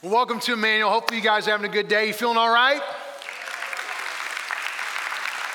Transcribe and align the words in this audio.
Well, 0.00 0.12
welcome 0.12 0.38
to 0.38 0.52
Emmanuel. 0.52 0.90
Hopefully, 0.90 1.18
you 1.18 1.24
guys 1.24 1.48
are 1.48 1.50
having 1.50 1.68
a 1.68 1.72
good 1.72 1.88
day. 1.88 2.06
You 2.06 2.12
feeling 2.12 2.36
all 2.36 2.52
right? 2.52 2.80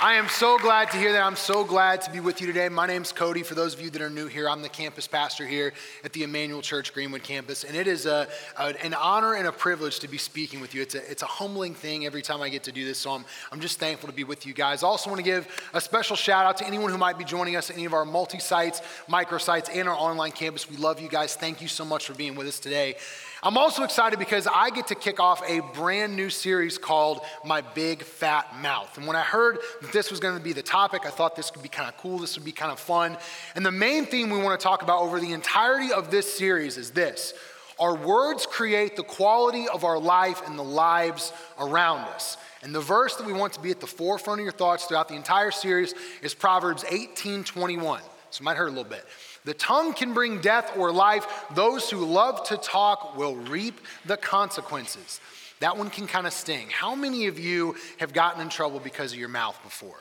I 0.01 0.16
am 0.16 0.27
so 0.27 0.58
glad 0.58 0.92
to 0.92 0.98
hear 0.98 1.14
that. 1.14 1.24
I'm 1.24 1.38
so 1.38 1.64
glad 1.64 2.01
to 2.01 2.12
be 2.12 2.19
with 2.19 2.42
you 2.42 2.48
today. 2.48 2.67
My 2.67 2.85
name's 2.85 3.14
Cody. 3.14 3.42
For 3.42 3.56
those 3.56 3.74
of 3.74 3.79
you 3.79 3.90
that 3.92 4.01
are 4.01 4.09
new 4.09 4.27
here, 4.27 4.50
I'm 4.50 4.61
the 4.61 4.67
campus 4.67 5.08
pastor 5.08 5.48
here 5.48 5.71
at 6.03 6.11
the 6.11 6.24
Emmanuel 6.24 6.61
Church 6.61 6.93
Greenwood 6.93 7.24
campus. 7.24 7.64
And 7.64 7.74
it 7.74 7.87
is 7.87 8.05
a, 8.05 8.27
a, 8.57 8.86
an 8.86 8.93
honor 8.95 9.36
and 9.36 9.48
a 9.48 9.52
privilege 9.54 10.00
to 10.00 10.09
be 10.09 10.18
speaking 10.18 10.60
with 10.60 10.75
you. 10.75 10.82
It's 10.82 10.96
a, 10.96 11.10
it's 11.10 11.23
a 11.23 11.25
humbling 11.25 11.73
thing 11.73 12.05
every 12.05 12.21
time 12.21 12.41
I 12.41 12.50
get 12.50 12.64
to 12.64 12.73
do 12.73 12.84
this. 12.84 12.98
So 12.98 13.12
I'm, 13.12 13.23
I'm 13.50 13.62
just 13.62 13.80
thankful 13.80 14.10
to 14.10 14.14
be 14.14 14.25
with 14.25 14.46
you 14.46 14.54
guys. 14.54 14.84
I 14.84 14.88
also 14.88 15.10
want 15.10 15.20
to 15.20 15.23
give 15.23 15.48
a 15.73 15.80
special 15.80 16.18
shout 16.18 16.46
out 16.46 16.57
to 16.57 16.68
anyone 16.68 16.91
who 16.91 16.98
might 16.98 17.18
be 17.18 17.23
joining 17.23 17.55
us 17.55 17.70
at 17.70 17.78
any 17.78 17.86
of 17.86 17.94
our 17.94 18.04
multi 18.04 18.39
sites, 18.39 18.82
micro 19.07 19.38
sites, 19.38 19.70
and 19.70 19.88
our 19.88 19.96
online 19.96 20.34
campus. 20.34 20.70
We 20.70 20.75
love 20.75 21.00
you 21.00 21.07
guys. 21.07 21.34
Thank 21.34 21.62
you 21.62 21.70
so 21.70 21.86
much 21.86 22.07
for 22.07 22.14
being 22.14 22.36
with 22.36 22.48
us 22.48 22.60
today. 22.60 22.98
I'm 23.46 23.57
also 23.57 23.84
excited 23.84 24.20
because 24.20 24.48
I 24.48 24.70
get 24.70 24.88
to 24.88 24.96
kick 24.96 25.20
off 25.20 25.42
a 25.46 25.60
brand 25.74 26.15
new 26.15 26.29
series 26.29 26.78
called 26.78 27.20
My 27.43 27.60
Big 27.60 28.01
Fat 28.01 28.56
Mouth. 28.61 28.97
And 28.97 29.06
when 29.06 29.18
I 29.18 29.21
heard 29.21 29.57
that 29.82 29.92
this 29.92 30.10
was 30.10 30.21
going 30.21 30.38
to 30.38 30.43
be 30.43 30.54
the 30.54 30.64
topic, 30.64 31.06
I 31.06 31.10
thought 31.10 31.36
this 31.36 31.51
could 31.51 31.61
be 31.61 31.68
kind 31.68 31.89
of 31.89 31.98
cool, 31.98 32.20
this 32.20 32.38
would 32.38 32.46
be 32.46 32.54
kind 32.54 32.72
of 32.72 32.80
fun. 32.80 33.18
And 33.56 33.66
the 33.66 33.72
main 33.72 34.06
theme 34.06 34.30
we 34.30 34.42
want 34.42 34.58
to 34.58 34.64
talk 34.64 34.82
about 34.82 35.02
over 35.02 35.20
the 35.20 35.34
entirety 35.34 35.92
of 35.92 36.10
this 36.10 36.38
series 36.38 36.78
is 36.78 36.92
this 36.92 37.34
Our 37.82 37.98
words 37.98 38.46
create 38.46 38.96
the 38.96 39.04
quality 39.04 39.68
of 39.68 39.84
our 39.84 40.00
life 40.00 40.42
and 40.48 40.58
the 40.58 40.64
lives 40.64 41.34
around 41.60 42.08
us. 42.14 42.38
And 42.62 42.73
the 42.73 42.80
verse 42.80 43.18
that 43.18 43.28
we 43.28 43.34
want 43.34 43.52
to 43.54 43.60
be 43.60 43.72
at 43.72 43.82
the 43.82 43.88
forefront 43.88 44.40
of 44.40 44.46
your 44.46 44.54
thoughts 44.54 44.86
throughout 44.86 45.10
the 45.10 45.16
entire 45.16 45.52
series 45.52 45.94
is 46.22 46.34
Proverbs 46.34 46.86
18 46.90 47.44
21. 47.44 48.00
So 48.30 48.42
it 48.42 48.46
might 48.46 48.56
hurt 48.56 48.68
a 48.68 48.72
little 48.72 48.86
bit. 48.86 49.06
The 49.46 49.54
tongue 49.54 49.94
can 49.94 50.14
bring 50.14 50.40
death 50.42 50.78
or 50.78 50.92
life. 50.92 51.46
Those 51.54 51.90
who 51.90 52.06
love 52.06 52.46
to 52.48 52.58
talk 52.58 53.18
will 53.18 53.36
reap 53.36 53.80
the 54.06 54.18
consequences. 54.18 55.20
That 55.60 55.78
one 55.78 55.90
can 55.90 56.08
kind 56.08 56.28
of 56.28 56.34
sting. 56.34 56.70
How 56.70 56.96
many 56.96 57.28
of 57.28 57.40
you 57.40 57.76
have 57.98 58.14
gotten 58.14 58.42
in 58.42 58.50
trouble 58.50 58.80
because 58.80 59.14
of 59.14 59.20
your 59.20 59.30
mouth 59.30 59.58
before? 59.64 60.00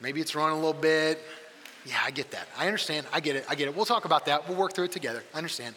Maybe 0.00 0.20
it's 0.20 0.34
run 0.34 0.52
a 0.52 0.54
little 0.54 0.72
bit. 0.72 1.22
Yeah, 1.84 2.00
I 2.04 2.10
get 2.10 2.30
that. 2.32 2.48
I 2.56 2.66
understand. 2.66 3.06
I 3.12 3.20
get 3.20 3.36
it. 3.36 3.44
I 3.48 3.54
get 3.54 3.68
it. 3.68 3.76
We'll 3.76 3.86
talk 3.86 4.04
about 4.04 4.26
that. 4.26 4.48
We'll 4.48 4.58
work 4.58 4.74
through 4.74 4.86
it 4.86 4.92
together. 4.92 5.22
I 5.34 5.38
understand. 5.38 5.74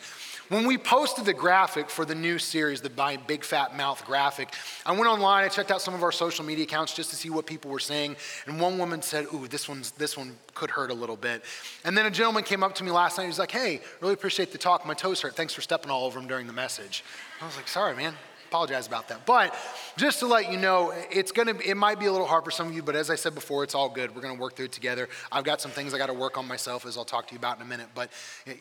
When 0.52 0.66
we 0.66 0.78
posted 0.78 1.24
the 1.24 1.34
graphic 1.34 1.90
for 1.90 2.04
the 2.04 2.14
new 2.14 2.38
series, 2.38 2.82
the 2.82 2.92
Big 3.26 3.46
Fat 3.46 3.78
Mouth 3.78 4.04
graphic, 4.04 4.54
I 4.86 4.92
went 4.92 5.06
online, 5.06 5.46
I 5.46 5.48
checked 5.48 5.72
out 5.72 5.82
some 5.82 5.94
of 5.94 6.04
our 6.04 6.12
social 6.12 6.44
media 6.44 6.66
accounts 6.66 6.94
just 6.94 7.10
to 7.12 7.16
see 7.16 7.30
what 7.30 7.46
people 7.46 7.72
were 7.72 7.80
saying. 7.80 8.18
And 8.46 8.60
one 8.60 8.78
woman 8.78 9.02
said, 9.02 9.28
Ooh, 9.34 9.48
this, 9.48 9.70
one's, 9.70 9.92
this 9.92 10.18
one 10.18 10.36
could 10.54 10.70
hurt 10.70 10.92
a 10.92 10.94
little 10.94 11.16
bit. 11.16 11.46
And 11.86 11.98
then 11.98 12.06
a 12.06 12.12
gentleman 12.12 12.44
came 12.44 12.64
up 12.64 12.76
to 12.76 12.84
me 12.84 12.92
last 12.92 13.18
night. 13.18 13.24
He 13.24 13.28
was 13.30 13.40
like, 13.40 13.50
Hey, 13.50 13.80
really 14.02 14.14
appreciate 14.14 14.52
the 14.52 14.58
talk. 14.58 14.86
My 14.86 14.94
toes 14.94 15.22
hurt. 15.22 15.38
Thanks 15.38 15.54
for 15.54 15.62
stepping 15.62 15.90
all 15.90 16.06
over 16.06 16.20
them 16.20 16.28
during 16.28 16.48
the 16.48 16.54
message. 16.54 17.06
I 17.42 17.46
was 17.46 17.56
like, 17.56 17.70
Sorry, 17.70 17.96
man 17.96 18.16
apologize 18.52 18.86
about 18.86 19.08
that. 19.08 19.26
But 19.26 19.56
just 19.96 20.20
to 20.20 20.28
let 20.28 20.52
you 20.52 20.58
know, 20.58 20.94
it's 21.10 21.32
gonna 21.32 21.56
it 21.64 21.78
might 21.78 22.02
be 22.02 22.08
a 22.08 22.12
little 22.12 22.28
hard 22.28 22.44
for 22.44 22.52
some 22.52 22.68
of 22.68 22.74
you, 22.74 22.84
but 22.84 22.98
as 22.98 23.10
I 23.10 23.16
said 23.16 23.34
before, 23.34 23.64
it's 23.64 23.74
all 23.74 23.88
good. 23.88 24.14
We're 24.14 24.22
gonna 24.22 24.38
work 24.38 24.58
through 24.58 24.66
it 24.66 24.74
together. 24.74 25.08
I've 25.32 25.46
got 25.46 25.62
some 25.62 25.72
things 25.72 25.94
I 25.94 25.98
gotta 25.98 26.14
work 26.14 26.38
on 26.38 26.46
myself, 26.50 26.86
as 26.86 26.98
I'll 26.98 27.06
talk 27.06 27.28
to 27.28 27.34
you 27.34 27.40
about 27.40 27.56
in 27.56 27.62
a 27.62 27.66
minute. 27.66 27.88
But 27.96 28.10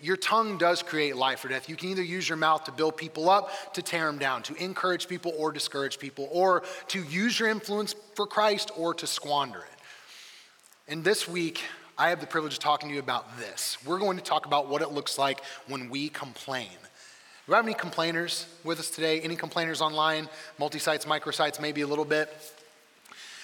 your 0.00 0.16
tongue 0.16 0.58
does 0.58 0.80
create 0.80 1.16
life 1.16 1.44
or 1.44 1.48
death. 1.48 1.68
You 1.68 1.74
can 1.74 1.88
either 1.88 2.04
use 2.04 2.28
your 2.28 2.38
mouth 2.38 2.62
to 2.64 2.72
build 2.72 2.96
people 2.96 3.28
up, 3.28 3.74
to 3.74 3.82
tear 3.82 4.06
them 4.06 4.18
down, 4.18 4.44
to 4.44 4.54
encourage 4.62 5.08
people 5.08 5.34
or 5.36 5.50
discourage 5.50 5.98
people, 5.98 6.28
or 6.30 6.62
to 6.86 7.02
use 7.02 7.40
your 7.40 7.48
influence 7.48 7.96
for 8.14 8.28
Christ 8.28 8.70
or 8.76 8.94
to 8.94 9.08
squander 9.08 9.58
it. 9.58 10.92
And 10.92 11.02
this 11.02 11.26
week, 11.26 11.62
I 11.98 12.10
have 12.10 12.20
the 12.20 12.28
privilege 12.28 12.52
of 12.52 12.60
talking 12.60 12.90
to 12.90 12.94
you 12.94 13.00
about 13.00 13.38
this. 13.38 13.76
We're 13.84 13.98
going 13.98 14.18
to 14.18 14.22
talk 14.22 14.46
about 14.46 14.68
what 14.68 14.82
it 14.82 14.92
looks 14.92 15.18
like 15.18 15.42
when 15.66 15.90
we 15.90 16.10
complain. 16.10 16.68
Do 17.50 17.54
I 17.54 17.56
have 17.56 17.66
any 17.66 17.74
complainers 17.74 18.46
with 18.62 18.78
us 18.78 18.90
today? 18.90 19.20
Any 19.22 19.34
complainers 19.34 19.80
online, 19.80 20.28
multi 20.60 20.78
sites, 20.78 21.04
microsites, 21.04 21.60
maybe 21.60 21.80
a 21.80 21.86
little 21.88 22.04
bit? 22.04 22.32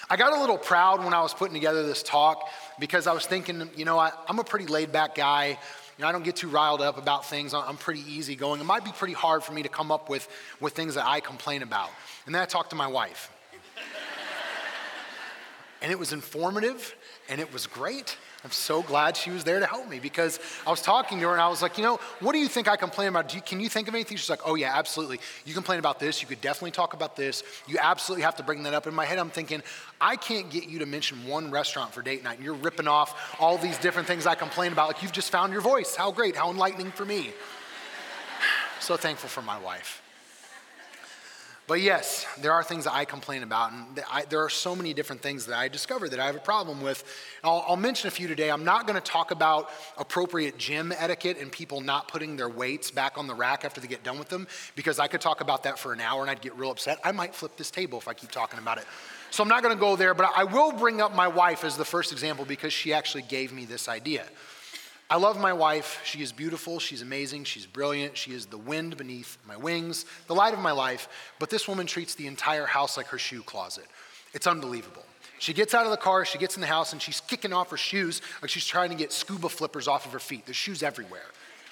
I 0.09 0.17
got 0.17 0.33
a 0.33 0.39
little 0.39 0.59
proud 0.59 1.03
when 1.03 1.13
I 1.13 1.23
was 1.23 1.35
putting 1.35 1.55
together 1.55 1.85
this 1.85 2.05
talk 2.05 2.49
because 2.79 3.09
I 3.09 3.13
was 3.13 3.27
thinking, 3.27 3.69
you 3.75 3.85
know, 3.85 3.99
I, 3.99 4.13
am 4.29 4.39
a 4.39 4.45
pretty 4.45 4.67
laid 4.67 4.93
back 4.93 5.17
guy. 5.17 5.49
You 5.49 5.57
know, 5.99 6.07
I 6.07 6.13
don't 6.13 6.23
get 6.23 6.37
too 6.37 6.47
riled 6.47 6.83
up 6.83 6.99
about 6.99 7.27
things. 7.27 7.53
I'm 7.53 7.77
pretty 7.77 8.03
easygoing. 8.03 8.61
It 8.61 8.65
might 8.65 8.85
be 8.85 8.93
pretty 8.93 9.13
hard 9.13 9.43
for 9.43 9.53
me 9.53 9.65
to 9.65 9.69
come 9.69 9.91
up 9.91 10.09
with, 10.09 10.29
with 10.61 10.75
things 10.75 10.95
that 10.95 11.05
I 11.05 11.19
complain 11.19 11.65
about. 11.65 11.91
And 12.27 12.35
then 12.35 12.41
I 12.41 12.45
talked 12.45 12.71
to 12.71 12.77
my 12.77 12.87
wife. 12.87 13.33
and 15.83 15.91
it 15.91 15.99
was 15.99 16.13
informative 16.13 16.95
and 17.29 17.41
it 17.41 17.53
was 17.53 17.67
great. 17.67 18.17
I'm 18.47 18.53
so 18.53 18.81
glad 18.81 19.17
she 19.17 19.33
was 19.33 19.43
there 19.43 19.59
to 19.59 19.67
help 19.67 19.89
me 19.89 19.99
because 19.99 20.39
I 20.65 20.71
was 20.71 20.81
talking 20.81 21.19
to 21.19 21.27
her 21.27 21.33
and 21.33 21.41
I 21.41 21.49
was 21.49 21.63
like, 21.63 21.79
you 21.79 21.83
know, 21.83 21.99
what 22.21 22.31
do 22.31 22.39
you 22.39 22.47
think 22.47 22.69
I 22.69 22.77
complain 22.77 23.09
about? 23.09 23.35
You, 23.35 23.41
can 23.41 23.59
you 23.59 23.69
think 23.69 23.89
of 23.89 23.95
anything? 23.97 24.17
She's 24.17 24.31
like, 24.31 24.43
oh, 24.47 24.55
yeah, 24.55 24.71
absolutely. 24.73 25.19
You 25.45 25.53
complain 25.53 25.81
about 25.81 25.99
this. 25.99 26.23
You 26.23 26.29
could 26.29 26.41
definitely 26.41 26.71
talk 26.71 26.95
about 26.95 27.17
this. 27.17 27.43
You 27.67 27.79
absolutely 27.81 28.23
have 28.23 28.37
to 28.37 28.45
bring 28.45 28.63
that 28.63 28.73
up. 28.73 28.87
In 28.87 28.95
my 28.95 29.05
head, 29.05 29.19
I'm 29.19 29.31
thinking, 29.31 29.65
I 30.01 30.15
can't 30.15 30.49
get 30.49 30.69
you 30.69 30.79
to 30.79 30.87
mention 30.87 31.27
one 31.27 31.51
restaurant 31.51 31.93
for 31.93 32.03
date 32.03 32.23
night. 32.23 32.37
And 32.37 32.45
you're 32.45 32.55
ripping 32.55 32.87
off 32.87 33.37
all 33.41 33.59
these 33.59 33.79
different 33.79 34.07
things 34.07 34.29
I 34.29 34.37
complain 34.37 34.71
about. 34.71 34.87
Like, 34.87 35.03
you've 35.03 35.11
just 35.11 35.33
found 35.33 35.53
your 35.53 35.61
voice. 35.61 35.97
How 35.97 36.13
great. 36.13 36.37
How 36.37 36.49
enlightening 36.49 36.93
for 36.93 37.05
me. 37.05 37.33
so 38.79 38.97
thankful 38.97 39.29
for 39.29 39.43
my 39.43 39.59
wife. 39.59 40.03
But 41.69 41.81
yes, 41.81 42.25
there 42.41 42.53
are 42.53 42.63
things 42.63 42.85
that 42.85 42.95
I 42.95 43.05
complain 43.05 43.43
about, 43.43 43.73
and 43.73 44.01
I, 44.09 44.25
there 44.25 44.39
are 44.41 44.49
so 44.49 44.77
many 44.77 44.95
different 44.95 45.21
things 45.21 45.47
that 45.47 45.59
I 45.59 45.67
discover 45.67 46.09
that 46.09 46.21
I 46.21 46.27
have 46.27 46.37
a 46.37 46.41
problem 46.41 46.81
with. 46.81 47.03
I'll, 47.43 47.65
I'll 47.67 47.77
mention 47.77 48.07
a 48.07 48.11
few 48.13 48.29
today. 48.29 48.53
I'm 48.53 48.63
not 48.63 48.87
going 48.87 48.95
to 48.95 49.05
talk 49.05 49.33
about 49.33 49.71
appropriate 49.99 50.59
gym 50.59 50.93
etiquette 50.97 51.39
and 51.41 51.51
people 51.51 51.81
not 51.81 52.07
putting 52.07 52.37
their 52.37 52.49
weights 52.49 52.93
back 52.93 53.19
on 53.19 53.27
the 53.27 53.35
rack 53.35 53.65
after 53.65 53.81
they 53.81 53.89
get 53.89 54.05
done 54.05 54.17
with 54.17 54.29
them, 54.29 54.47
because 54.77 55.01
I 55.01 55.09
could 55.09 55.21
talk 55.21 55.41
about 55.41 55.65
that 55.65 55.77
for 55.77 55.93
an 55.93 56.01
hour 56.01 56.23
and 56.23 56.31
I'd 56.31 56.41
get 56.41 56.55
real 56.57 56.71
upset. 56.71 56.99
I 57.03 57.11
might 57.11 57.35
flip 57.35 57.57
this 57.57 57.73
table 57.73 57.99
if 57.99 58.07
I 58.07 58.15
keep 58.15 58.31
talking 58.31 58.61
about 58.61 58.79
it. 58.79 58.85
So 59.33 59.43
I'm 59.43 59.49
not 59.49 59.65
going 59.65 59.75
to 59.75 59.81
go 59.81 59.97
there, 59.97 60.15
but 60.15 60.31
I 60.37 60.45
will 60.45 60.71
bring 60.71 61.01
up 61.01 61.17
my 61.17 61.27
wife 61.27 61.65
as 61.65 61.77
the 61.77 61.85
first 61.85 62.13
example 62.13 62.45
because 62.45 62.73
she 62.73 62.93
actually 62.93 63.23
gave 63.23 63.53
me 63.53 63.65
this 63.65 63.89
idea. 63.89 64.25
I 65.09 65.17
love 65.17 65.39
my 65.39 65.53
wife. 65.53 66.01
She 66.05 66.21
is 66.21 66.33
beautiful. 66.33 66.81
She's 66.81 67.01
amazing. 67.01 67.45
She's 67.45 67.65
brilliant. 67.65 68.17
She 68.17 68.33
is 68.33 68.47
the 68.47 68.59
wind 68.59 68.97
beneath 68.97 69.39
my 69.47 69.57
wings, 69.57 70.05
the 70.27 70.35
light 70.35 70.53
of 70.53 70.59
my 70.59 70.73
life. 70.73 71.09
But 71.39 71.49
this 71.49 71.69
woman 71.69 71.87
treats 71.87 72.17
the 72.17 72.27
entire 72.27 72.67
house 72.67 72.97
like 72.97 73.07
her 73.09 73.19
shoe 73.19 73.43
closet. 73.43 73.87
It's 74.35 74.49
unbelievable. 74.49 75.05
She 75.39 75.53
gets 75.53 75.75
out 75.75 75.85
of 75.85 75.91
the 75.91 75.97
car, 75.97 76.25
she 76.25 76.39
gets 76.39 76.57
in 76.57 76.61
the 76.61 76.67
house, 76.67 76.93
and 76.93 77.01
she's 77.01 77.21
kicking 77.21 77.53
off 77.53 77.71
her 77.71 77.77
shoes 77.77 78.23
like 78.43 78.51
she's 78.51 78.67
trying 78.67 78.91
to 78.91 78.97
get 78.97 79.13
scuba 79.13 79.49
flippers 79.49 79.87
off 79.87 80.07
of 80.07 80.13
her 80.13 80.19
feet. 80.19 80.47
There's 80.47 80.57
shoes 80.57 80.83
everywhere. 80.83 81.27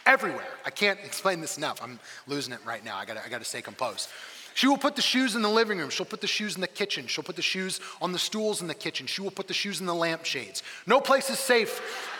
Everywhere. 0.06 0.46
I 0.66 0.70
can't 0.70 1.00
explain 1.02 1.40
this 1.40 1.56
enough. 1.56 1.80
I'm 1.82 1.98
losing 2.26 2.52
it 2.52 2.60
right 2.64 2.84
now. 2.84 2.96
I 2.96 3.04
gotta, 3.04 3.24
I 3.24 3.28
gotta 3.28 3.44
stay 3.44 3.62
composed. 3.62 4.10
She 4.54 4.68
will 4.68 4.78
put 4.78 4.94
the 4.94 5.02
shoes 5.02 5.34
in 5.34 5.42
the 5.42 5.48
living 5.48 5.78
room. 5.78 5.90
She'll 5.90 6.06
put 6.06 6.20
the 6.20 6.28
shoes 6.28 6.54
in 6.54 6.60
the 6.60 6.68
kitchen. 6.68 7.08
She'll 7.08 7.24
put 7.24 7.34
the 7.34 7.42
shoes 7.42 7.80
on 8.00 8.12
the 8.12 8.20
stools 8.20 8.62
in 8.62 8.68
the 8.68 8.74
kitchen. 8.74 9.06
She 9.08 9.20
will 9.20 9.32
put 9.32 9.48
the 9.48 9.54
shoes 9.54 9.80
in 9.80 9.86
the 9.86 9.94
lampshades. 9.94 10.62
No 10.86 11.00
place 11.00 11.28
is 11.28 11.40
safe 11.40 11.70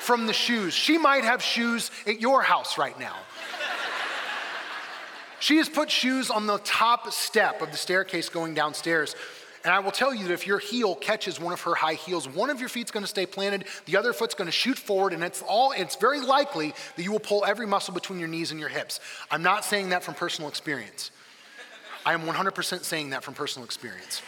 from 0.00 0.26
the 0.26 0.32
shoes. 0.32 0.74
She 0.74 0.98
might 0.98 1.22
have 1.22 1.40
shoes 1.40 1.92
at 2.08 2.20
your 2.20 2.42
house 2.42 2.76
right 2.76 2.98
now. 2.98 3.14
she 5.38 5.58
has 5.58 5.68
put 5.68 5.92
shoes 5.92 6.28
on 6.28 6.48
the 6.48 6.58
top 6.58 7.12
step 7.12 7.62
of 7.62 7.70
the 7.70 7.76
staircase 7.76 8.28
going 8.28 8.52
downstairs. 8.52 9.14
And 9.62 9.72
I 9.72 9.78
will 9.78 9.92
tell 9.92 10.12
you 10.12 10.24
that 10.24 10.34
if 10.34 10.44
your 10.44 10.58
heel 10.58 10.96
catches 10.96 11.38
one 11.38 11.52
of 11.52 11.60
her 11.62 11.74
high 11.76 11.94
heels, 11.94 12.28
one 12.28 12.50
of 12.50 12.58
your 12.58 12.68
feet's 12.68 12.90
going 12.90 13.04
to 13.04 13.08
stay 13.08 13.26
planted, 13.26 13.64
the 13.86 13.96
other 13.96 14.12
foot's 14.12 14.34
going 14.34 14.46
to 14.46 14.52
shoot 14.52 14.76
forward, 14.76 15.12
and 15.12 15.22
it's 15.22 15.40
all 15.40 15.72
it's 15.72 15.96
very 15.96 16.20
likely 16.20 16.74
that 16.96 17.02
you 17.02 17.12
will 17.12 17.20
pull 17.20 17.44
every 17.46 17.66
muscle 17.66 17.94
between 17.94 18.18
your 18.18 18.28
knees 18.28 18.50
and 18.50 18.58
your 18.58 18.68
hips. 18.68 18.98
I'm 19.30 19.42
not 19.42 19.64
saying 19.64 19.90
that 19.90 20.02
from 20.02 20.14
personal 20.14 20.50
experience. 20.50 21.12
I 22.06 22.12
am 22.12 22.22
100% 22.22 22.84
saying 22.84 23.10
that 23.10 23.24
from 23.24 23.34
personal 23.34 23.64
experience. 23.64 24.20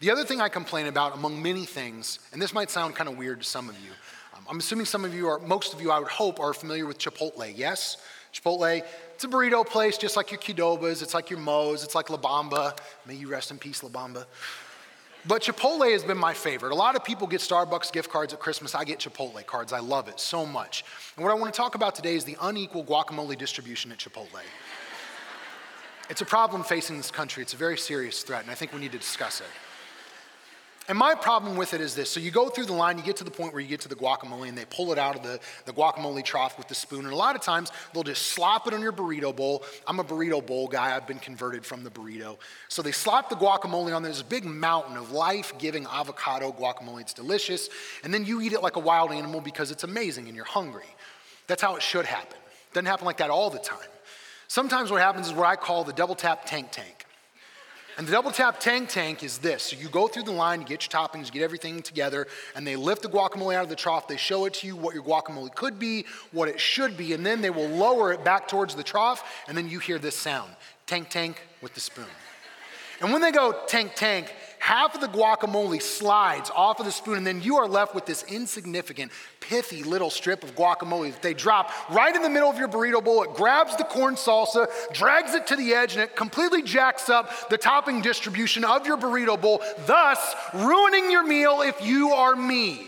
The 0.00 0.10
other 0.10 0.24
thing 0.24 0.40
I 0.40 0.48
complain 0.48 0.86
about, 0.86 1.14
among 1.14 1.42
many 1.42 1.66
things, 1.66 2.18
and 2.32 2.40
this 2.40 2.52
might 2.52 2.70
sound 2.70 2.96
kind 2.96 3.08
of 3.08 3.16
weird 3.18 3.40
to 3.42 3.46
some 3.46 3.68
of 3.68 3.78
you, 3.80 3.90
um, 4.34 4.44
I'm 4.48 4.58
assuming 4.58 4.86
some 4.86 5.04
of 5.04 5.14
you, 5.14 5.28
are, 5.28 5.38
most 5.38 5.74
of 5.74 5.80
you, 5.80 5.90
I 5.90 5.98
would 5.98 6.08
hope, 6.08 6.40
are 6.40 6.54
familiar 6.54 6.86
with 6.86 6.98
Chipotle. 6.98 7.52
Yes? 7.54 7.98
Chipotle, 8.32 8.82
it's 9.14 9.24
a 9.24 9.28
burrito 9.28 9.64
place 9.64 9.98
just 9.98 10.16
like 10.16 10.30
your 10.30 10.40
Qdobas, 10.40 11.02
it's 11.02 11.14
like 11.14 11.30
your 11.30 11.38
Moe's, 11.38 11.84
it's 11.84 11.94
like 11.94 12.10
La 12.10 12.16
Bamba. 12.16 12.76
May 13.06 13.14
you 13.14 13.28
rest 13.28 13.50
in 13.50 13.58
peace, 13.58 13.82
La 13.82 13.90
Bamba. 13.90 14.24
But 15.26 15.42
Chipotle 15.42 15.92
has 15.92 16.02
been 16.02 16.16
my 16.16 16.32
favorite. 16.32 16.72
A 16.72 16.74
lot 16.74 16.96
of 16.96 17.04
people 17.04 17.26
get 17.26 17.40
Starbucks 17.40 17.92
gift 17.92 18.10
cards 18.10 18.32
at 18.32 18.40
Christmas. 18.40 18.74
I 18.74 18.84
get 18.84 19.00
Chipotle 19.00 19.44
cards. 19.44 19.72
I 19.72 19.80
love 19.80 20.08
it 20.08 20.18
so 20.18 20.46
much. 20.46 20.82
And 21.16 21.24
what 21.24 21.30
I 21.30 21.34
want 21.34 21.52
to 21.52 21.56
talk 21.56 21.74
about 21.74 21.94
today 21.94 22.14
is 22.14 22.24
the 22.24 22.38
unequal 22.40 22.84
guacamole 22.84 23.36
distribution 23.36 23.92
at 23.92 23.98
Chipotle. 23.98 24.40
It's 26.10 26.20
a 26.20 26.26
problem 26.26 26.64
facing 26.64 26.96
this 26.96 27.12
country. 27.12 27.40
It's 27.42 27.54
a 27.54 27.56
very 27.56 27.78
serious 27.78 28.22
threat, 28.22 28.42
and 28.42 28.50
I 28.50 28.54
think 28.54 28.72
we 28.72 28.80
need 28.80 28.92
to 28.92 28.98
discuss 28.98 29.40
it. 29.40 29.46
And 30.88 30.98
my 30.98 31.14
problem 31.14 31.56
with 31.56 31.72
it 31.72 31.80
is 31.80 31.94
this. 31.94 32.10
So 32.10 32.18
you 32.18 32.32
go 32.32 32.48
through 32.48 32.66
the 32.66 32.72
line, 32.72 32.98
you 32.98 33.04
get 33.04 33.14
to 33.18 33.24
the 33.24 33.30
point 33.30 33.52
where 33.52 33.62
you 33.62 33.68
get 33.68 33.80
to 33.82 33.88
the 33.88 33.94
guacamole, 33.94 34.48
and 34.48 34.58
they 34.58 34.64
pull 34.64 34.90
it 34.90 34.98
out 34.98 35.14
of 35.14 35.22
the, 35.22 35.38
the 35.66 35.72
guacamole 35.72 36.24
trough 36.24 36.58
with 36.58 36.66
the 36.66 36.74
spoon. 36.74 37.04
And 37.04 37.12
a 37.12 37.16
lot 37.16 37.36
of 37.36 37.42
times 37.42 37.70
they'll 37.94 38.02
just 38.02 38.22
slop 38.22 38.66
it 38.66 38.74
on 38.74 38.80
your 38.80 38.90
burrito 38.92 39.34
bowl. 39.34 39.62
I'm 39.86 40.00
a 40.00 40.04
burrito 40.04 40.44
bowl 40.44 40.66
guy, 40.66 40.96
I've 40.96 41.06
been 41.06 41.20
converted 41.20 41.64
from 41.64 41.84
the 41.84 41.90
burrito. 41.90 42.38
So 42.66 42.82
they 42.82 42.90
slop 42.90 43.30
the 43.30 43.36
guacamole 43.36 43.94
on. 43.94 44.02
There's 44.02 44.20
a 44.20 44.24
big 44.24 44.44
mountain 44.44 44.96
of 44.96 45.12
life 45.12 45.52
giving 45.58 45.86
avocado 45.86 46.50
guacamole. 46.50 47.02
It's 47.02 47.14
delicious. 47.14 47.68
And 48.02 48.12
then 48.12 48.24
you 48.24 48.40
eat 48.40 48.52
it 48.52 48.64
like 48.64 48.74
a 48.74 48.80
wild 48.80 49.12
animal 49.12 49.40
because 49.40 49.70
it's 49.70 49.84
amazing 49.84 50.26
and 50.26 50.34
you're 50.34 50.44
hungry. 50.44 50.92
That's 51.46 51.62
how 51.62 51.76
it 51.76 51.82
should 51.82 52.06
happen. 52.06 52.38
Doesn't 52.72 52.86
happen 52.86 53.06
like 53.06 53.18
that 53.18 53.30
all 53.30 53.50
the 53.50 53.60
time. 53.60 53.78
Sometimes 54.50 54.90
what 54.90 55.00
happens 55.00 55.28
is 55.28 55.32
what 55.32 55.46
I 55.46 55.54
call 55.54 55.84
the 55.84 55.92
double 55.92 56.16
tap 56.16 56.44
tank 56.44 56.72
tank. 56.72 57.06
And 57.96 58.04
the 58.04 58.10
double 58.10 58.32
tap 58.32 58.58
tank 58.58 58.88
tank 58.88 59.22
is 59.22 59.38
this. 59.38 59.62
So 59.62 59.76
you 59.76 59.88
go 59.88 60.08
through 60.08 60.24
the 60.24 60.32
line, 60.32 60.60
you 60.60 60.66
get 60.66 60.92
your 60.92 61.00
toppings, 61.00 61.26
you 61.26 61.30
get 61.30 61.42
everything 61.42 61.82
together, 61.82 62.26
and 62.56 62.66
they 62.66 62.74
lift 62.74 63.02
the 63.02 63.08
guacamole 63.08 63.54
out 63.54 63.62
of 63.62 63.68
the 63.68 63.76
trough. 63.76 64.08
They 64.08 64.16
show 64.16 64.46
it 64.46 64.54
to 64.54 64.66
you 64.66 64.74
what 64.74 64.92
your 64.92 65.04
guacamole 65.04 65.54
could 65.54 65.78
be, 65.78 66.04
what 66.32 66.48
it 66.48 66.58
should 66.58 66.96
be, 66.96 67.12
and 67.12 67.24
then 67.24 67.42
they 67.42 67.50
will 67.50 67.68
lower 67.68 68.12
it 68.12 68.24
back 68.24 68.48
towards 68.48 68.74
the 68.74 68.82
trough, 68.82 69.22
and 69.46 69.56
then 69.56 69.68
you 69.68 69.78
hear 69.78 70.00
this 70.00 70.16
sound 70.16 70.50
tank 70.84 71.10
tank 71.10 71.40
with 71.62 71.74
the 71.74 71.80
spoon. 71.80 72.06
And 73.00 73.12
when 73.12 73.22
they 73.22 73.30
go 73.30 73.54
tank 73.68 73.92
tank, 73.94 74.34
half 74.70 74.94
of 74.94 75.00
the 75.00 75.08
guacamole 75.08 75.82
slides 75.82 76.48
off 76.54 76.78
of 76.78 76.86
the 76.86 76.92
spoon, 76.92 77.16
and 77.16 77.26
then 77.26 77.42
you 77.42 77.56
are 77.56 77.66
left 77.66 77.92
with 77.92 78.06
this 78.06 78.22
insignificant, 78.28 79.10
pithy 79.40 79.82
little 79.82 80.10
strip 80.10 80.44
of 80.44 80.54
guacamole 80.54 81.10
that 81.10 81.22
they 81.22 81.34
drop 81.34 81.72
right 81.90 82.14
in 82.14 82.22
the 82.22 82.30
middle 82.30 82.48
of 82.48 82.56
your 82.56 82.68
burrito 82.68 83.02
bowl. 83.02 83.24
It 83.24 83.34
grabs 83.34 83.74
the 83.74 83.82
corn 83.82 84.14
salsa, 84.14 84.68
drags 84.92 85.34
it 85.34 85.48
to 85.48 85.56
the 85.56 85.74
edge, 85.74 85.94
and 85.94 86.02
it 86.04 86.14
completely 86.14 86.62
jacks 86.62 87.10
up 87.10 87.50
the 87.50 87.58
topping 87.58 88.00
distribution 88.00 88.64
of 88.64 88.86
your 88.86 88.96
burrito 88.96 89.40
bowl, 89.40 89.60
thus 89.86 90.36
ruining 90.54 91.10
your 91.10 91.24
meal 91.24 91.62
if 91.62 91.84
you 91.84 92.10
are 92.10 92.36
me. 92.36 92.86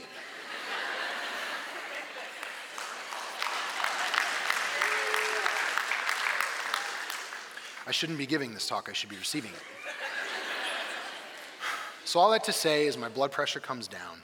I 7.84 7.90
shouldn't 7.90 8.18
be 8.18 8.26
giving 8.26 8.54
this 8.54 8.68
talk, 8.68 8.88
I 8.88 8.92
should 8.92 9.10
be 9.10 9.16
receiving 9.16 9.50
it. 9.50 9.81
So, 12.12 12.20
all 12.20 12.32
that 12.32 12.44
to 12.44 12.52
say 12.52 12.86
is 12.86 12.98
my 12.98 13.08
blood 13.08 13.32
pressure 13.32 13.58
comes 13.58 13.88
down. 13.88 14.22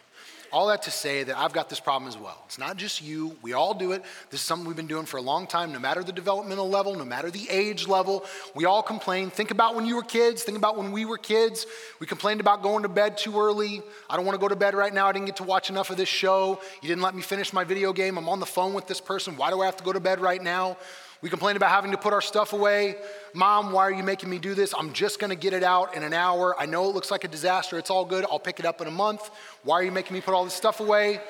All 0.52 0.66
that 0.66 0.82
to 0.82 0.90
say 0.90 1.22
that 1.22 1.38
I've 1.38 1.54
got 1.54 1.70
this 1.70 1.80
problem 1.80 2.06
as 2.06 2.18
well. 2.18 2.42
It's 2.44 2.58
not 2.58 2.76
just 2.76 3.00
you, 3.00 3.34
we 3.40 3.54
all 3.54 3.72
do 3.72 3.92
it. 3.92 4.04
This 4.28 4.40
is 4.40 4.46
something 4.46 4.66
we've 4.66 4.76
been 4.76 4.86
doing 4.86 5.06
for 5.06 5.16
a 5.16 5.22
long 5.22 5.46
time, 5.46 5.72
no 5.72 5.78
matter 5.78 6.04
the 6.04 6.12
developmental 6.12 6.68
level, 6.68 6.94
no 6.94 7.06
matter 7.06 7.30
the 7.30 7.48
age 7.48 7.88
level. 7.88 8.26
We 8.54 8.66
all 8.66 8.82
complain. 8.82 9.30
Think 9.30 9.52
about 9.52 9.74
when 9.74 9.86
you 9.86 9.96
were 9.96 10.02
kids, 10.02 10.42
think 10.42 10.58
about 10.58 10.76
when 10.76 10.92
we 10.92 11.06
were 11.06 11.16
kids. 11.16 11.64
We 11.98 12.06
complained 12.06 12.40
about 12.40 12.62
going 12.62 12.82
to 12.82 12.90
bed 12.90 13.16
too 13.16 13.40
early. 13.40 13.80
I 14.10 14.16
don't 14.16 14.26
want 14.26 14.34
to 14.34 14.40
go 14.40 14.48
to 14.48 14.56
bed 14.56 14.74
right 14.74 14.92
now. 14.92 15.06
I 15.06 15.12
didn't 15.12 15.24
get 15.24 15.36
to 15.36 15.44
watch 15.44 15.70
enough 15.70 15.88
of 15.88 15.96
this 15.96 16.10
show. 16.10 16.60
You 16.82 16.88
didn't 16.88 17.00
let 17.00 17.14
me 17.14 17.22
finish 17.22 17.54
my 17.54 17.64
video 17.64 17.94
game. 17.94 18.18
I'm 18.18 18.28
on 18.28 18.38
the 18.38 18.44
phone 18.44 18.74
with 18.74 18.86
this 18.86 19.00
person. 19.00 19.34
Why 19.38 19.48
do 19.48 19.62
I 19.62 19.64
have 19.64 19.78
to 19.78 19.84
go 19.84 19.94
to 19.94 20.00
bed 20.00 20.20
right 20.20 20.42
now? 20.42 20.76
We 21.20 21.28
complain 21.28 21.56
about 21.56 21.70
having 21.70 21.90
to 21.90 21.96
put 21.96 22.12
our 22.12 22.20
stuff 22.20 22.52
away. 22.52 22.94
Mom, 23.34 23.72
why 23.72 23.82
are 23.82 23.92
you 23.92 24.04
making 24.04 24.30
me 24.30 24.38
do 24.38 24.54
this? 24.54 24.72
I'm 24.76 24.92
just 24.92 25.18
gonna 25.18 25.34
get 25.34 25.52
it 25.52 25.64
out 25.64 25.96
in 25.96 26.04
an 26.04 26.12
hour. 26.12 26.54
I 26.58 26.66
know 26.66 26.88
it 26.88 26.94
looks 26.94 27.10
like 27.10 27.24
a 27.24 27.28
disaster. 27.28 27.76
It's 27.76 27.90
all 27.90 28.04
good. 28.04 28.24
I'll 28.30 28.38
pick 28.38 28.60
it 28.60 28.66
up 28.66 28.80
in 28.80 28.86
a 28.86 28.92
month. 28.92 29.28
Why 29.64 29.76
are 29.76 29.82
you 29.82 29.90
making 29.90 30.14
me 30.14 30.20
put 30.20 30.34
all 30.34 30.44
this 30.44 30.54
stuff 30.54 30.78
away? 30.78 31.20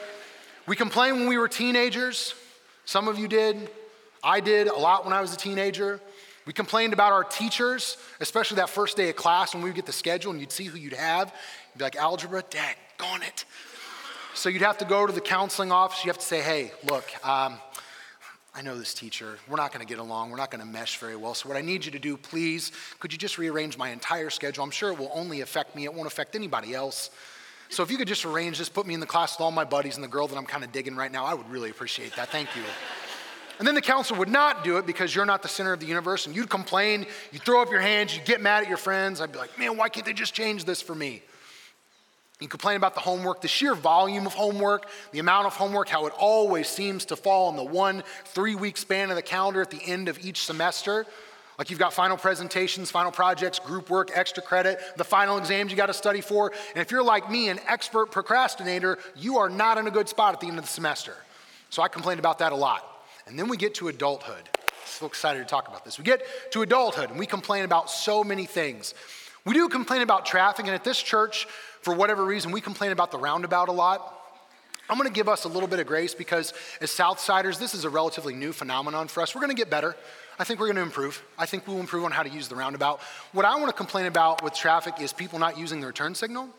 We 0.67 0.76
complained 0.76 1.17
when 1.17 1.29
we 1.29 1.38
were 1.38 1.49
teenagers. 1.49 2.35
Some 2.85 3.08
of 3.08 3.19
you 3.19 3.29
did. 3.29 3.70
I 4.23 4.40
did 4.40 4.67
a 4.67 4.76
lot 4.76 5.05
when 5.05 5.14
I 5.14 5.23
was 5.23 5.32
a 5.32 5.37
teenager. 5.38 6.00
We 6.44 6.52
complained 6.52 6.93
about 6.93 7.12
our 7.12 7.25
teachers, 7.25 7.96
especially 8.20 8.56
that 8.56 8.70
first 8.70 8.96
day 8.96 9.11
of 9.11 9.17
class 9.17 9.55
when 9.55 9.62
we 9.62 9.70
would 9.70 9.76
get 9.76 9.87
the 9.87 9.93
schedule 9.93 10.32
and 10.32 10.40
you'd 10.40 10.52
see 10.52 10.64
who 10.64 10.79
you'd 10.79 10.94
have. 10.94 11.29
You'd 11.73 11.79
be 11.79 11.85
like, 11.85 11.96
algebra, 11.96 12.43
dang, 12.50 12.75
gone 12.96 13.23
it. 13.23 13.44
So 14.35 14.49
you'd 14.49 14.62
have 14.62 14.79
to 14.79 14.85
go 14.85 15.06
to 15.06 15.12
the 15.12 15.20
counseling 15.20 15.73
office. 15.73 16.05
You 16.05 16.11
have 16.11 16.19
to 16.19 16.25
say, 16.25 16.40
hey, 16.40 16.73
look, 16.88 17.05
um, 17.26 17.58
I 18.59 18.61
know 18.61 18.77
this 18.77 18.93
teacher. 18.93 19.39
We're 19.49 19.57
not 19.57 19.73
going 19.73 19.87
to 19.87 19.89
get 19.89 20.01
along. 20.01 20.31
We're 20.31 20.37
not 20.37 20.51
going 20.51 20.61
to 20.61 20.67
mesh 20.67 20.99
very 20.99 21.15
well. 21.15 21.33
So, 21.33 21.49
what 21.49 21.57
I 21.57 21.61
need 21.61 21.85
you 21.85 21.93
to 21.93 21.99
do, 22.01 22.17
please, 22.17 22.73
could 22.99 23.13
you 23.13 23.19
just 23.19 23.39
rearrange 23.39 23.79
my 23.79 23.91
entire 23.91 24.31
schedule? 24.31 24.65
I'm 24.65 24.73
sure 24.73 24.91
it 24.91 24.99
will 24.99 25.13
only 25.15 25.43
affect 25.43 25.77
me, 25.77 25.85
it 25.85 25.95
won't 25.95 26.09
affect 26.09 26.35
anybody 26.35 26.75
else. 26.75 27.11
So, 27.69 27.85
if 27.85 27.91
you 27.93 27.97
could 27.97 28.09
just 28.09 28.25
arrange 28.25 28.59
this, 28.59 28.69
put 28.69 28.85
me 28.85 28.95
in 28.95 29.01
the 29.01 29.07
class 29.07 29.37
with 29.37 29.43
all 29.43 29.53
my 29.53 29.63
buddies 29.63 29.95
and 29.95 30.03
the 30.03 30.09
girl 30.09 30.27
that 30.27 30.37
I'm 30.37 30.45
kind 30.45 30.65
of 30.65 30.73
digging 30.73 30.97
right 30.97 31.13
now, 31.13 31.25
I 31.25 31.35
would 31.35 31.49
really 31.49 31.71
appreciate 31.71 32.17
that. 32.17 32.31
Thank 32.31 32.49
you. 32.57 32.63
And 33.61 33.69
then 33.69 33.77
the 33.77 33.81
counselor 33.81 34.19
would 34.19 34.29
not 34.29 34.65
do 34.65 34.77
it 34.79 34.87
because 34.87 35.15
you're 35.15 35.25
not 35.25 35.43
the 35.43 35.49
center 35.49 35.73
of 35.73 35.79
the 35.79 35.87
universe, 35.87 36.27
and 36.27 36.35
you'd 36.35 36.51
complain, 36.51 37.07
you'd 37.31 37.43
throw 37.43 37.63
up 37.63 37.71
your 37.71 37.81
hands, 37.81 38.17
you'd 38.17 38.25
get 38.25 38.41
mad 38.41 38.65
at 38.65 38.69
your 38.69 38.77
friends. 38.77 39.21
I'd 39.21 39.31
be 39.31 39.39
like, 39.39 39.57
man, 39.57 39.77
why 39.77 39.89
can't 39.89 40.05
they 40.05 40.13
just 40.13 40.35
change 40.35 40.65
this 40.65 40.83
for 40.83 40.97
me? 40.97 41.23
You 42.40 42.46
complain 42.46 42.76
about 42.76 42.94
the 42.94 43.00
homework, 43.00 43.40
the 43.40 43.49
sheer 43.49 43.75
volume 43.75 44.25
of 44.25 44.32
homework, 44.32 44.88
the 45.11 45.19
amount 45.19 45.46
of 45.46 45.56
homework, 45.56 45.88
how 45.88 46.06
it 46.06 46.12
always 46.17 46.69
seems 46.69 47.05
to 47.06 47.17
fall 47.17 47.50
in 47.50 47.56
the 47.56 47.64
one 47.64 48.05
three 48.26 48.55
week 48.55 48.76
span 48.76 49.11
of 49.11 49.17
the 49.17 49.23
calendar 49.23 49.61
at 49.61 49.70
the 49.70 49.82
end 49.85 50.08
of 50.08 50.25
each 50.25 50.44
semester. 50.44 51.05
Like 51.58 51.70
you've 51.70 51.81
got 51.81 51.93
final 51.93 52.17
presentations, 52.17 52.93
final 52.93 53.11
projects, 53.11 53.58
group 53.58 53.90
work, 53.90 54.12
extra 54.14 54.40
credit, 54.40 54.79
the 54.96 55.02
final 55.02 55.38
exams 55.38 55.73
you 55.73 55.76
got 55.76 55.87
to 55.87 55.93
study 55.93 56.20
for. 56.20 56.52
And 56.75 56.81
if 56.81 56.93
you're 56.93 57.02
like 57.02 57.29
me, 57.29 57.49
an 57.49 57.58
expert 57.67 58.12
procrastinator, 58.12 58.99
you 59.17 59.38
are 59.38 59.49
not 59.50 59.76
in 59.76 59.88
a 59.88 59.90
good 59.90 60.08
spot 60.08 60.35
at 60.35 60.40
the 60.40 60.46
end 60.46 60.58
of 60.58 60.64
the 60.64 60.70
semester. 60.70 61.14
So 61.70 61.82
I 61.82 61.88
complained 61.88 62.20
about 62.20 62.38
that 62.38 62.52
a 62.52 62.56
lot. 62.56 62.87
And 63.26 63.37
then 63.37 63.49
we 63.49 63.56
get 63.56 63.75
to 63.76 63.88
adulthood. 63.88 64.49
So 64.87 65.06
excited 65.06 65.40
to 65.40 65.44
talk 65.44 65.67
about 65.67 65.85
this. 65.85 65.99
We 65.99 66.05
get 66.05 66.23
to 66.52 66.62
adulthood 66.62 67.11
and 67.11 67.19
we 67.19 67.26
complain 67.26 67.64
about 67.64 67.90
so 67.90 68.23
many 68.23 68.46
things. 68.46 68.94
We 69.44 69.55
do 69.55 69.69
complain 69.69 70.02
about 70.02 70.26
traffic, 70.26 70.67
and 70.67 70.75
at 70.75 70.85
this 70.85 71.00
church, 71.00 71.46
for 71.88 71.94
whatever 71.94 72.23
reason, 72.23 72.52
we 72.52 72.61
complain 72.61 72.93
about 72.93 73.11
the 73.11 73.17
roundabout 73.17 73.70
a 73.70 73.73
lot. 73.73 74.14
I'm 74.90 74.99
going 74.99 75.08
to 75.08 75.14
give 75.14 75.26
us 75.26 75.44
a 75.44 75.49
little 75.49 75.67
bit 75.67 75.81
of 75.81 75.87
grace 75.87 76.14
because 76.14 76.52
as 76.82 76.90
Southsiders, 76.90 77.58
this 77.58 77.73
is 77.73 77.87
a 77.87 77.88
relatively 77.88 78.35
new 78.35 78.52
phenomenon 78.52 79.08
for 79.08 79.23
us. 79.23 79.35
We're 79.35 79.40
going 79.40 79.56
to 79.56 79.56
get 79.56 79.70
better. 79.70 79.96
I 80.38 80.44
think 80.44 80.61
we're 80.61 80.67
going 80.67 80.76
to 80.76 80.82
improve. 80.82 81.23
I 81.38 81.46
think 81.46 81.67
we'll 81.67 81.81
improve 81.81 82.05
on 82.05 82.11
how 82.11 82.23
to 82.23 82.29
use 82.29 82.46
the 82.46 82.56
roundabout. 82.56 83.00
What 83.32 83.46
I 83.46 83.56
want 83.56 83.69
to 83.69 83.73
complain 83.73 84.05
about 84.05 84.44
with 84.44 84.52
traffic 84.52 85.00
is 85.00 85.14
people 85.14 85.38
not 85.38 85.56
using 85.56 85.81
their 85.81 85.93
turn 85.93 86.14
signal. 86.14 86.50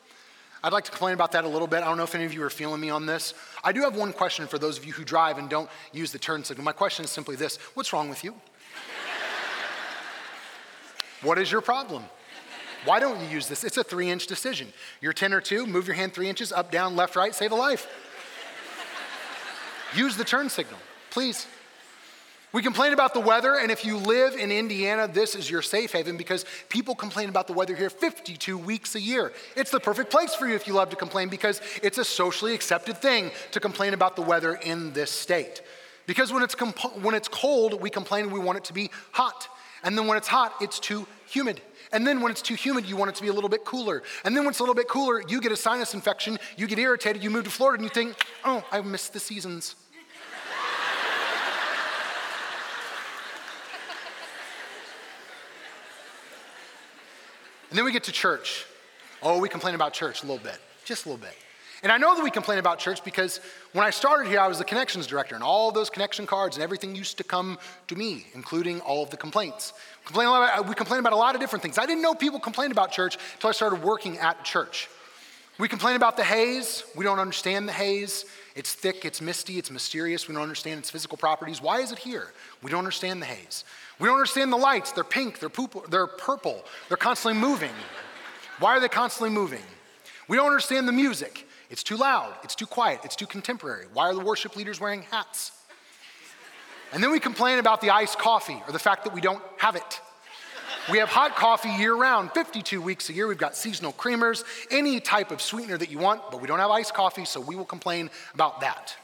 I'd 0.64 0.74
like 0.74 0.86
to 0.86 0.92
complain 0.92 1.14
about 1.14 1.34
that 1.34 1.44
a 1.44 1.48
little 1.48 1.68
bit. 1.68 1.84
I 1.84 1.86
don't 1.86 1.98
know 1.98 2.04
if 2.04 2.16
any 2.16 2.26
of 2.26 2.34
you 2.34 2.42
are 2.42 2.50
feeling 2.50 2.82
me 2.82 2.90
on 2.90 3.06
this. 3.06 3.36
I 3.64 3.72
do 3.72 3.82
have 3.82 3.96
one 3.96 4.14
question 4.14 4.48
for 4.48 4.58
those 4.58 4.80
of 4.80 4.86
you 4.86 4.94
who 4.94 5.04
drive 5.04 5.38
and 5.38 5.48
don't 5.48 5.70
use 5.94 6.12
the 6.12 6.18
turn 6.18 6.44
signal. 6.44 6.66
My 6.66 6.72
question 6.72 7.06
is 7.06 7.12
simply 7.12 7.36
this 7.36 7.58
What's 7.76 7.94
wrong 7.94 8.10
with 8.10 8.24
you? 8.24 8.32
what 11.22 11.38
is 11.38 11.52
your 11.52 11.62
problem? 11.62 12.06
Why 12.86 13.00
don't 13.00 13.20
you 13.22 13.28
use 13.28 13.48
this? 13.48 13.64
It's 13.64 13.78
a 13.78 13.84
three 13.84 14.10
inch 14.10 14.28
decision. 14.28 14.72
You're 15.02 15.14
10 15.14 15.34
or 15.34 15.42
2, 15.42 15.66
move 15.66 15.88
your 15.88 15.96
hand 15.96 16.14
three 16.14 16.30
inches, 16.30 16.52
up, 16.52 16.72
down, 16.72 16.96
left, 16.96 17.16
right, 17.16 17.36
save 17.36 17.52
a 17.52 17.56
life. 17.56 17.88
use 19.96 20.16
the 20.16 20.24
turn 20.24 20.50
signal, 20.50 20.80
please. 21.12 21.46
We 22.52 22.64
complain 22.64 22.94
about 22.94 23.14
the 23.14 23.20
weather, 23.20 23.56
and 23.58 23.72
if 23.72 23.86
you 23.86 23.98
live 23.98 24.34
in 24.34 24.52
Indiana, 24.52 25.08
this 25.08 25.36
is 25.36 25.52
your 25.52 25.62
safe 25.62 25.92
haven 25.92 26.18
because 26.18 26.46
people 26.68 26.96
complain 26.96 27.30
about 27.30 27.46
the 27.46 27.54
weather 27.54 27.76
here 27.76 27.92
52 27.92 28.58
weeks 28.58 28.96
a 28.96 29.00
year. 29.00 29.34
It's 29.56 29.70
the 29.70 29.80
perfect 29.80 30.10
place 30.10 30.34
for 30.34 30.48
you 30.48 30.56
if 30.56 30.66
you 30.66 30.74
love 30.74 30.90
to 30.90 30.96
complain 30.96 31.30
because 31.30 31.62
it's 31.84 32.00
a 32.00 32.04
socially 32.04 32.56
accepted 32.56 32.98
thing 32.98 33.30
to 33.52 33.60
complain 33.60 33.94
about 33.94 34.16
the 34.16 34.24
weather 34.24 34.56
in 34.56 34.94
this 34.94 35.12
state. 35.12 35.62
Because 36.08 36.34
when 36.34 36.42
it's, 36.42 36.56
comp- 36.56 36.98
when 37.04 37.14
it's 37.14 37.28
cold, 37.28 37.80
we 37.80 37.92
complain 37.92 38.32
we 38.32 38.40
want 38.40 38.58
it 38.58 38.64
to 38.64 38.74
be 38.74 38.90
hot. 39.12 39.48
And 39.84 39.96
then 39.96 40.08
when 40.08 40.18
it's 40.18 40.28
hot, 40.28 40.56
it's 40.60 40.80
too 40.80 41.06
humid. 41.28 41.62
And 41.92 42.06
then 42.06 42.22
when 42.22 42.32
it's 42.32 42.42
too 42.42 42.54
humid, 42.54 42.86
you 42.86 42.96
want 42.96 43.10
it 43.10 43.16
to 43.16 43.22
be 43.22 43.30
a 43.30 43.34
little 43.34 43.50
bit 43.50 43.66
cooler. 43.66 44.04
And 44.24 44.36
then 44.36 44.44
when 44.44 44.52
it's 44.52 44.60
a 44.60 44.64
little 44.64 44.76
bit 44.76 44.88
cooler, 44.88 45.24
you 45.28 45.42
get 45.42 45.52
a 45.52 45.58
sinus 45.58 45.94
infection, 45.94 46.38
you 46.56 46.68
get 46.68 46.78
irritated, 46.78 47.24
you 47.24 47.30
move 47.30 47.46
to 47.46 47.50
Florida, 47.50 47.82
and 47.82 47.84
you 47.84 47.94
think, 47.94 48.16
oh, 48.46 48.64
I 48.72 48.82
missed 48.82 49.14
the 49.14 49.20
seasons. 49.20 49.76
and 57.70 57.78
then 57.78 57.86
we 57.86 57.92
get 57.92 58.04
to 58.04 58.12
church. 58.12 58.66
Oh, 59.22 59.40
we 59.40 59.50
complain 59.50 59.76
about 59.76 59.94
church 59.94 60.24
a 60.24 60.26
little 60.26 60.44
bit, 60.44 60.58
just 60.86 61.06
a 61.06 61.10
little 61.10 61.22
bit. 61.22 61.36
And 61.82 61.92
I 61.92 61.98
know 61.98 62.16
that 62.16 62.24
we 62.24 62.32
complain 62.32 62.60
about 62.60 62.80
church 62.80 63.04
because 63.04 63.40
when 63.72 63.86
I 63.86 63.90
started 63.90 64.28
here, 64.28 64.40
I 64.40 64.48
was 64.48 64.58
the 64.58 64.66
connections 64.66 65.08
director, 65.08 65.36
and 65.36 65.44
all 65.44 65.72
those 65.72 65.90
connection 65.90 66.26
cards 66.26 66.58
and 66.58 66.64
everything 66.64 66.96
used 66.96 67.18
to 67.18 67.24
come 67.24 67.58
to 67.88 67.96
me, 67.96 68.26
including 68.34 68.82
all 68.82 69.04
of 69.04 69.10
the 69.10 69.18
complaints. 69.18 69.74
Complain 70.06 70.28
about, 70.28 70.68
we 70.68 70.76
complain 70.76 71.00
about 71.00 71.14
a 71.14 71.18
lot 71.18 71.36
of 71.36 71.42
different 71.42 71.64
things. 71.64 71.78
I 71.78 71.86
didn't 71.86 72.02
know 72.02 72.14
people 72.14 72.40
complained 72.40 72.72
about 72.74 72.92
church 72.92 73.18
until 73.36 73.50
I 73.50 73.54
started 73.54 73.82
working 73.82 74.18
at 74.18 74.44
church. 74.44 74.90
We 75.58 75.68
complain 75.68 75.96
about 75.98 76.16
the 76.16 76.24
haze. 76.24 76.84
We 76.96 77.04
don't 77.04 77.20
understand 77.20 77.68
the 77.68 77.74
haze. 77.74 78.26
It's 78.56 78.74
thick, 78.74 79.04
it's 79.04 79.22
misty, 79.22 79.58
it's 79.58 79.70
mysterious. 79.70 80.28
We 80.28 80.34
don't 80.34 80.44
understand 80.44 80.80
its 80.80 80.90
physical 80.90 81.18
properties. 81.18 81.62
Why 81.62 81.80
is 81.80 81.92
it 81.92 82.00
here? 82.00 82.32
We 82.62 82.72
don't 82.72 82.80
understand 82.80 83.22
the 83.22 83.26
haze. 83.26 83.66
We 84.00 84.08
don't 84.08 84.16
understand 84.16 84.54
the 84.54 84.58
lights. 84.58 84.94
They're 84.94 85.04
pink, 85.04 85.40
they're, 85.40 85.50
poop, 85.50 85.90
they're 85.90 86.08
purple, 86.08 86.64
they're 86.88 86.98
constantly 86.98 87.40
moving. 87.40 87.72
Why 88.60 88.78
are 88.78 88.80
they 88.80 88.88
constantly 88.88 89.30
moving? 89.30 89.64
We 90.30 90.38
don't 90.38 90.48
understand 90.48 90.88
the 90.88 90.94
music. 90.94 91.46
It's 91.70 91.84
too 91.84 91.98
loud, 91.98 92.34
it's 92.44 92.56
too 92.56 92.66
quiet, 92.66 93.02
it's 93.04 93.16
too 93.16 93.28
contemporary. 93.28 93.86
Why 93.94 94.06
are 94.06 94.16
the 94.16 94.22
worship 94.22 94.56
leaders 94.56 94.80
wearing 94.80 95.04
hats? 95.04 95.52
And 96.92 97.04
then 97.04 97.12
we 97.12 97.20
complain 97.20 97.60
about 97.60 97.82
the 97.82 97.92
iced 97.92 98.18
coffee 98.18 98.62
or 98.66 98.74
the 98.74 98.80
fact 98.80 99.04
that 99.04 99.14
we 99.14 99.22
don't 99.22 99.44
have 99.58 99.76
it. 99.76 100.02
We 100.92 100.98
have 100.98 101.10
hot 101.10 101.36
coffee 101.36 101.70
year 101.70 101.94
round, 101.94 102.32
52 102.32 102.82
weeks 102.82 103.10
a 103.10 103.14
year. 103.14 103.28
We've 103.28 103.38
got 103.38 103.56
seasonal 103.56 103.94
creamers, 103.94 104.44
any 104.72 105.00
type 105.00 105.30
of 105.30 105.42
sweetener 105.42 105.78
that 105.78 105.92
you 105.92 106.00
want, 106.00 106.32
but 106.32 106.42
we 106.42 106.48
don't 106.48 106.58
have 106.58 106.72
iced 106.72 106.96
coffee, 106.96 107.26
so 107.26 107.40
we 107.40 107.56
will 107.56 107.66
complain 107.66 108.10
about 108.34 108.62
that. 108.62 108.96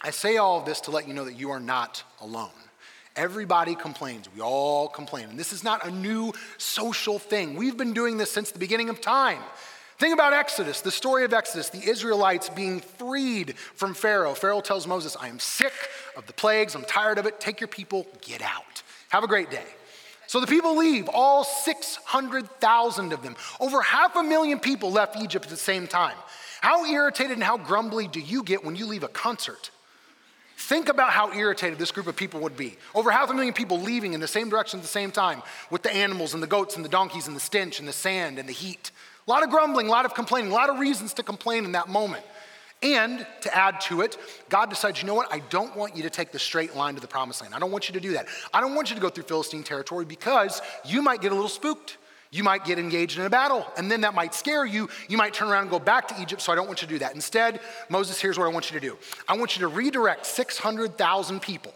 I 0.00 0.10
say 0.10 0.38
all 0.38 0.58
of 0.58 0.64
this 0.64 0.80
to 0.82 0.90
let 0.90 1.06
you 1.06 1.12
know 1.12 1.26
that 1.26 1.34
you 1.34 1.50
are 1.50 1.60
not 1.60 2.02
alone. 2.22 2.48
Everybody 3.16 3.74
complains. 3.74 4.32
We 4.34 4.40
all 4.40 4.88
complain. 4.88 5.28
And 5.28 5.38
this 5.38 5.52
is 5.52 5.62
not 5.62 5.86
a 5.86 5.90
new 5.90 6.32
social 6.56 7.18
thing. 7.18 7.54
We've 7.56 7.76
been 7.76 7.92
doing 7.92 8.16
this 8.16 8.30
since 8.30 8.50
the 8.50 8.58
beginning 8.58 8.88
of 8.88 9.02
time. 9.02 9.42
Think 10.00 10.14
about 10.14 10.32
Exodus, 10.32 10.80
the 10.80 10.90
story 10.90 11.24
of 11.24 11.34
Exodus, 11.34 11.68
the 11.68 11.86
Israelites 11.86 12.48
being 12.48 12.80
freed 12.80 13.54
from 13.74 13.92
Pharaoh. 13.92 14.32
Pharaoh 14.32 14.62
tells 14.62 14.86
Moses, 14.86 15.14
I 15.20 15.28
am 15.28 15.38
sick 15.38 15.74
of 16.16 16.26
the 16.26 16.32
plagues, 16.32 16.74
I'm 16.74 16.84
tired 16.84 17.18
of 17.18 17.26
it, 17.26 17.38
take 17.38 17.60
your 17.60 17.68
people, 17.68 18.06
get 18.22 18.40
out. 18.40 18.82
Have 19.10 19.24
a 19.24 19.26
great 19.26 19.50
day. 19.50 19.66
So 20.26 20.40
the 20.40 20.46
people 20.46 20.74
leave, 20.74 21.10
all 21.12 21.44
600,000 21.44 23.12
of 23.12 23.22
them. 23.22 23.36
Over 23.60 23.82
half 23.82 24.16
a 24.16 24.22
million 24.22 24.58
people 24.58 24.90
left 24.90 25.18
Egypt 25.18 25.44
at 25.44 25.50
the 25.50 25.58
same 25.58 25.86
time. 25.86 26.16
How 26.62 26.86
irritated 26.86 27.32
and 27.32 27.44
how 27.44 27.58
grumbly 27.58 28.08
do 28.08 28.20
you 28.20 28.42
get 28.42 28.64
when 28.64 28.76
you 28.76 28.86
leave 28.86 29.02
a 29.02 29.08
concert? 29.08 29.70
Think 30.56 30.88
about 30.88 31.10
how 31.10 31.30
irritated 31.34 31.78
this 31.78 31.90
group 31.90 32.06
of 32.06 32.16
people 32.16 32.40
would 32.40 32.56
be. 32.56 32.78
Over 32.94 33.10
half 33.10 33.28
a 33.28 33.34
million 33.34 33.52
people 33.52 33.78
leaving 33.78 34.14
in 34.14 34.20
the 34.20 34.26
same 34.26 34.48
direction 34.48 34.80
at 34.80 34.82
the 34.82 34.88
same 34.88 35.10
time 35.10 35.42
with 35.70 35.82
the 35.82 35.94
animals 35.94 36.32
and 36.32 36.42
the 36.42 36.46
goats 36.46 36.76
and 36.76 36.84
the 36.86 36.88
donkeys 36.88 37.26
and 37.26 37.36
the 37.36 37.40
stench 37.40 37.80
and 37.80 37.86
the 37.86 37.92
sand 37.92 38.38
and 38.38 38.48
the 38.48 38.54
heat. 38.54 38.92
A 39.26 39.30
lot 39.30 39.42
of 39.42 39.50
grumbling, 39.50 39.88
a 39.88 39.90
lot 39.90 40.04
of 40.04 40.14
complaining, 40.14 40.50
a 40.50 40.54
lot 40.54 40.70
of 40.70 40.78
reasons 40.78 41.12
to 41.14 41.22
complain 41.22 41.64
in 41.64 41.72
that 41.72 41.88
moment. 41.88 42.24
And 42.82 43.26
to 43.42 43.54
add 43.54 43.80
to 43.82 44.00
it, 44.00 44.16
God 44.48 44.70
decides, 44.70 45.02
you 45.02 45.06
know 45.06 45.14
what? 45.14 45.32
I 45.32 45.40
don't 45.50 45.76
want 45.76 45.96
you 45.96 46.02
to 46.04 46.10
take 46.10 46.32
the 46.32 46.38
straight 46.38 46.74
line 46.74 46.94
to 46.94 47.00
the 47.00 47.08
promised 47.08 47.42
land. 47.42 47.54
I 47.54 47.58
don't 47.58 47.70
want 47.70 47.88
you 47.88 47.92
to 47.92 48.00
do 48.00 48.12
that. 48.12 48.26
I 48.54 48.60
don't 48.60 48.74
want 48.74 48.88
you 48.88 48.96
to 48.96 49.02
go 49.02 49.10
through 49.10 49.24
Philistine 49.24 49.62
territory 49.62 50.06
because 50.06 50.62
you 50.84 51.02
might 51.02 51.20
get 51.20 51.32
a 51.32 51.34
little 51.34 51.50
spooked. 51.50 51.98
You 52.32 52.44
might 52.44 52.64
get 52.64 52.78
engaged 52.78 53.18
in 53.18 53.24
a 53.24 53.30
battle, 53.30 53.66
and 53.76 53.90
then 53.90 54.02
that 54.02 54.14
might 54.14 54.34
scare 54.34 54.64
you. 54.64 54.88
You 55.08 55.16
might 55.16 55.34
turn 55.34 55.48
around 55.48 55.62
and 55.62 55.70
go 55.70 55.80
back 55.80 56.06
to 56.08 56.22
Egypt, 56.22 56.40
so 56.40 56.52
I 56.52 56.54
don't 56.54 56.68
want 56.68 56.80
you 56.80 56.86
to 56.86 56.94
do 56.94 56.98
that. 57.00 57.14
Instead, 57.14 57.58
Moses, 57.88 58.20
here's 58.20 58.38
what 58.38 58.44
I 58.44 58.52
want 58.52 58.70
you 58.70 58.78
to 58.78 58.86
do 58.86 58.96
I 59.28 59.36
want 59.36 59.56
you 59.56 59.60
to 59.60 59.68
redirect 59.68 60.24
600,000 60.26 61.42
people, 61.42 61.74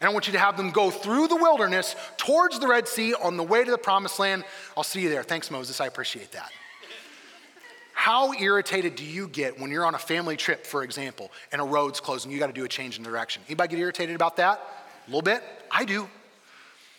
and 0.00 0.08
I 0.08 0.12
want 0.12 0.26
you 0.26 0.34
to 0.34 0.38
have 0.38 0.58
them 0.58 0.70
go 0.70 0.90
through 0.90 1.28
the 1.28 1.36
wilderness 1.36 1.96
towards 2.18 2.58
the 2.58 2.68
Red 2.68 2.86
Sea 2.86 3.14
on 3.14 3.38
the 3.38 3.42
way 3.42 3.64
to 3.64 3.70
the 3.70 3.78
promised 3.78 4.18
land. 4.18 4.44
I'll 4.76 4.84
see 4.84 5.00
you 5.00 5.08
there. 5.08 5.22
Thanks, 5.22 5.50
Moses. 5.50 5.80
I 5.80 5.86
appreciate 5.86 6.30
that. 6.32 6.52
How 8.06 8.32
irritated 8.34 8.94
do 8.94 9.04
you 9.04 9.26
get 9.26 9.58
when 9.58 9.72
you're 9.72 9.84
on 9.84 9.96
a 9.96 9.98
family 9.98 10.36
trip, 10.36 10.64
for 10.64 10.84
example, 10.84 11.32
and 11.50 11.60
a 11.60 11.64
road's 11.64 11.98
closed 11.98 12.24
and 12.24 12.32
you 12.32 12.38
got 12.38 12.46
to 12.46 12.52
do 12.52 12.62
a 12.62 12.68
change 12.68 12.98
in 12.98 13.02
direction? 13.02 13.42
Anybody 13.48 13.70
get 13.70 13.80
irritated 13.80 14.14
about 14.14 14.36
that? 14.36 14.60
A 14.60 15.10
little 15.10 15.22
bit? 15.22 15.42
I 15.72 15.84
do. 15.84 16.08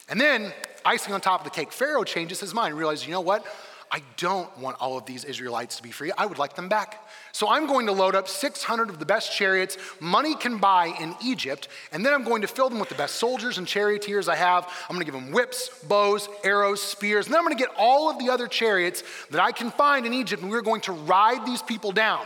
And 0.09 0.19
then, 0.19 0.51
icing 0.83 1.13
on 1.13 1.21
top 1.21 1.39
of 1.39 1.45
the 1.45 1.49
cake, 1.49 1.71
Pharaoh 1.71 2.03
changes 2.03 2.41
his 2.41 2.53
mind, 2.53 2.77
realizes, 2.77 3.05
you 3.05 3.13
know 3.13 3.21
what? 3.21 3.45
I 3.89 4.01
don't 4.17 4.55
want 4.57 4.77
all 4.81 4.97
of 4.97 5.05
these 5.05 5.23
Israelites 5.23 5.77
to 5.77 5.83
be 5.83 5.91
free. 5.91 6.11
I 6.17 6.25
would 6.25 6.37
like 6.37 6.55
them 6.55 6.67
back. 6.67 7.07
So 7.31 7.47
I'm 7.47 7.67
going 7.67 7.85
to 7.85 7.93
load 7.93 8.15
up 8.15 8.27
600 8.27 8.89
of 8.89 8.99
the 8.99 9.05
best 9.05 9.33
chariots 9.33 9.77
money 10.01 10.35
can 10.35 10.57
buy 10.57 10.87
in 10.99 11.15
Egypt, 11.23 11.69
and 11.93 12.05
then 12.05 12.13
I'm 12.13 12.23
going 12.23 12.41
to 12.41 12.47
fill 12.47 12.69
them 12.69 12.79
with 12.79 12.89
the 12.89 12.95
best 12.95 13.15
soldiers 13.15 13.57
and 13.57 13.65
charioteers 13.65 14.27
I 14.27 14.35
have. 14.35 14.65
I'm 14.89 14.95
going 14.95 15.05
to 15.05 15.11
give 15.11 15.19
them 15.19 15.31
whips, 15.31 15.69
bows, 15.85 16.27
arrows, 16.43 16.81
spears, 16.81 17.27
and 17.27 17.33
then 17.33 17.39
I'm 17.39 17.45
going 17.45 17.57
to 17.57 17.63
get 17.63 17.73
all 17.77 18.09
of 18.09 18.19
the 18.19 18.29
other 18.29 18.47
chariots 18.47 19.03
that 19.31 19.39
I 19.39 19.53
can 19.53 19.71
find 19.71 20.05
in 20.05 20.13
Egypt, 20.13 20.41
and 20.41 20.51
we're 20.51 20.61
going 20.61 20.81
to 20.81 20.91
ride 20.91 21.45
these 21.45 21.61
people 21.61 21.93
down. 21.93 22.25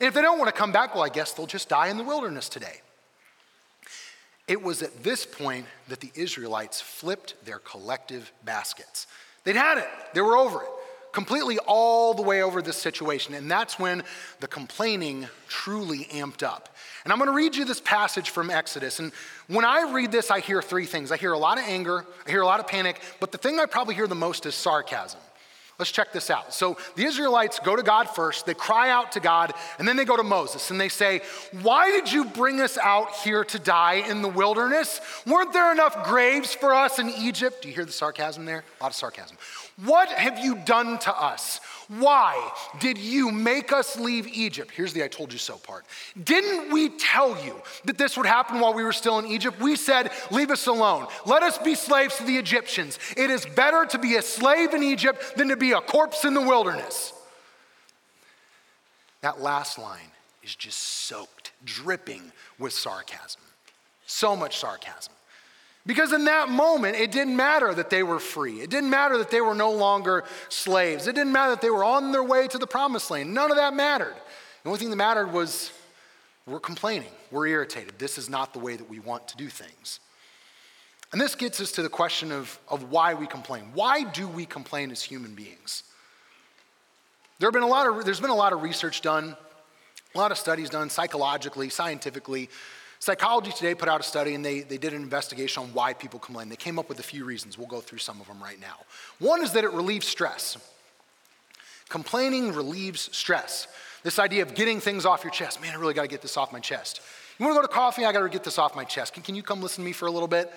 And 0.00 0.08
if 0.08 0.14
they 0.14 0.22
don't 0.22 0.38
want 0.38 0.48
to 0.48 0.58
come 0.58 0.72
back, 0.72 0.94
well, 0.94 1.04
I 1.04 1.10
guess 1.10 1.32
they'll 1.32 1.46
just 1.46 1.68
die 1.68 1.88
in 1.88 1.98
the 1.98 2.04
wilderness 2.04 2.48
today. 2.48 2.80
It 4.48 4.62
was 4.62 4.82
at 4.82 5.02
this 5.02 5.26
point 5.26 5.66
that 5.88 6.00
the 6.00 6.10
Israelites 6.14 6.80
flipped 6.80 7.44
their 7.44 7.58
collective 7.58 8.32
baskets. 8.44 9.06
They'd 9.44 9.56
had 9.56 9.76
it, 9.78 9.88
they 10.14 10.20
were 10.20 10.36
over 10.36 10.62
it 10.62 10.68
completely 11.12 11.58
all 11.66 12.14
the 12.14 12.22
way 12.22 12.42
over 12.42 12.62
this 12.62 12.76
situation. 12.76 13.34
And 13.34 13.50
that's 13.50 13.78
when 13.78 14.02
the 14.40 14.48
complaining 14.48 15.28
truly 15.48 16.06
amped 16.06 16.42
up. 16.42 16.74
And 17.04 17.12
I'm 17.12 17.18
going 17.18 17.30
to 17.30 17.36
read 17.36 17.54
you 17.54 17.64
this 17.64 17.80
passage 17.80 18.30
from 18.30 18.50
Exodus. 18.50 18.98
And 18.98 19.12
when 19.48 19.64
I 19.64 19.92
read 19.92 20.10
this, 20.10 20.30
I 20.30 20.40
hear 20.40 20.62
three 20.62 20.86
things 20.86 21.12
I 21.12 21.16
hear 21.16 21.32
a 21.32 21.38
lot 21.38 21.58
of 21.58 21.64
anger, 21.64 22.04
I 22.26 22.30
hear 22.30 22.42
a 22.42 22.46
lot 22.46 22.60
of 22.60 22.66
panic, 22.66 23.00
but 23.20 23.32
the 23.32 23.38
thing 23.38 23.60
I 23.60 23.66
probably 23.66 23.94
hear 23.94 24.06
the 24.06 24.14
most 24.14 24.46
is 24.46 24.54
sarcasm. 24.54 25.20
Let's 25.82 25.90
check 25.90 26.12
this 26.12 26.30
out. 26.30 26.54
So 26.54 26.76
the 26.94 27.02
Israelites 27.02 27.58
go 27.58 27.74
to 27.74 27.82
God 27.82 28.08
first, 28.08 28.46
they 28.46 28.54
cry 28.54 28.90
out 28.90 29.10
to 29.12 29.20
God, 29.20 29.52
and 29.80 29.88
then 29.88 29.96
they 29.96 30.04
go 30.04 30.16
to 30.16 30.22
Moses 30.22 30.70
and 30.70 30.80
they 30.80 30.88
say, 30.88 31.22
Why 31.60 31.90
did 31.90 32.12
you 32.12 32.24
bring 32.24 32.60
us 32.60 32.78
out 32.78 33.12
here 33.16 33.42
to 33.46 33.58
die 33.58 33.94
in 33.94 34.22
the 34.22 34.28
wilderness? 34.28 35.00
Weren't 35.26 35.52
there 35.52 35.72
enough 35.72 36.06
graves 36.06 36.54
for 36.54 36.72
us 36.72 37.00
in 37.00 37.10
Egypt? 37.10 37.62
Do 37.62 37.68
you 37.68 37.74
hear 37.74 37.84
the 37.84 37.90
sarcasm 37.90 38.44
there? 38.44 38.62
A 38.80 38.84
lot 38.84 38.92
of 38.92 38.94
sarcasm. 38.94 39.36
What 39.84 40.08
have 40.10 40.38
you 40.38 40.54
done 40.64 41.00
to 41.00 41.20
us? 41.20 41.58
Why 41.88 42.52
did 42.80 42.98
you 42.98 43.30
make 43.30 43.72
us 43.72 43.98
leave 43.98 44.26
Egypt? 44.28 44.70
Here's 44.74 44.92
the 44.92 45.04
I 45.04 45.08
told 45.08 45.32
you 45.32 45.38
so 45.38 45.56
part. 45.56 45.84
Didn't 46.22 46.72
we 46.72 46.88
tell 46.90 47.30
you 47.44 47.60
that 47.84 47.98
this 47.98 48.16
would 48.16 48.26
happen 48.26 48.60
while 48.60 48.74
we 48.74 48.82
were 48.82 48.92
still 48.92 49.18
in 49.18 49.26
Egypt? 49.26 49.60
We 49.60 49.76
said, 49.76 50.10
Leave 50.30 50.50
us 50.50 50.66
alone. 50.66 51.06
Let 51.26 51.42
us 51.42 51.58
be 51.58 51.74
slaves 51.74 52.16
to 52.16 52.24
the 52.24 52.36
Egyptians. 52.36 52.98
It 53.16 53.30
is 53.30 53.44
better 53.44 53.84
to 53.86 53.98
be 53.98 54.16
a 54.16 54.22
slave 54.22 54.74
in 54.74 54.82
Egypt 54.82 55.36
than 55.36 55.48
to 55.48 55.56
be 55.56 55.72
a 55.72 55.80
corpse 55.80 56.24
in 56.24 56.34
the 56.34 56.40
wilderness. 56.40 57.12
That 59.20 59.40
last 59.40 59.78
line 59.78 60.10
is 60.42 60.54
just 60.54 60.78
soaked, 60.78 61.52
dripping 61.64 62.32
with 62.58 62.72
sarcasm. 62.72 63.40
So 64.06 64.36
much 64.36 64.58
sarcasm. 64.58 65.12
Because 65.84 66.12
in 66.12 66.26
that 66.26 66.48
moment, 66.48 66.96
it 66.96 67.10
didn't 67.10 67.36
matter 67.36 67.74
that 67.74 67.90
they 67.90 68.04
were 68.04 68.20
free. 68.20 68.60
It 68.60 68.70
didn't 68.70 68.90
matter 68.90 69.18
that 69.18 69.30
they 69.30 69.40
were 69.40 69.54
no 69.54 69.72
longer 69.72 70.24
slaves. 70.48 71.08
It 71.08 71.14
didn't 71.16 71.32
matter 71.32 71.50
that 71.50 71.60
they 71.60 71.70
were 71.70 71.82
on 71.82 72.12
their 72.12 72.22
way 72.22 72.46
to 72.48 72.58
the 72.58 72.68
promised 72.68 73.10
land. 73.10 73.34
None 73.34 73.50
of 73.50 73.56
that 73.56 73.74
mattered. 73.74 74.14
The 74.62 74.68
only 74.68 74.78
thing 74.78 74.90
that 74.90 74.96
mattered 74.96 75.32
was 75.32 75.72
we're 76.46 76.60
complaining, 76.60 77.10
we're 77.30 77.46
irritated. 77.46 77.98
This 77.98 78.16
is 78.16 78.28
not 78.28 78.52
the 78.52 78.60
way 78.60 78.76
that 78.76 78.88
we 78.88 79.00
want 79.00 79.26
to 79.28 79.36
do 79.36 79.48
things. 79.48 79.98
And 81.10 81.20
this 81.20 81.34
gets 81.34 81.60
us 81.60 81.72
to 81.72 81.82
the 81.82 81.88
question 81.88 82.32
of, 82.32 82.58
of 82.68 82.90
why 82.90 83.14
we 83.14 83.26
complain. 83.26 83.70
Why 83.74 84.04
do 84.04 84.26
we 84.26 84.46
complain 84.46 84.90
as 84.90 85.02
human 85.02 85.34
beings? 85.34 85.82
There 87.38 87.48
have 87.48 87.52
been 87.52 87.62
a 87.62 87.66
lot 87.66 87.86
of, 87.86 88.04
there's 88.04 88.20
been 88.20 88.30
a 88.30 88.34
lot 88.34 88.52
of 88.52 88.62
research 88.62 89.02
done, 89.02 89.36
a 90.14 90.18
lot 90.18 90.30
of 90.30 90.38
studies 90.38 90.70
done 90.70 90.88
psychologically, 90.90 91.68
scientifically, 91.68 92.48
Psychology 93.02 93.50
Today 93.50 93.74
put 93.74 93.88
out 93.88 93.98
a 93.98 94.04
study 94.04 94.36
and 94.36 94.44
they, 94.44 94.60
they 94.60 94.78
did 94.78 94.94
an 94.94 95.02
investigation 95.02 95.64
on 95.64 95.70
why 95.70 95.92
people 95.92 96.20
complain. 96.20 96.48
They 96.48 96.54
came 96.54 96.78
up 96.78 96.88
with 96.88 97.00
a 97.00 97.02
few 97.02 97.24
reasons. 97.24 97.58
We'll 97.58 97.66
go 97.66 97.80
through 97.80 97.98
some 97.98 98.20
of 98.20 98.28
them 98.28 98.40
right 98.40 98.60
now. 98.60 98.76
One 99.18 99.42
is 99.42 99.50
that 99.54 99.64
it 99.64 99.72
relieves 99.72 100.06
stress. 100.06 100.56
Complaining 101.88 102.52
relieves 102.52 103.08
stress. 103.10 103.66
This 104.04 104.20
idea 104.20 104.42
of 104.42 104.54
getting 104.54 104.78
things 104.78 105.04
off 105.04 105.24
your 105.24 105.32
chest. 105.32 105.60
Man, 105.60 105.72
I 105.72 105.80
really 105.80 105.94
got 105.94 106.02
to 106.02 106.08
get 106.08 106.22
this 106.22 106.36
off 106.36 106.52
my 106.52 106.60
chest. 106.60 107.00
You 107.40 107.44
want 107.44 107.56
to 107.56 107.62
go 107.62 107.66
to 107.66 107.74
coffee? 107.74 108.04
I 108.04 108.12
got 108.12 108.20
to 108.20 108.28
get 108.28 108.44
this 108.44 108.56
off 108.56 108.76
my 108.76 108.84
chest. 108.84 109.14
Can, 109.14 109.24
can 109.24 109.34
you 109.34 109.42
come 109.42 109.60
listen 109.60 109.82
to 109.82 109.84
me 109.84 109.90
for 109.90 110.06
a 110.06 110.10
little 110.12 110.28
bit? 110.28 110.52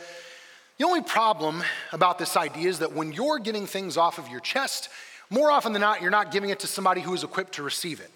The 0.77 0.85
only 0.85 1.01
problem 1.01 1.63
about 1.93 2.19
this 2.19 2.37
idea 2.37 2.69
is 2.69 2.77
that 2.77 2.93
when 2.93 3.11
you're 3.11 3.39
getting 3.39 3.65
things 3.65 3.97
off 3.97 4.19
of 4.19 4.29
your 4.29 4.39
chest, 4.39 4.89
more 5.31 5.49
often 5.49 5.73
than 5.73 5.81
not, 5.81 5.99
you're 5.99 6.11
not 6.11 6.31
giving 6.31 6.51
it 6.51 6.59
to 6.59 6.67
somebody 6.67 7.01
who 7.01 7.15
is 7.15 7.23
equipped 7.23 7.53
to 7.53 7.63
receive 7.63 7.99
it. 7.99 8.11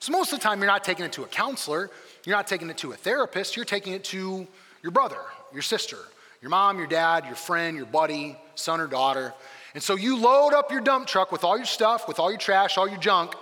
So 0.00 0.12
most 0.12 0.34
of 0.34 0.38
the 0.38 0.42
time, 0.42 0.58
you're 0.58 0.66
not 0.66 0.84
taking 0.84 1.06
it 1.06 1.12
to 1.12 1.22
a 1.22 1.28
counselor, 1.28 1.90
you're 2.24 2.36
not 2.36 2.46
taking 2.46 2.70
it 2.70 2.78
to 2.78 2.92
a 2.92 2.96
therapist, 2.96 3.56
you're 3.56 3.64
taking 3.64 3.92
it 3.92 4.04
to 4.04 4.46
your 4.82 4.92
brother, 4.92 5.18
your 5.52 5.62
sister, 5.62 5.98
your 6.40 6.50
mom, 6.50 6.78
your 6.78 6.86
dad, 6.86 7.26
your 7.26 7.34
friend, 7.34 7.76
your 7.76 7.86
buddy, 7.86 8.38
son 8.54 8.80
or 8.80 8.86
daughter. 8.86 9.34
And 9.74 9.82
so 9.82 9.96
you 9.96 10.16
load 10.16 10.52
up 10.52 10.70
your 10.72 10.80
dump 10.80 11.06
truck 11.06 11.32
with 11.32 11.44
all 11.44 11.56
your 11.56 11.66
stuff, 11.66 12.08
with 12.08 12.18
all 12.18 12.30
your 12.30 12.38
trash, 12.38 12.78
all 12.78 12.88
your 12.88 12.98
junk. 12.98 13.34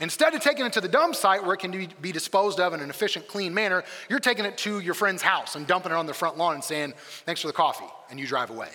Instead 0.00 0.34
of 0.34 0.42
taking 0.42 0.66
it 0.66 0.72
to 0.74 0.80
the 0.80 0.88
dump 0.88 1.14
site 1.14 1.42
where 1.42 1.54
it 1.54 1.60
can 1.60 1.88
be 2.00 2.12
disposed 2.12 2.60
of 2.60 2.74
in 2.74 2.80
an 2.80 2.90
efficient, 2.90 3.26
clean 3.28 3.54
manner, 3.54 3.82
you're 4.10 4.20
taking 4.20 4.44
it 4.44 4.58
to 4.58 4.80
your 4.80 4.94
friend's 4.94 5.22
house 5.22 5.54
and 5.54 5.66
dumping 5.66 5.92
it 5.92 5.94
on 5.94 6.06
the 6.06 6.12
front 6.12 6.36
lawn 6.36 6.54
and 6.54 6.64
saying, 6.64 6.92
Thanks 7.24 7.40
for 7.40 7.46
the 7.46 7.52
coffee, 7.52 7.86
and 8.10 8.20
you 8.20 8.26
drive 8.26 8.50
away. 8.50 8.68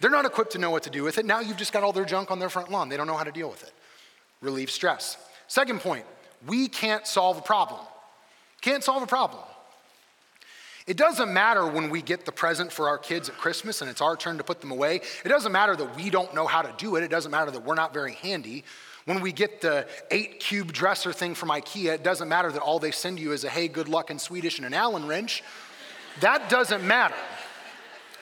They're 0.00 0.10
not 0.10 0.24
equipped 0.24 0.52
to 0.52 0.58
know 0.58 0.70
what 0.70 0.82
to 0.84 0.90
do 0.90 1.02
with 1.02 1.18
it. 1.18 1.26
Now 1.26 1.40
you've 1.40 1.56
just 1.56 1.72
got 1.72 1.82
all 1.82 1.92
their 1.92 2.04
junk 2.04 2.30
on 2.30 2.38
their 2.38 2.48
front 2.48 2.70
lawn. 2.70 2.88
They 2.88 2.96
don't 2.96 3.06
know 3.06 3.16
how 3.16 3.24
to 3.24 3.32
deal 3.32 3.50
with 3.50 3.62
it. 3.62 3.72
Relieve 4.40 4.70
stress. 4.70 5.16
Second 5.48 5.80
point, 5.80 6.04
we 6.46 6.68
can't 6.68 7.06
solve 7.06 7.38
a 7.38 7.42
problem. 7.42 7.80
Can't 8.60 8.82
solve 8.82 9.02
a 9.02 9.06
problem. 9.06 9.42
It 10.86 10.96
doesn't 10.96 11.32
matter 11.32 11.66
when 11.66 11.90
we 11.90 12.00
get 12.00 12.24
the 12.24 12.32
present 12.32 12.72
for 12.72 12.88
our 12.88 12.98
kids 12.98 13.28
at 13.28 13.36
Christmas 13.36 13.80
and 13.80 13.90
it's 13.90 14.00
our 14.00 14.16
turn 14.16 14.38
to 14.38 14.44
put 14.44 14.60
them 14.60 14.70
away. 14.70 15.00
It 15.24 15.28
doesn't 15.28 15.50
matter 15.50 15.74
that 15.74 15.96
we 15.96 16.10
don't 16.10 16.32
know 16.32 16.46
how 16.46 16.62
to 16.62 16.72
do 16.78 16.94
it. 16.94 17.02
It 17.02 17.10
doesn't 17.10 17.30
matter 17.30 17.50
that 17.50 17.64
we're 17.64 17.74
not 17.74 17.92
very 17.92 18.14
handy. 18.14 18.62
When 19.04 19.20
we 19.20 19.32
get 19.32 19.60
the 19.60 19.86
eight 20.12 20.38
cube 20.38 20.72
dresser 20.72 21.12
thing 21.12 21.34
from 21.34 21.48
IKEA, 21.48 21.94
it 21.94 22.04
doesn't 22.04 22.28
matter 22.28 22.52
that 22.52 22.62
all 22.62 22.78
they 22.78 22.92
send 22.92 23.18
you 23.18 23.32
is 23.32 23.42
a 23.42 23.48
hey, 23.48 23.66
good 23.66 23.88
luck 23.88 24.10
in 24.10 24.18
Swedish 24.18 24.58
and 24.58 24.66
an 24.66 24.74
Allen 24.74 25.06
wrench. 25.06 25.42
That 26.20 26.48
doesn't 26.48 26.84
matter. 26.84 27.14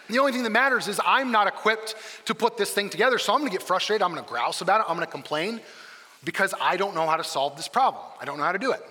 The 0.09 0.19
only 0.19 0.33
thing 0.33 0.43
that 0.43 0.51
matters 0.51 0.89
is 0.89 1.01
I'm 1.05 1.33
not 1.33 1.47
equipped 1.47 1.95
to 2.27 2.35
put 2.35 2.57
this 2.57 2.71
thing 2.71 2.91
together, 2.91 3.19
so 3.19 3.33
I'm 3.33 3.41
gonna 3.41 3.51
get 3.51 3.63
frustrated. 3.63 4.03
I'm 4.03 4.15
gonna 4.15 4.27
grouse 4.27 4.61
about 4.61 4.81
it. 4.81 4.87
I'm 4.89 4.97
gonna 4.97 5.07
complain 5.07 5.61
because 6.25 6.55
I 6.61 6.77
don't 6.77 6.95
know 6.95 7.07
how 7.07 7.17
to 7.17 7.25
solve 7.25 7.57
this 7.57 7.69
problem. 7.69 8.03
I 8.21 8.25
don't 8.25 8.39
know 8.39 8.45
how 8.45 8.53
to 8.53 8.59
do 8.59 8.73
it. 8.73 8.83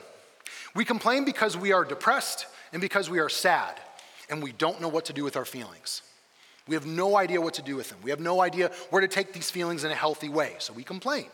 We 0.75 0.85
complain 0.85 1.25
because 1.25 1.55
we 1.55 1.71
are 1.71 1.85
depressed 1.85 2.47
and 2.71 2.81
because 2.81 3.09
we 3.09 3.19
are 3.19 3.29
sad 3.29 3.79
and 4.29 4.41
we 4.41 4.51
don't 4.51 4.81
know 4.81 4.87
what 4.87 5.05
to 5.05 5.13
do 5.13 5.23
with 5.23 5.37
our 5.37 5.45
feelings. 5.45 6.01
We 6.67 6.75
have 6.75 6.85
no 6.85 7.17
idea 7.17 7.41
what 7.41 7.55
to 7.55 7.61
do 7.61 7.75
with 7.75 7.89
them. 7.89 7.99
We 8.01 8.09
have 8.09 8.19
no 8.19 8.41
idea 8.41 8.71
where 8.89 9.01
to 9.01 9.07
take 9.07 9.33
these 9.33 9.51
feelings 9.51 9.83
in 9.83 9.91
a 9.91 9.95
healthy 9.95 10.29
way, 10.29 10.55
so 10.59 10.73
we 10.73 10.83
complain. 10.83 11.25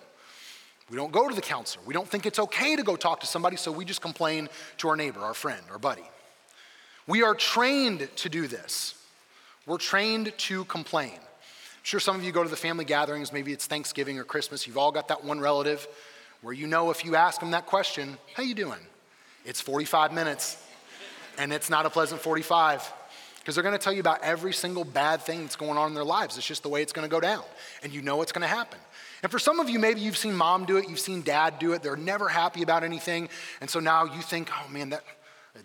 We 0.90 0.98
don't 0.98 1.12
go 1.12 1.30
to 1.30 1.36
the 1.36 1.42
counselor. 1.42 1.84
We 1.86 1.94
don't 1.94 2.08
think 2.08 2.26
it's 2.26 2.40
okay 2.40 2.76
to 2.76 2.82
go 2.82 2.96
talk 2.96 3.20
to 3.20 3.28
somebody, 3.28 3.56
so 3.56 3.72
we 3.72 3.86
just 3.86 4.02
complain 4.02 4.50
to 4.78 4.90
our 4.90 4.96
neighbor, 4.96 5.20
our 5.20 5.36
friend, 5.36 5.62
our 5.72 5.78
buddy. 5.78 6.04
We 7.06 7.22
are 7.22 7.36
trained 7.36 8.10
to 8.18 8.30
do 8.30 8.48
this. 8.48 8.96
We're 9.68 9.78
trained 9.78 10.34
to 10.36 10.66
complain. 10.66 11.14
I'm 11.14 11.84
sure 11.84 12.00
some 12.00 12.16
of 12.16 12.24
you 12.24 12.32
go 12.32 12.44
to 12.44 12.50
the 12.50 12.56
family 12.56 12.86
gatherings, 12.86 13.32
maybe 13.32 13.54
it's 13.54 13.68
Thanksgiving 13.68 14.18
or 14.18 14.24
Christmas. 14.24 14.66
You've 14.66 14.80
all 14.80 14.92
got 14.92 15.10
that 15.10 15.24
one 15.24 15.40
relative 15.40 15.88
where 16.42 16.54
you 16.54 16.66
know 16.66 16.90
if 16.90 17.06
you 17.06 17.16
ask 17.16 17.40
them 17.40 17.52
that 17.52 17.68
question, 17.68 18.18
how 18.34 18.42
you 18.42 18.56
doing? 18.56 18.80
It's 19.46 19.62
45 19.62 20.14
minutes, 20.14 20.62
and 21.38 21.54
it's 21.54 21.70
not 21.70 21.86
a 21.86 21.90
pleasant 21.90 22.22
45. 22.22 22.94
because 23.40 23.56
they're 23.56 23.64
going 23.64 23.78
to 23.78 23.84
tell 23.84 23.94
you 23.94 24.02
about 24.02 24.22
every 24.22 24.54
single 24.54 24.84
bad 24.84 25.22
thing 25.22 25.42
that's 25.42 25.56
going 25.56 25.78
on 25.78 25.88
in 25.88 25.96
their 25.96 26.04
lives. 26.04 26.38
It's 26.38 26.46
just 26.46 26.62
the 26.62 26.70
way 26.70 26.82
it's 26.82 26.94
going 26.94 27.08
to 27.08 27.12
go 27.12 27.20
down, 27.20 27.44
and 27.84 27.92
you 27.92 28.02
know 28.02 28.18
what's 28.18 28.32
going 28.32 28.42
to 28.42 28.48
happen. 28.48 28.80
And 29.24 29.32
for 29.32 29.40
some 29.40 29.60
of 29.60 29.70
you, 29.70 29.80
maybe 29.80 30.02
you've 30.02 30.18
seen 30.18 30.36
mom 30.36 30.66
do 30.66 30.78
it, 30.78 30.88
you've 30.88 31.00
seen 31.00 31.22
dad 31.22 31.60
do 31.60 31.74
it. 31.74 31.82
They're 31.82 31.96
never 31.96 32.30
happy 32.30 32.62
about 32.62 32.84
anything, 32.84 33.30
and 33.62 33.70
so 33.70 33.80
now 33.80 34.06
you 34.06 34.22
think, 34.22 34.50
oh 34.54 34.70
man, 34.70 34.90
that 34.90 35.04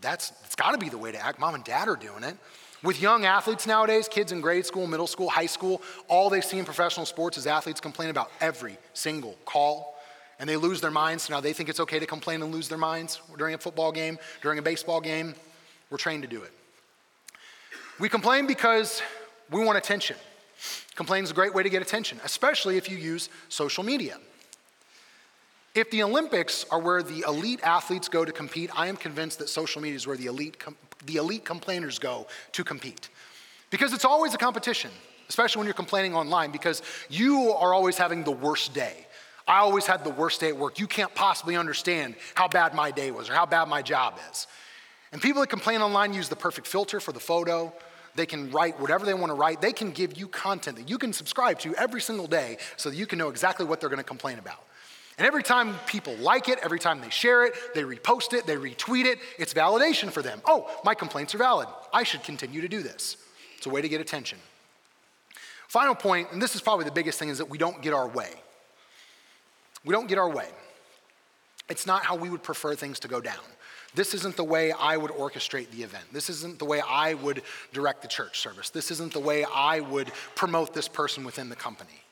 that's 0.00 0.32
it's 0.44 0.54
got 0.54 0.72
to 0.72 0.78
be 0.78 0.88
the 0.88 0.98
way 0.98 1.12
to 1.12 1.24
act. 1.24 1.38
Mom 1.38 1.54
and 1.54 1.64
dad 1.64 1.88
are 1.88 1.96
doing 1.96 2.24
it. 2.24 2.36
With 2.82 3.00
young 3.00 3.24
athletes 3.24 3.66
nowadays, 3.66 4.08
kids 4.08 4.30
in 4.30 4.42
grade 4.42 4.66
school, 4.66 4.86
middle 4.86 5.06
school, 5.06 5.30
high 5.30 5.46
school, 5.46 5.80
all 6.06 6.28
they 6.28 6.42
see 6.42 6.58
in 6.58 6.66
professional 6.66 7.06
sports 7.06 7.38
is 7.38 7.46
athletes 7.46 7.80
complain 7.80 8.10
about 8.10 8.30
every 8.42 8.76
single 8.92 9.36
call. 9.46 9.93
And 10.38 10.48
they 10.48 10.56
lose 10.56 10.80
their 10.80 10.90
minds. 10.90 11.30
Now 11.30 11.40
they 11.40 11.52
think 11.52 11.68
it's 11.68 11.80
okay 11.80 11.98
to 11.98 12.06
complain 12.06 12.42
and 12.42 12.52
lose 12.52 12.68
their 12.68 12.78
minds 12.78 13.20
during 13.38 13.54
a 13.54 13.58
football 13.58 13.92
game, 13.92 14.18
during 14.42 14.58
a 14.58 14.62
baseball 14.62 15.00
game. 15.00 15.34
We're 15.90 15.98
trained 15.98 16.22
to 16.22 16.28
do 16.28 16.42
it. 16.42 16.52
We 18.00 18.08
complain 18.08 18.46
because 18.46 19.00
we 19.50 19.64
want 19.64 19.78
attention. 19.78 20.16
Complaining 20.96 21.24
is 21.24 21.30
a 21.30 21.34
great 21.34 21.54
way 21.54 21.62
to 21.62 21.70
get 21.70 21.82
attention, 21.82 22.20
especially 22.24 22.76
if 22.76 22.90
you 22.90 22.96
use 22.96 23.28
social 23.48 23.84
media. 23.84 24.18
If 25.74 25.90
the 25.90 26.02
Olympics 26.04 26.64
are 26.70 26.78
where 26.78 27.02
the 27.02 27.24
elite 27.26 27.60
athletes 27.64 28.08
go 28.08 28.24
to 28.24 28.30
compete, 28.30 28.70
I 28.76 28.86
am 28.86 28.96
convinced 28.96 29.40
that 29.40 29.48
social 29.48 29.82
media 29.82 29.96
is 29.96 30.06
where 30.06 30.16
the 30.16 30.26
elite 30.26 30.58
com- 30.58 30.76
the 31.06 31.16
elite 31.16 31.44
complainers 31.44 31.98
go 31.98 32.26
to 32.52 32.64
compete. 32.64 33.08
Because 33.70 33.92
it's 33.92 34.04
always 34.04 34.34
a 34.34 34.38
competition, 34.38 34.90
especially 35.28 35.58
when 35.60 35.66
you're 35.66 35.74
complaining 35.74 36.14
online, 36.14 36.50
because 36.50 36.80
you 37.10 37.50
are 37.50 37.74
always 37.74 37.98
having 37.98 38.24
the 38.24 38.30
worst 38.30 38.72
day. 38.72 39.03
I 39.46 39.58
always 39.58 39.86
had 39.86 40.04
the 40.04 40.10
worst 40.10 40.40
day 40.40 40.48
at 40.48 40.56
work. 40.56 40.78
You 40.78 40.86
can't 40.86 41.14
possibly 41.14 41.56
understand 41.56 42.14
how 42.34 42.48
bad 42.48 42.74
my 42.74 42.90
day 42.90 43.10
was 43.10 43.28
or 43.28 43.34
how 43.34 43.46
bad 43.46 43.68
my 43.68 43.82
job 43.82 44.18
is. 44.30 44.46
And 45.12 45.20
people 45.20 45.40
that 45.42 45.48
complain 45.48 45.80
online 45.80 46.14
use 46.14 46.28
the 46.28 46.36
perfect 46.36 46.66
filter 46.66 46.98
for 46.98 47.12
the 47.12 47.20
photo. 47.20 47.72
They 48.14 48.26
can 48.26 48.50
write 48.50 48.80
whatever 48.80 49.04
they 49.04 49.14
want 49.14 49.30
to 49.30 49.34
write. 49.34 49.60
They 49.60 49.72
can 49.72 49.90
give 49.90 50.16
you 50.16 50.28
content 50.28 50.76
that 50.78 50.88
you 50.88 50.98
can 50.98 51.12
subscribe 51.12 51.58
to 51.60 51.74
every 51.76 52.00
single 52.00 52.26
day 52.26 52.58
so 52.76 52.90
that 52.90 52.96
you 52.96 53.06
can 53.06 53.18
know 53.18 53.28
exactly 53.28 53.66
what 53.66 53.80
they're 53.80 53.88
going 53.88 53.98
to 53.98 54.04
complain 54.04 54.38
about. 54.38 54.64
And 55.18 55.26
every 55.26 55.42
time 55.42 55.76
people 55.86 56.14
like 56.16 56.48
it, 56.48 56.58
every 56.62 56.80
time 56.80 57.00
they 57.00 57.10
share 57.10 57.44
it, 57.46 57.54
they 57.74 57.82
repost 57.82 58.32
it, 58.32 58.46
they 58.46 58.56
retweet 58.56 59.04
it, 59.04 59.18
it's 59.38 59.54
validation 59.54 60.10
for 60.10 60.22
them. 60.22 60.40
Oh, 60.44 60.68
my 60.84 60.94
complaints 60.94 61.34
are 61.34 61.38
valid. 61.38 61.68
I 61.92 62.02
should 62.02 62.24
continue 62.24 62.60
to 62.60 62.68
do 62.68 62.82
this. 62.82 63.16
It's 63.56 63.66
a 63.66 63.70
way 63.70 63.80
to 63.80 63.88
get 63.88 64.00
attention. 64.00 64.38
Final 65.68 65.94
point, 65.94 66.32
and 66.32 66.42
this 66.42 66.56
is 66.56 66.60
probably 66.60 66.84
the 66.84 66.92
biggest 66.92 67.18
thing, 67.18 67.28
is 67.28 67.38
that 67.38 67.48
we 67.48 67.58
don't 67.58 67.80
get 67.80 67.92
our 67.92 68.08
way. 68.08 68.30
We 69.84 69.92
don't 69.92 70.08
get 70.08 70.18
our 70.18 70.28
way. 70.28 70.48
It's 71.68 71.86
not 71.86 72.04
how 72.04 72.16
we 72.16 72.28
would 72.28 72.42
prefer 72.42 72.74
things 72.74 73.00
to 73.00 73.08
go 73.08 73.20
down. 73.20 73.44
This 73.94 74.12
isn't 74.12 74.36
the 74.36 74.44
way 74.44 74.72
I 74.72 74.96
would 74.96 75.12
orchestrate 75.12 75.70
the 75.70 75.82
event. 75.82 76.04
This 76.12 76.28
isn't 76.28 76.58
the 76.58 76.64
way 76.64 76.80
I 76.80 77.14
would 77.14 77.42
direct 77.72 78.02
the 78.02 78.08
church 78.08 78.40
service. 78.40 78.70
This 78.70 78.90
isn't 78.90 79.12
the 79.12 79.20
way 79.20 79.44
I 79.44 79.80
would 79.80 80.10
promote 80.34 80.74
this 80.74 80.88
person 80.88 81.24
within 81.24 81.48
the 81.48 81.56
company. 81.56 82.02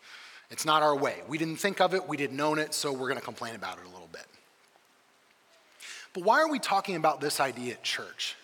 It's 0.50 0.64
not 0.64 0.82
our 0.82 0.94
way. 0.94 1.16
We 1.28 1.38
didn't 1.38 1.56
think 1.56 1.80
of 1.80 1.94
it, 1.94 2.06
we 2.06 2.16
didn't 2.16 2.38
own 2.38 2.58
it, 2.58 2.74
so 2.74 2.92
we're 2.92 3.08
going 3.08 3.18
to 3.18 3.24
complain 3.24 3.54
about 3.54 3.78
it 3.78 3.84
a 3.84 3.88
little 3.88 4.08
bit. 4.12 4.26
But 6.12 6.24
why 6.24 6.40
are 6.40 6.50
we 6.50 6.58
talking 6.58 6.94
about 6.94 7.20
this 7.20 7.40
idea 7.40 7.72
at 7.72 7.82
church? 7.82 8.36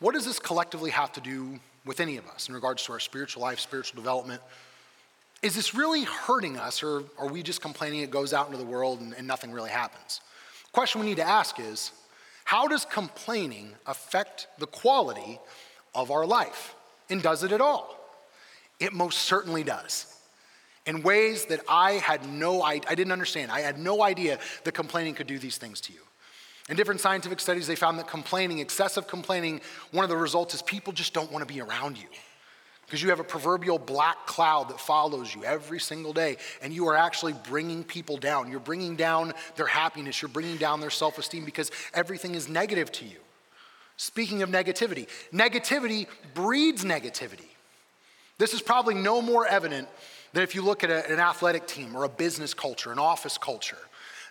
What 0.00 0.14
does 0.14 0.24
this 0.24 0.38
collectively 0.38 0.90
have 0.90 1.12
to 1.12 1.20
do 1.20 1.60
with 1.84 2.00
any 2.00 2.16
of 2.16 2.26
us 2.28 2.48
in 2.48 2.54
regards 2.54 2.82
to 2.84 2.92
our 2.92 3.00
spiritual 3.00 3.42
life, 3.42 3.60
spiritual 3.60 4.00
development? 4.00 4.40
Is 5.44 5.54
this 5.54 5.74
really 5.74 6.04
hurting 6.04 6.56
us, 6.56 6.82
or 6.82 7.02
are 7.18 7.28
we 7.28 7.42
just 7.42 7.60
complaining 7.60 8.00
it 8.00 8.10
goes 8.10 8.32
out 8.32 8.46
into 8.46 8.56
the 8.56 8.64
world 8.64 9.02
and, 9.02 9.12
and 9.12 9.26
nothing 9.26 9.52
really 9.52 9.68
happens? 9.68 10.22
The 10.64 10.70
question 10.72 11.02
we 11.02 11.06
need 11.06 11.18
to 11.18 11.28
ask 11.28 11.60
is 11.60 11.92
how 12.44 12.66
does 12.66 12.86
complaining 12.86 13.72
affect 13.86 14.46
the 14.58 14.66
quality 14.66 15.38
of 15.94 16.10
our 16.10 16.24
life? 16.24 16.74
And 17.10 17.22
does 17.22 17.42
it 17.42 17.52
at 17.52 17.60
all? 17.60 17.94
It 18.80 18.94
most 18.94 19.18
certainly 19.18 19.62
does 19.62 20.06
in 20.86 21.02
ways 21.02 21.44
that 21.46 21.60
I 21.68 21.92
had 21.92 22.26
no 22.26 22.62
I, 22.62 22.80
I 22.88 22.94
didn't 22.94 23.12
understand. 23.12 23.52
I 23.52 23.60
had 23.60 23.78
no 23.78 24.02
idea 24.02 24.38
that 24.64 24.72
complaining 24.72 25.12
could 25.12 25.26
do 25.26 25.38
these 25.38 25.58
things 25.58 25.78
to 25.82 25.92
you. 25.92 26.00
In 26.70 26.76
different 26.76 27.02
scientific 27.02 27.38
studies, 27.38 27.66
they 27.66 27.76
found 27.76 27.98
that 27.98 28.08
complaining, 28.08 28.60
excessive 28.60 29.06
complaining, 29.06 29.60
one 29.90 30.04
of 30.04 30.08
the 30.08 30.16
results 30.16 30.54
is 30.54 30.62
people 30.62 30.94
just 30.94 31.12
don't 31.12 31.30
want 31.30 31.46
to 31.46 31.52
be 31.52 31.60
around 31.60 31.98
you. 31.98 32.06
Because 32.86 33.02
you 33.02 33.08
have 33.10 33.20
a 33.20 33.24
proverbial 33.24 33.78
black 33.78 34.26
cloud 34.26 34.68
that 34.68 34.78
follows 34.78 35.34
you 35.34 35.44
every 35.44 35.80
single 35.80 36.12
day, 36.12 36.36
and 36.62 36.72
you 36.72 36.86
are 36.88 36.96
actually 36.96 37.32
bringing 37.32 37.82
people 37.82 38.16
down. 38.16 38.50
You're 38.50 38.60
bringing 38.60 38.94
down 38.94 39.32
their 39.56 39.66
happiness, 39.66 40.20
you're 40.20 40.28
bringing 40.28 40.56
down 40.56 40.80
their 40.80 40.90
self 40.90 41.18
esteem 41.18 41.44
because 41.44 41.70
everything 41.94 42.34
is 42.34 42.48
negative 42.48 42.92
to 42.92 43.04
you. 43.04 43.16
Speaking 43.96 44.42
of 44.42 44.50
negativity, 44.50 45.06
negativity 45.32 46.06
breeds 46.34 46.84
negativity. 46.84 47.46
This 48.38 48.52
is 48.52 48.60
probably 48.60 48.94
no 48.94 49.22
more 49.22 49.46
evident 49.46 49.88
than 50.32 50.42
if 50.42 50.54
you 50.54 50.62
look 50.62 50.82
at 50.82 50.90
a, 50.90 51.10
an 51.10 51.20
athletic 51.20 51.66
team 51.66 51.96
or 51.96 52.04
a 52.04 52.08
business 52.08 52.52
culture, 52.52 52.90
an 52.90 52.98
office 52.98 53.38
culture, 53.38 53.78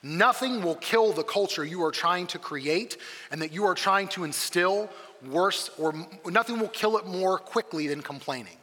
nothing 0.04 0.62
will 0.62 0.76
kill 0.76 1.14
the 1.14 1.24
culture 1.24 1.64
you 1.64 1.82
are 1.84 1.92
trying 1.92 2.28
to 2.28 2.38
create 2.38 2.98
and 3.32 3.42
that 3.42 3.54
you 3.54 3.64
are 3.64 3.74
trying 3.74 4.10
to 4.10 4.26
instill 4.26 4.90
worse, 5.28 5.70
or 5.78 5.94
nothing 6.26 6.60
will 6.60 6.70
kill 6.70 6.98
it 6.98 7.06
more 7.06 7.38
quickly 7.38 7.88
than 7.88 8.02
complaining. 8.02 8.58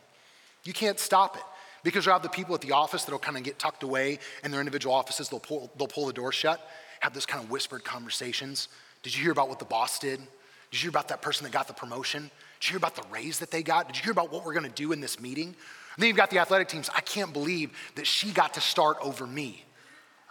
You 0.65 0.73
can't 0.73 0.99
stop 0.99 1.37
it 1.37 1.43
because 1.83 2.05
you'll 2.05 2.15
have 2.15 2.23
the 2.23 2.29
people 2.29 2.55
at 2.55 2.61
the 2.61 2.73
office 2.73 3.05
that'll 3.05 3.19
kind 3.19 3.37
of 3.37 3.43
get 3.43 3.59
tucked 3.59 3.83
away 3.83 4.19
in 4.45 4.51
their 4.51 4.61
individual 4.61 4.95
offices, 4.95 5.29
they'll 5.29 5.41
pull, 5.41 5.71
they'll 5.79 5.89
pull 5.89 6.07
the 6.07 6.13
door 6.13 6.33
shut, 6.33 6.61
have 7.01 7.15
those 7.15 7.27
kind 7.27 7.43
of 7.43 7.51
whispered 7.51 7.85
conversations. 7.85 8.69
Did 9.03 9.17
you 9.17 9.23
hear 9.23 9.33
about 9.33 9.49
what 9.49 9.59
the 9.59 9.65
boss 9.65 9.99
did? 9.99 10.19
Did 10.19 10.79
you 10.79 10.81
hear 10.81 10.91
about 10.91 11.09
that 11.09 11.23
person 11.23 11.45
that 11.45 11.53
got 11.53 11.67
the 11.67 11.75
promotion? 11.75 12.31
Did 12.61 12.69
you 12.69 12.73
hear 12.73 12.77
about 12.77 12.95
the 12.95 13.05
raise 13.11 13.39
that 13.39 13.51
they 13.51 13.63
got? 13.63 13.87
Did 13.87 13.97
you 13.97 14.03
hear 14.03 14.13
about 14.13 14.31
what 14.31 14.45
we're 14.45 14.55
gonna 14.55 14.69
do 14.69 14.93
in 14.93 15.01
this 15.01 15.19
meeting? 15.19 15.47
And 15.47 16.03
then 16.03 16.09
you've 16.09 16.17
got 16.17 16.31
the 16.31 16.39
athletic 16.39 16.69
teams. 16.69 16.89
I 16.95 17.01
can't 17.01 17.33
believe 17.33 17.71
that 17.97 18.07
she 18.07 18.31
got 18.31 18.55
to 18.55 18.61
start 18.61 18.99
over 19.01 19.27
me. 19.27 19.65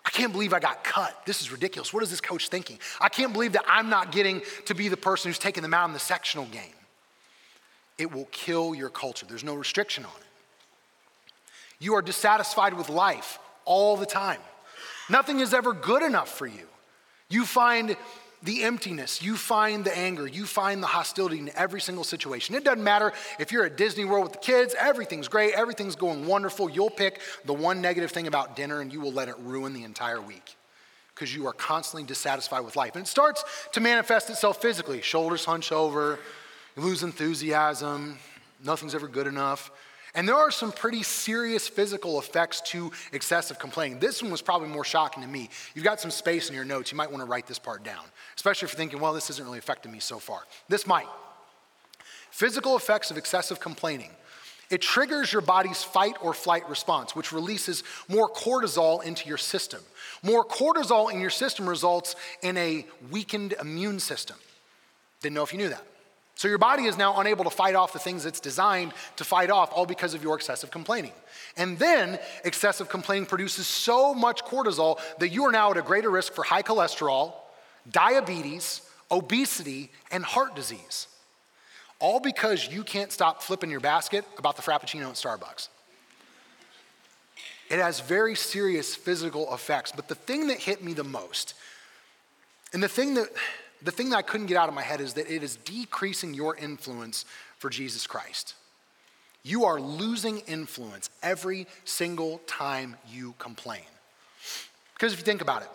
I 0.09 0.11
can't 0.11 0.33
believe 0.33 0.53
I 0.53 0.59
got 0.59 0.83
cut. 0.83 1.23
This 1.27 1.39
is 1.39 1.51
ridiculous. 1.51 1.93
What 1.93 2.01
is 2.01 2.09
this 2.09 2.19
coach 2.19 2.49
thinking? 2.49 2.79
I 2.99 3.09
can't 3.09 3.31
believe 3.31 3.51
that 3.51 3.63
I'm 3.67 3.91
not 3.91 4.11
getting 4.11 4.41
to 4.65 4.73
be 4.73 4.87
the 4.87 4.97
person 4.97 5.29
who's 5.29 5.37
taking 5.37 5.61
them 5.61 5.71
out 5.71 5.87
in 5.87 5.93
the 5.93 5.99
sectional 5.99 6.47
game. 6.47 6.73
It 7.99 8.11
will 8.11 8.27
kill 8.31 8.73
your 8.73 8.89
culture. 8.89 9.27
There's 9.27 9.43
no 9.43 9.53
restriction 9.53 10.05
on 10.05 10.11
it. 10.19 10.25
You 11.77 11.93
are 11.93 12.01
dissatisfied 12.01 12.73
with 12.73 12.89
life 12.89 13.37
all 13.65 13.97
the 13.97 14.07
time. 14.07 14.39
Nothing 15.11 15.41
is 15.41 15.53
ever 15.53 15.73
good 15.73 16.01
enough 16.01 16.35
for 16.35 16.47
you. 16.47 16.65
You 17.29 17.45
find 17.45 17.95
the 18.41 18.63
emptiness, 18.63 19.21
you 19.21 19.35
find 19.35 19.83
the 19.83 19.97
anger, 19.97 20.25
you 20.25 20.45
find 20.45 20.81
the 20.81 20.87
hostility 20.87 21.39
in 21.39 21.51
every 21.55 21.81
single 21.81 22.03
situation. 22.05 22.55
It 22.55 22.63
doesn't 22.63 22.83
matter 22.83 23.11
if 23.37 23.51
you're 23.51 23.65
at 23.65 23.75
Disney 23.75 24.05
World 24.05 24.23
with 24.23 24.33
the 24.33 24.39
kids, 24.39 24.73
everything's 24.79 25.27
great, 25.27 25.53
everything's 25.53 25.95
going 25.95 26.25
wonderful. 26.25 26.69
You'll 26.69 26.89
pick 26.89 27.19
the 27.45 27.53
one 27.53 27.81
negative 27.81 28.11
thing 28.11 28.27
about 28.27 28.55
dinner 28.55 28.79
and 28.79 28.93
you 28.93 29.01
will 29.01 29.11
let 29.11 29.27
it 29.27 29.35
ruin 29.39 29.73
the 29.73 29.83
entire 29.83 30.21
week 30.21 30.55
because 31.13 31.35
you 31.35 31.47
are 31.47 31.53
constantly 31.53 32.07
dissatisfied 32.07 32.63
with 32.63 32.77
life. 32.77 32.95
And 32.95 33.05
it 33.05 33.09
starts 33.09 33.43
to 33.73 33.81
manifest 33.81 34.29
itself 34.29 34.61
physically 34.61 35.01
shoulders 35.01 35.43
hunch 35.43 35.73
over, 35.73 36.17
you 36.77 36.83
lose 36.83 37.03
enthusiasm, 37.03 38.17
nothing's 38.63 38.95
ever 38.95 39.09
good 39.09 39.27
enough. 39.27 39.69
And 40.15 40.27
there 40.27 40.35
are 40.35 40.51
some 40.51 40.71
pretty 40.71 41.03
serious 41.03 41.67
physical 41.67 42.19
effects 42.19 42.61
to 42.61 42.91
excessive 43.11 43.59
complaining. 43.59 43.99
This 43.99 44.21
one 44.21 44.31
was 44.31 44.41
probably 44.41 44.69
more 44.69 44.83
shocking 44.83 45.21
to 45.21 45.29
me. 45.29 45.49
You've 45.75 45.85
got 45.85 46.01
some 46.01 46.11
space 46.11 46.49
in 46.49 46.55
your 46.55 46.65
notes. 46.65 46.91
You 46.91 46.97
might 46.97 47.11
want 47.11 47.21
to 47.21 47.29
write 47.29 47.45
this 47.45 47.59
part 47.59 47.83
down, 47.83 48.03
especially 48.35 48.65
if 48.65 48.73
you're 48.73 48.77
thinking, 48.77 48.99
well, 48.99 49.13
this 49.13 49.29
isn't 49.29 49.45
really 49.45 49.59
affecting 49.59 49.91
me 49.91 49.99
so 49.99 50.17
far. 50.17 50.41
This 50.67 50.87
might. 50.87 51.07
Physical 52.31 52.75
effects 52.75 53.11
of 53.11 53.17
excessive 53.17 53.59
complaining. 53.59 54.11
It 54.69 54.81
triggers 54.81 55.33
your 55.33 55.41
body's 55.41 55.83
fight 55.83 56.15
or 56.21 56.33
flight 56.33 56.69
response, 56.69 57.15
which 57.15 57.31
releases 57.31 57.83
more 58.07 58.29
cortisol 58.29 59.03
into 59.03 59.27
your 59.27 59.37
system. 59.37 59.81
More 60.21 60.45
cortisol 60.45 61.11
in 61.11 61.19
your 61.19 61.31
system 61.31 61.67
results 61.67 62.15
in 62.43 62.55
a 62.57 62.85
weakened 63.09 63.55
immune 63.59 63.99
system. 63.99 64.37
Didn't 65.21 65.35
know 65.35 65.43
if 65.43 65.53
you 65.53 65.57
knew 65.57 65.69
that. 65.69 65.83
So 66.39 66.47
your 66.47 66.57
body 66.57 66.85
is 66.85 66.97
now 66.97 67.19
unable 67.19 67.43
to 67.43 67.49
fight 67.49 67.75
off 67.75 67.91
the 67.91 67.99
things 67.99 68.25
it's 68.25 68.39
designed 68.39 68.93
to 69.17 69.25
fight 69.25 69.49
off, 69.49 69.73
all 69.73 69.85
because 69.85 70.13
of 70.13 70.23
your 70.23 70.37
excessive 70.37 70.71
complaining. 70.71 71.11
And 71.57 71.77
then 71.77 72.17
excessive 72.45 72.87
complaining 72.87 73.25
produces 73.25 73.67
so 73.67 74.13
much 74.13 74.45
cortisol 74.45 75.01
that 75.17 75.33
you 75.33 75.43
are 75.43 75.51
now 75.51 75.71
at 75.71 75.75
a 75.75 75.81
greater 75.81 76.09
risk 76.09 76.31
for 76.31 76.45
high 76.45 76.63
cholesterol, 76.63 77.33
diabetes, 77.91 78.83
obesity, 79.11 79.91
and 80.11 80.23
heart 80.23 80.55
disease. 80.55 81.07
All 81.99 82.21
because 82.21 82.69
you 82.69 82.85
can't 82.85 83.11
stop 83.11 83.43
flipping 83.43 83.69
your 83.69 83.81
basket 83.81 84.23
about 84.37 84.55
the 84.55 84.61
Frappuccino 84.61 85.09
at 85.09 85.15
Starbucks. 85.15 85.67
It 87.69 87.79
has 87.79 87.99
very 87.99 88.35
serious 88.35 88.95
physical 88.95 89.53
effects. 89.53 89.91
But 89.91 90.07
the 90.07 90.15
thing 90.15 90.47
that 90.47 90.59
hit 90.59 90.85
me 90.85 90.93
the 90.93 91.03
most, 91.03 91.53
and 92.71 92.81
the 92.81 92.87
thing 92.87 93.15
that 93.15 93.27
the 93.81 93.91
thing 93.91 94.09
that 94.09 94.17
I 94.17 94.21
couldn't 94.21 94.47
get 94.47 94.57
out 94.57 94.69
of 94.69 94.75
my 94.75 94.81
head 94.81 95.01
is 95.01 95.13
that 95.13 95.31
it 95.31 95.43
is 95.43 95.55
decreasing 95.57 96.33
your 96.33 96.55
influence 96.55 97.25
for 97.57 97.69
Jesus 97.69 98.07
Christ. 98.07 98.55
You 99.43 99.65
are 99.65 99.79
losing 99.79 100.39
influence 100.39 101.09
every 101.23 101.65
single 101.85 102.39
time 102.45 102.97
you 103.09 103.33
complain. 103.39 103.81
Because 104.93 105.13
if 105.13 105.19
you 105.19 105.25
think 105.25 105.41
about 105.41 105.61
it, 105.61 105.69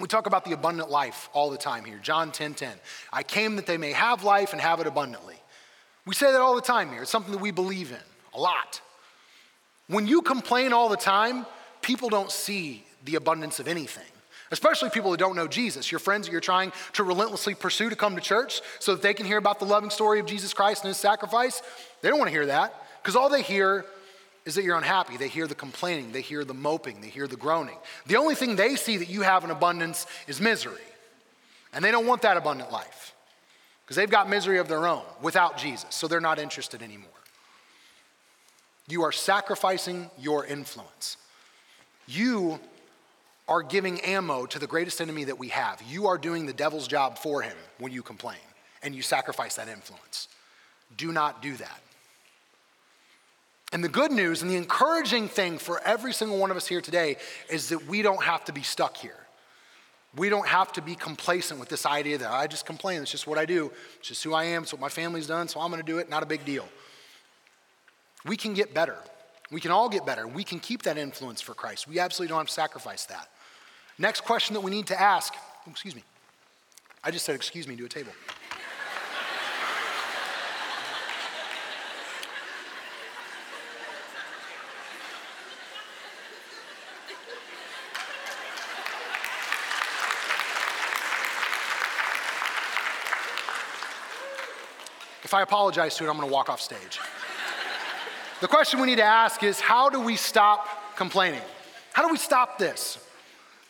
we 0.00 0.08
talk 0.08 0.26
about 0.26 0.44
the 0.44 0.52
abundant 0.52 0.90
life 0.90 1.28
all 1.32 1.50
the 1.50 1.56
time 1.56 1.84
here. 1.84 1.98
John 2.02 2.32
10 2.32 2.54
10. 2.54 2.72
I 3.12 3.22
came 3.22 3.56
that 3.56 3.66
they 3.66 3.76
may 3.76 3.92
have 3.92 4.24
life 4.24 4.52
and 4.52 4.60
have 4.60 4.80
it 4.80 4.88
abundantly. 4.88 5.36
We 6.04 6.14
say 6.14 6.32
that 6.32 6.40
all 6.40 6.56
the 6.56 6.60
time 6.60 6.90
here. 6.90 7.02
It's 7.02 7.10
something 7.10 7.32
that 7.32 7.40
we 7.40 7.52
believe 7.52 7.92
in 7.92 7.98
a 8.34 8.40
lot. 8.40 8.80
When 9.86 10.06
you 10.06 10.22
complain 10.22 10.72
all 10.72 10.88
the 10.88 10.96
time, 10.96 11.46
people 11.80 12.08
don't 12.08 12.30
see 12.30 12.84
the 13.04 13.14
abundance 13.16 13.60
of 13.60 13.68
anything, 13.68 14.10
especially 14.50 14.90
people 14.90 15.10
that 15.10 15.20
don't 15.20 15.36
know 15.36 15.48
Jesus. 15.48 15.90
Your 15.90 15.98
friends 15.98 16.26
that 16.26 16.32
you're 16.32 16.40
trying 16.40 16.72
to 16.94 17.04
relentlessly 17.04 17.54
pursue 17.54 17.90
to 17.90 17.96
come 17.96 18.14
to 18.14 18.20
church 18.20 18.60
so 18.78 18.92
that 18.92 19.02
they 19.02 19.14
can 19.14 19.26
hear 19.26 19.38
about 19.38 19.58
the 19.58 19.64
loving 19.64 19.90
story 19.90 20.20
of 20.20 20.26
Jesus 20.26 20.54
Christ 20.54 20.82
and 20.84 20.88
his 20.88 20.96
sacrifice, 20.96 21.62
they 22.02 22.08
don't 22.08 22.18
want 22.18 22.28
to 22.28 22.34
hear 22.34 22.46
that 22.46 22.74
because 23.02 23.16
all 23.16 23.28
they 23.28 23.42
hear 23.42 23.84
is 24.44 24.54
that 24.54 24.64
you're 24.64 24.76
unhappy. 24.76 25.16
They 25.16 25.28
hear 25.28 25.46
the 25.46 25.54
complaining, 25.54 26.12
they 26.12 26.20
hear 26.20 26.44
the 26.44 26.54
moping, 26.54 27.00
they 27.00 27.08
hear 27.08 27.26
the 27.26 27.36
groaning. 27.36 27.76
The 28.06 28.16
only 28.16 28.34
thing 28.34 28.56
they 28.56 28.76
see 28.76 28.98
that 28.98 29.08
you 29.08 29.22
have 29.22 29.44
in 29.44 29.50
abundance 29.50 30.06
is 30.26 30.40
misery. 30.40 30.76
And 31.72 31.84
they 31.84 31.90
don't 31.90 32.06
want 32.06 32.22
that 32.22 32.36
abundant 32.36 32.70
life 32.70 33.14
because 33.84 33.96
they've 33.96 34.10
got 34.10 34.28
misery 34.28 34.58
of 34.58 34.68
their 34.68 34.86
own 34.86 35.02
without 35.20 35.58
Jesus, 35.58 35.86
so 35.90 36.06
they're 36.06 36.20
not 36.20 36.38
interested 36.38 36.82
anymore. 36.82 37.10
You 38.88 39.02
are 39.02 39.12
sacrificing 39.12 40.10
your 40.18 40.44
influence. 40.44 41.16
You 42.06 42.60
are 43.48 43.62
giving 43.62 44.00
ammo 44.00 44.46
to 44.46 44.58
the 44.58 44.66
greatest 44.66 45.00
enemy 45.00 45.24
that 45.24 45.38
we 45.38 45.48
have. 45.48 45.82
You 45.88 46.06
are 46.06 46.18
doing 46.18 46.46
the 46.46 46.52
devil's 46.52 46.88
job 46.88 47.18
for 47.18 47.42
him 47.42 47.56
when 47.78 47.92
you 47.92 48.02
complain 48.02 48.38
and 48.82 48.94
you 48.94 49.02
sacrifice 49.02 49.56
that 49.56 49.68
influence. 49.68 50.28
Do 50.96 51.12
not 51.12 51.42
do 51.42 51.56
that. 51.56 51.80
And 53.72 53.82
the 53.82 53.88
good 53.88 54.12
news 54.12 54.40
and 54.40 54.50
the 54.50 54.56
encouraging 54.56 55.28
thing 55.28 55.58
for 55.58 55.80
every 55.84 56.12
single 56.12 56.38
one 56.38 56.50
of 56.50 56.56
us 56.56 56.66
here 56.66 56.80
today 56.80 57.16
is 57.50 57.70
that 57.70 57.86
we 57.86 58.02
don't 58.02 58.22
have 58.22 58.44
to 58.44 58.52
be 58.52 58.62
stuck 58.62 58.96
here. 58.96 59.16
We 60.16 60.28
don't 60.28 60.46
have 60.46 60.72
to 60.74 60.82
be 60.82 60.94
complacent 60.94 61.58
with 61.58 61.68
this 61.68 61.84
idea 61.84 62.18
that 62.18 62.30
I 62.30 62.46
just 62.46 62.66
complain, 62.66 63.02
it's 63.02 63.10
just 63.10 63.26
what 63.26 63.36
I 63.36 63.46
do, 63.46 63.72
it's 63.98 64.08
just 64.08 64.22
who 64.22 64.32
I 64.32 64.44
am, 64.44 64.62
it's 64.62 64.72
what 64.72 64.80
my 64.80 64.88
family's 64.88 65.26
done, 65.26 65.48
so 65.48 65.60
I'm 65.60 65.70
gonna 65.70 65.82
do 65.82 65.98
it, 65.98 66.08
not 66.08 66.22
a 66.22 66.26
big 66.26 66.44
deal. 66.44 66.68
We 68.24 68.36
can 68.36 68.54
get 68.54 68.72
better. 68.72 68.96
We 69.54 69.60
can 69.60 69.70
all 69.70 69.88
get 69.88 70.04
better. 70.04 70.26
We 70.26 70.42
can 70.42 70.58
keep 70.58 70.82
that 70.82 70.98
influence 70.98 71.40
for 71.40 71.54
Christ. 71.54 71.86
We 71.86 72.00
absolutely 72.00 72.32
don't 72.32 72.38
have 72.38 72.48
to 72.48 72.52
sacrifice 72.52 73.04
that. 73.04 73.28
Next 73.98 74.22
question 74.22 74.52
that 74.54 74.60
we 74.62 74.70
need 74.72 74.88
to 74.88 75.00
ask, 75.00 75.32
excuse 75.70 75.94
me. 75.94 76.02
I 77.04 77.12
just 77.12 77.24
said 77.24 77.36
excuse 77.36 77.68
me 77.68 77.76
to 77.76 77.84
a 77.84 77.88
table. 77.88 78.10
If 95.22 95.32
I 95.32 95.42
apologize 95.42 95.94
to 95.98 96.04
it, 96.04 96.08
I'm 96.08 96.16
going 96.16 96.28
to 96.28 96.32
walk 96.32 96.48
off 96.48 96.60
stage. 96.60 96.98
The 98.44 98.48
question 98.48 98.78
we 98.78 98.86
need 98.86 98.96
to 98.96 99.02
ask 99.02 99.42
is 99.42 99.58
how 99.58 99.88
do 99.88 99.98
we 99.98 100.16
stop 100.16 100.68
complaining? 100.96 101.40
How 101.94 102.06
do 102.06 102.12
we 102.12 102.18
stop 102.18 102.58
this? 102.58 102.98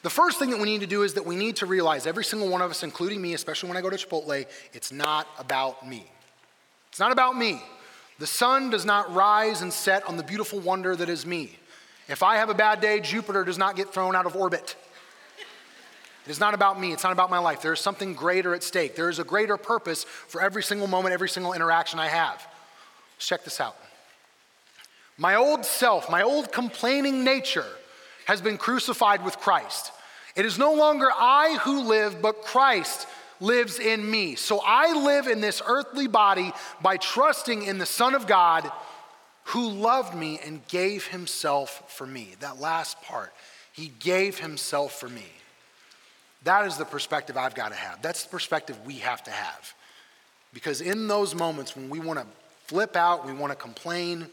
The 0.02 0.10
first 0.10 0.40
thing 0.40 0.50
that 0.50 0.58
we 0.58 0.64
need 0.64 0.80
to 0.80 0.86
do 0.88 1.04
is 1.04 1.14
that 1.14 1.24
we 1.24 1.36
need 1.36 1.54
to 1.56 1.66
realize, 1.66 2.08
every 2.08 2.24
single 2.24 2.48
one 2.48 2.60
of 2.60 2.72
us, 2.72 2.82
including 2.82 3.22
me, 3.22 3.34
especially 3.34 3.68
when 3.68 3.76
I 3.76 3.82
go 3.82 3.88
to 3.88 3.96
Chipotle, 3.96 4.44
it's 4.72 4.90
not 4.90 5.28
about 5.38 5.88
me. 5.88 6.10
It's 6.88 6.98
not 6.98 7.12
about 7.12 7.38
me. 7.38 7.62
The 8.18 8.26
sun 8.26 8.68
does 8.68 8.84
not 8.84 9.14
rise 9.14 9.62
and 9.62 9.72
set 9.72 10.04
on 10.08 10.16
the 10.16 10.24
beautiful 10.24 10.58
wonder 10.58 10.96
that 10.96 11.08
is 11.08 11.24
me. 11.24 11.56
If 12.08 12.24
I 12.24 12.38
have 12.38 12.50
a 12.50 12.54
bad 12.54 12.80
day, 12.80 12.98
Jupiter 12.98 13.44
does 13.44 13.58
not 13.58 13.76
get 13.76 13.94
thrown 13.94 14.16
out 14.16 14.26
of 14.26 14.34
orbit. 14.34 14.74
It 16.26 16.30
is 16.32 16.40
not 16.40 16.52
about 16.52 16.80
me. 16.80 16.92
It's 16.92 17.04
not 17.04 17.12
about 17.12 17.30
my 17.30 17.38
life. 17.38 17.62
There 17.62 17.72
is 17.72 17.78
something 17.78 18.14
greater 18.14 18.56
at 18.56 18.64
stake. 18.64 18.96
There 18.96 19.08
is 19.08 19.20
a 19.20 19.24
greater 19.24 19.56
purpose 19.56 20.02
for 20.02 20.42
every 20.42 20.64
single 20.64 20.88
moment, 20.88 21.12
every 21.12 21.28
single 21.28 21.52
interaction 21.52 22.00
I 22.00 22.08
have. 22.08 22.44
Check 23.20 23.44
this 23.44 23.60
out. 23.60 23.76
My 25.16 25.36
old 25.36 25.64
self, 25.64 26.10
my 26.10 26.22
old 26.22 26.52
complaining 26.52 27.24
nature, 27.24 27.66
has 28.26 28.40
been 28.40 28.58
crucified 28.58 29.24
with 29.24 29.38
Christ. 29.38 29.92
It 30.34 30.44
is 30.44 30.58
no 30.58 30.74
longer 30.74 31.08
I 31.14 31.58
who 31.62 31.82
live, 31.82 32.20
but 32.20 32.42
Christ 32.42 33.06
lives 33.40 33.78
in 33.78 34.10
me. 34.10 34.34
So 34.34 34.60
I 34.64 34.92
live 35.04 35.26
in 35.26 35.40
this 35.40 35.62
earthly 35.64 36.08
body 36.08 36.52
by 36.82 36.96
trusting 36.96 37.62
in 37.62 37.78
the 37.78 37.86
Son 37.86 38.14
of 38.14 38.26
God 38.26 38.70
who 39.48 39.68
loved 39.68 40.14
me 40.14 40.40
and 40.44 40.66
gave 40.68 41.06
himself 41.06 41.84
for 41.92 42.06
me. 42.06 42.30
That 42.40 42.60
last 42.60 43.00
part, 43.02 43.32
he 43.72 43.92
gave 43.98 44.38
himself 44.38 44.98
for 44.98 45.08
me. 45.08 45.26
That 46.44 46.66
is 46.66 46.76
the 46.76 46.84
perspective 46.84 47.36
I've 47.36 47.54
got 47.54 47.70
to 47.70 47.76
have. 47.76 48.02
That's 48.02 48.24
the 48.24 48.30
perspective 48.30 48.78
we 48.86 48.94
have 48.96 49.22
to 49.24 49.30
have. 49.30 49.74
Because 50.52 50.80
in 50.80 51.08
those 51.08 51.34
moments 51.34 51.76
when 51.76 51.90
we 51.90 52.00
want 52.00 52.18
to 52.18 52.26
flip 52.66 52.96
out, 52.96 53.26
we 53.26 53.32
want 53.32 53.52
to 53.52 53.56
complain, 53.56 54.26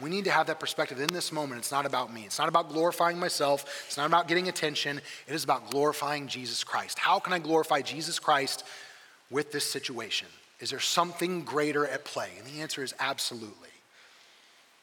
we 0.00 0.10
need 0.10 0.24
to 0.24 0.30
have 0.30 0.48
that 0.48 0.58
perspective 0.58 1.00
in 1.00 1.12
this 1.12 1.30
moment. 1.30 1.60
It's 1.60 1.70
not 1.70 1.86
about 1.86 2.12
me. 2.12 2.24
It's 2.24 2.38
not 2.38 2.48
about 2.48 2.68
glorifying 2.68 3.18
myself. 3.18 3.84
It's 3.86 3.96
not 3.96 4.06
about 4.06 4.28
getting 4.28 4.48
attention. 4.48 5.00
It 5.28 5.34
is 5.34 5.44
about 5.44 5.70
glorifying 5.70 6.26
Jesus 6.26 6.64
Christ. 6.64 6.98
How 6.98 7.18
can 7.18 7.32
I 7.32 7.38
glorify 7.38 7.80
Jesus 7.82 8.18
Christ 8.18 8.64
with 9.30 9.52
this 9.52 9.64
situation? 9.70 10.28
Is 10.60 10.70
there 10.70 10.80
something 10.80 11.42
greater 11.42 11.86
at 11.86 12.04
play? 12.04 12.30
And 12.38 12.46
the 12.46 12.60
answer 12.60 12.82
is 12.82 12.94
absolutely. 12.98 13.68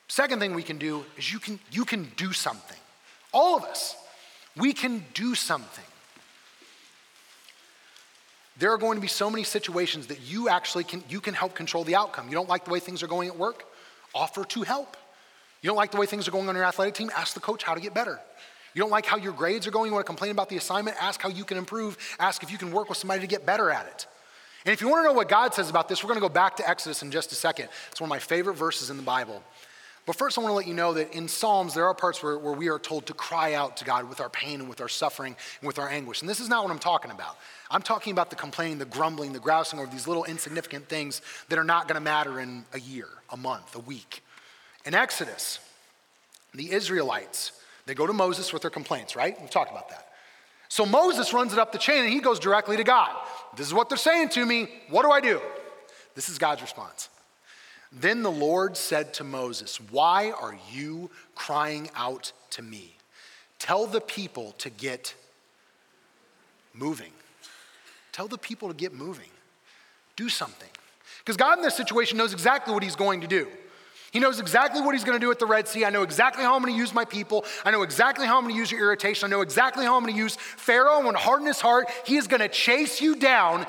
Second 0.07 0.39
thing 0.39 0.53
we 0.53 0.63
can 0.63 0.77
do 0.77 1.05
is 1.17 1.31
you 1.31 1.39
can, 1.39 1.59
you 1.71 1.85
can 1.85 2.11
do 2.17 2.33
something. 2.33 2.77
All 3.33 3.57
of 3.57 3.63
us, 3.63 3.95
we 4.57 4.73
can 4.73 5.05
do 5.13 5.35
something. 5.35 5.85
There 8.57 8.71
are 8.73 8.77
going 8.77 8.97
to 8.97 9.01
be 9.01 9.07
so 9.07 9.29
many 9.29 9.43
situations 9.43 10.07
that 10.07 10.19
you 10.21 10.49
actually 10.49 10.83
can, 10.83 11.03
you 11.09 11.21
can 11.21 11.33
help 11.33 11.55
control 11.55 11.83
the 11.83 11.95
outcome. 11.95 12.27
You 12.27 12.35
don't 12.35 12.49
like 12.49 12.65
the 12.65 12.71
way 12.71 12.79
things 12.79 13.01
are 13.01 13.07
going 13.07 13.29
at 13.29 13.37
work? 13.37 13.65
Offer 14.13 14.43
to 14.43 14.61
help. 14.63 14.97
You 15.61 15.67
don't 15.67 15.77
like 15.77 15.91
the 15.91 15.97
way 15.97 16.05
things 16.05 16.27
are 16.27 16.31
going 16.31 16.49
on 16.49 16.55
your 16.55 16.65
athletic 16.65 16.95
team? 16.95 17.11
Ask 17.15 17.33
the 17.33 17.39
coach 17.39 17.63
how 17.63 17.75
to 17.75 17.81
get 17.81 17.93
better. 17.93 18.19
You 18.73 18.81
don't 18.81 18.89
like 18.89 19.05
how 19.05 19.17
your 19.17 19.33
grades 19.33 19.67
are 19.67 19.71
going? 19.71 19.87
You 19.87 19.93
want 19.93 20.05
to 20.05 20.09
complain 20.09 20.31
about 20.31 20.49
the 20.49 20.57
assignment? 20.57 20.97
Ask 21.01 21.21
how 21.21 21.29
you 21.29 21.43
can 21.43 21.57
improve. 21.57 21.97
Ask 22.19 22.41
if 22.41 22.51
you 22.51 22.57
can 22.57 22.71
work 22.71 22.89
with 22.89 22.97
somebody 22.97 23.21
to 23.21 23.27
get 23.27 23.45
better 23.45 23.69
at 23.69 23.85
it. 23.85 24.07
And 24.65 24.73
if 24.73 24.81
you 24.81 24.87
want 24.87 25.03
to 25.03 25.09
know 25.09 25.13
what 25.13 25.27
God 25.27 25.53
says 25.53 25.69
about 25.69 25.89
this, 25.89 26.03
we're 26.03 26.07
going 26.07 26.19
to 26.19 26.27
go 26.27 26.29
back 26.29 26.55
to 26.57 26.69
Exodus 26.69 27.01
in 27.01 27.11
just 27.11 27.31
a 27.31 27.35
second. 27.35 27.67
It's 27.91 27.99
one 27.99 28.07
of 28.07 28.11
my 28.11 28.19
favorite 28.19 28.55
verses 28.55 28.89
in 28.89 28.97
the 28.97 29.03
Bible. 29.03 29.43
But 30.05 30.15
first, 30.15 30.37
I 30.37 30.41
want 30.41 30.51
to 30.51 30.55
let 30.55 30.67
you 30.67 30.73
know 30.73 30.93
that 30.93 31.13
in 31.13 31.27
Psalms, 31.27 31.73
there 31.73 31.85
are 31.85 31.93
parts 31.93 32.23
where, 32.23 32.37
where 32.37 32.53
we 32.53 32.69
are 32.69 32.79
told 32.79 33.05
to 33.07 33.13
cry 33.13 33.53
out 33.53 33.77
to 33.77 33.85
God 33.85 34.09
with 34.09 34.19
our 34.19 34.29
pain 34.29 34.59
and 34.59 34.69
with 34.69 34.81
our 34.81 34.89
suffering 34.89 35.35
and 35.59 35.67
with 35.67 35.77
our 35.77 35.89
anguish. 35.89 36.21
And 36.21 36.29
this 36.29 36.39
is 36.39 36.49
not 36.49 36.63
what 36.63 36.71
I'm 36.71 36.79
talking 36.79 37.11
about. 37.11 37.37
I'm 37.69 37.83
talking 37.83 38.11
about 38.11 38.29
the 38.29 38.35
complaining, 38.35 38.79
the 38.79 38.85
grumbling, 38.85 39.31
the 39.31 39.39
grousing 39.39 39.79
over 39.79 39.91
these 39.91 40.07
little 40.07 40.23
insignificant 40.23 40.89
things 40.89 41.21
that 41.49 41.59
are 41.59 41.63
not 41.63 41.87
going 41.87 41.95
to 41.95 42.01
matter 42.01 42.39
in 42.39 42.65
a 42.73 42.79
year, 42.79 43.07
a 43.29 43.37
month, 43.37 43.75
a 43.75 43.79
week. 43.79 44.23
In 44.85 44.93
Exodus, 44.93 45.59
the 46.53 46.71
Israelites, 46.71 47.51
they 47.85 47.93
go 47.93 48.07
to 48.07 48.13
Moses 48.13 48.51
with 48.51 48.61
their 48.61 48.71
complaints, 48.71 49.15
right? 49.15 49.39
We've 49.39 49.49
talked 49.49 49.71
about 49.71 49.89
that. 49.89 50.07
So 50.69 50.85
Moses 50.85 51.33
runs 51.33 51.53
it 51.53 51.59
up 51.59 51.71
the 51.71 51.77
chain 51.77 52.03
and 52.03 52.13
he 52.13 52.19
goes 52.19 52.39
directly 52.39 52.77
to 52.77 52.83
God. 52.83 53.15
This 53.57 53.67
is 53.67 53.73
what 53.73 53.89
they're 53.89 53.97
saying 53.97 54.29
to 54.29 54.45
me. 54.45 54.69
What 54.89 55.03
do 55.03 55.11
I 55.11 55.19
do? 55.19 55.41
This 56.15 56.29
is 56.29 56.37
God's 56.37 56.61
response. 56.61 57.09
Then 57.91 58.23
the 58.23 58.31
Lord 58.31 58.77
said 58.77 59.13
to 59.15 59.23
Moses, 59.23 59.81
Why 59.91 60.31
are 60.31 60.57
you 60.71 61.09
crying 61.35 61.89
out 61.95 62.31
to 62.51 62.61
me? 62.61 62.95
Tell 63.59 63.85
the 63.85 63.99
people 63.99 64.53
to 64.59 64.69
get 64.69 65.13
moving. 66.73 67.11
Tell 68.13 68.27
the 68.27 68.37
people 68.37 68.69
to 68.69 68.73
get 68.73 68.93
moving. 68.93 69.29
Do 70.15 70.29
something. 70.29 70.69
Because 71.19 71.37
God 71.37 71.57
in 71.57 71.63
this 71.63 71.75
situation 71.75 72.17
knows 72.17 72.33
exactly 72.33 72.73
what 72.73 72.81
he's 72.81 72.95
going 72.95 73.21
to 73.21 73.27
do. 73.27 73.47
He 74.11 74.19
knows 74.19 74.41
exactly 74.41 74.81
what 74.81 74.93
he's 74.93 75.05
going 75.05 75.17
to 75.17 75.25
do 75.25 75.31
at 75.31 75.39
the 75.39 75.45
Red 75.45 75.69
Sea. 75.69 75.85
I 75.85 75.89
know 75.89 76.03
exactly 76.03 76.43
how 76.43 76.53
I'm 76.53 76.61
going 76.61 76.73
to 76.73 76.77
use 76.77 76.93
my 76.93 77.05
people. 77.05 77.45
I 77.63 77.71
know 77.71 77.81
exactly 77.81 78.27
how 78.27 78.37
I'm 78.37 78.43
going 78.43 78.53
to 78.53 78.59
use 78.59 78.69
your 78.69 78.81
irritation. 78.81 79.25
I 79.25 79.29
know 79.29 79.41
exactly 79.41 79.85
how 79.85 79.95
I'm 79.95 80.03
going 80.03 80.13
to 80.13 80.19
use 80.19 80.35
Pharaoh 80.35 81.07
and 81.07 81.15
harden 81.15 81.47
his 81.47 81.61
heart. 81.61 81.89
He 82.05 82.17
is 82.17 82.27
going 82.27 82.41
to 82.41 82.49
chase 82.49 83.01
you 83.01 83.15
down. 83.15 83.65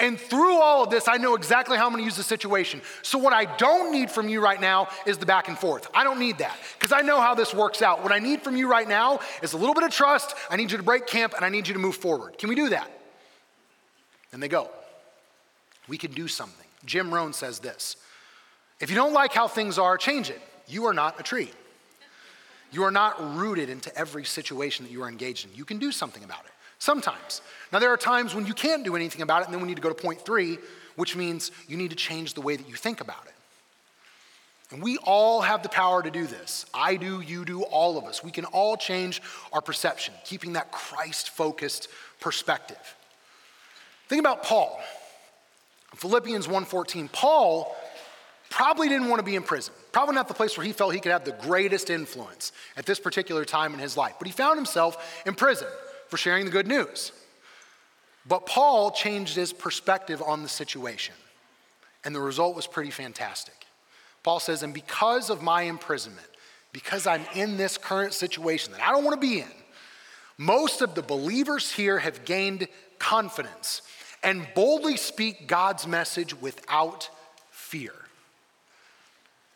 And 0.00 0.18
through 0.18 0.60
all 0.60 0.82
of 0.82 0.90
this, 0.90 1.06
I 1.06 1.18
know 1.18 1.36
exactly 1.36 1.76
how 1.76 1.86
I'm 1.86 1.92
going 1.92 2.02
to 2.02 2.04
use 2.04 2.16
the 2.16 2.24
situation. 2.24 2.82
So, 3.02 3.16
what 3.16 3.32
I 3.32 3.44
don't 3.44 3.92
need 3.92 4.10
from 4.10 4.28
you 4.28 4.40
right 4.40 4.60
now 4.60 4.88
is 5.06 5.18
the 5.18 5.26
back 5.26 5.46
and 5.46 5.56
forth. 5.56 5.88
I 5.94 6.02
don't 6.02 6.18
need 6.18 6.38
that 6.38 6.56
because 6.76 6.90
I 6.90 7.02
know 7.02 7.20
how 7.20 7.36
this 7.36 7.54
works 7.54 7.80
out. 7.80 8.02
What 8.02 8.10
I 8.10 8.18
need 8.18 8.42
from 8.42 8.56
you 8.56 8.68
right 8.68 8.88
now 8.88 9.20
is 9.40 9.52
a 9.52 9.56
little 9.56 9.74
bit 9.74 9.84
of 9.84 9.90
trust. 9.90 10.34
I 10.50 10.56
need 10.56 10.72
you 10.72 10.78
to 10.78 10.82
break 10.82 11.06
camp 11.06 11.34
and 11.36 11.44
I 11.44 11.48
need 11.48 11.68
you 11.68 11.74
to 11.74 11.80
move 11.80 11.94
forward. 11.94 12.36
Can 12.38 12.48
we 12.48 12.56
do 12.56 12.70
that? 12.70 12.90
And 14.32 14.42
they 14.42 14.48
go. 14.48 14.68
We 15.86 15.96
can 15.96 16.10
do 16.10 16.26
something. 16.26 16.66
Jim 16.84 17.14
Rohn 17.14 17.32
says 17.32 17.60
this 17.60 17.96
if 18.80 18.90
you 18.90 18.96
don't 18.96 19.12
like 19.12 19.32
how 19.32 19.48
things 19.48 19.78
are, 19.78 19.96
change 19.96 20.30
it. 20.30 20.40
You 20.66 20.86
are 20.86 20.94
not 20.94 21.18
a 21.20 21.22
tree. 21.22 21.50
You 22.72 22.82
are 22.84 22.90
not 22.90 23.36
rooted 23.36 23.70
into 23.70 23.96
every 23.96 24.24
situation 24.24 24.84
that 24.84 24.90
you 24.90 25.02
are 25.02 25.08
engaged 25.08 25.46
in. 25.46 25.54
You 25.54 25.64
can 25.64 25.78
do 25.78 25.92
something 25.92 26.24
about 26.24 26.44
it 26.44 26.50
sometimes. 26.78 27.40
Now, 27.72 27.78
there 27.78 27.90
are 27.90 27.96
times 27.96 28.34
when 28.34 28.46
you 28.46 28.54
can't 28.54 28.84
do 28.84 28.94
anything 28.94 29.22
about 29.22 29.42
it, 29.42 29.46
and 29.46 29.54
then 29.54 29.60
we 29.60 29.68
need 29.68 29.76
to 29.76 29.82
go 29.82 29.88
to 29.88 29.94
point 29.94 30.20
three, 30.20 30.58
which 30.96 31.16
means 31.16 31.50
you 31.66 31.76
need 31.76 31.90
to 31.90 31.96
change 31.96 32.34
the 32.34 32.40
way 32.40 32.56
that 32.56 32.68
you 32.68 32.74
think 32.74 33.00
about 33.00 33.24
it. 33.26 33.32
And 34.70 34.82
we 34.82 34.98
all 34.98 35.40
have 35.40 35.62
the 35.62 35.68
power 35.68 36.02
to 36.02 36.10
do 36.10 36.26
this. 36.26 36.66
I 36.74 36.96
do, 36.96 37.20
you 37.20 37.44
do, 37.44 37.62
all 37.62 37.96
of 37.96 38.04
us. 38.04 38.24
We 38.24 38.30
can 38.30 38.44
all 38.46 38.76
change 38.76 39.22
our 39.52 39.60
perception, 39.60 40.14
keeping 40.24 40.54
that 40.54 40.72
Christ 40.72 41.30
focused 41.30 41.88
perspective. 42.20 42.96
Think 44.08 44.20
about 44.20 44.42
Paul. 44.42 44.80
Philippians 45.94 46.48
1:14. 46.48 47.08
Paul 47.12 47.76
probably 48.54 48.88
didn't 48.88 49.08
want 49.08 49.18
to 49.18 49.24
be 49.24 49.34
in 49.34 49.42
prison. 49.42 49.74
Probably 49.90 50.14
not 50.14 50.28
the 50.28 50.34
place 50.34 50.56
where 50.56 50.64
he 50.64 50.72
felt 50.72 50.94
he 50.94 51.00
could 51.00 51.10
have 51.10 51.24
the 51.24 51.32
greatest 51.32 51.90
influence 51.90 52.52
at 52.76 52.86
this 52.86 53.00
particular 53.00 53.44
time 53.44 53.74
in 53.74 53.80
his 53.80 53.96
life. 53.96 54.14
But 54.16 54.28
he 54.28 54.32
found 54.32 54.56
himself 54.56 55.22
in 55.26 55.34
prison 55.34 55.66
for 56.06 56.16
sharing 56.16 56.44
the 56.44 56.52
good 56.52 56.68
news. 56.68 57.10
But 58.24 58.46
Paul 58.46 58.92
changed 58.92 59.34
his 59.34 59.52
perspective 59.52 60.22
on 60.24 60.44
the 60.44 60.48
situation, 60.48 61.16
and 62.04 62.14
the 62.14 62.20
result 62.20 62.54
was 62.54 62.68
pretty 62.68 62.92
fantastic. 62.92 63.66
Paul 64.22 64.38
says, 64.38 64.62
And 64.62 64.72
because 64.72 65.30
of 65.30 65.42
my 65.42 65.62
imprisonment, 65.62 66.28
because 66.72 67.08
I'm 67.08 67.26
in 67.34 67.56
this 67.56 67.76
current 67.76 68.14
situation 68.14 68.72
that 68.72 68.82
I 68.82 68.92
don't 68.92 69.04
want 69.04 69.20
to 69.20 69.26
be 69.26 69.40
in, 69.40 69.52
most 70.38 70.80
of 70.80 70.94
the 70.94 71.02
believers 71.02 71.72
here 71.72 71.98
have 71.98 72.24
gained 72.24 72.68
confidence 73.00 73.82
and 74.22 74.46
boldly 74.54 74.96
speak 74.96 75.48
God's 75.48 75.88
message 75.88 76.40
without 76.40 77.10
fear. 77.50 77.92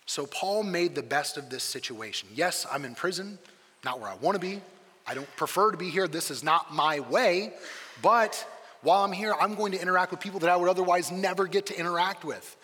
So 0.09 0.25
Paul 0.25 0.63
made 0.63 0.95
the 0.95 1.03
best 1.03 1.37
of 1.37 1.51
this 1.51 1.63
situation. 1.63 2.31
Yes, 2.35 2.67
I'm 2.73 2.87
in 2.87 2.95
prison, 2.95 3.39
not 3.85 4.01
where 4.01 4.09
I 4.09 4.15
want 4.15 4.37
to 4.37 4.41
be. 4.41 4.63
I 5.07 5.13
don't 5.13 5.29
prefer 5.37 5.71
to 5.71 5.77
be 5.77 5.91
here. 5.91 6.09
This 6.09 6.31
is 6.31 6.43
not 6.43 6.73
my 6.73 7.01
way. 7.01 7.53
But 8.01 8.47
while 8.81 9.05
I'm 9.05 9.13
here, 9.13 9.35
I'm 9.39 9.55
going 9.55 9.73
to 9.73 9.81
interact 9.81 10.11
with 10.11 10.21
people 10.21 10.41
that 10.41 10.49
I 10.49 10.57
would 10.57 10.71
otherwise 10.71 11.13
never 11.13 11.47
get 11.47 11.67
to 11.67 11.79
interact 11.79 12.25
with. 12.25 12.57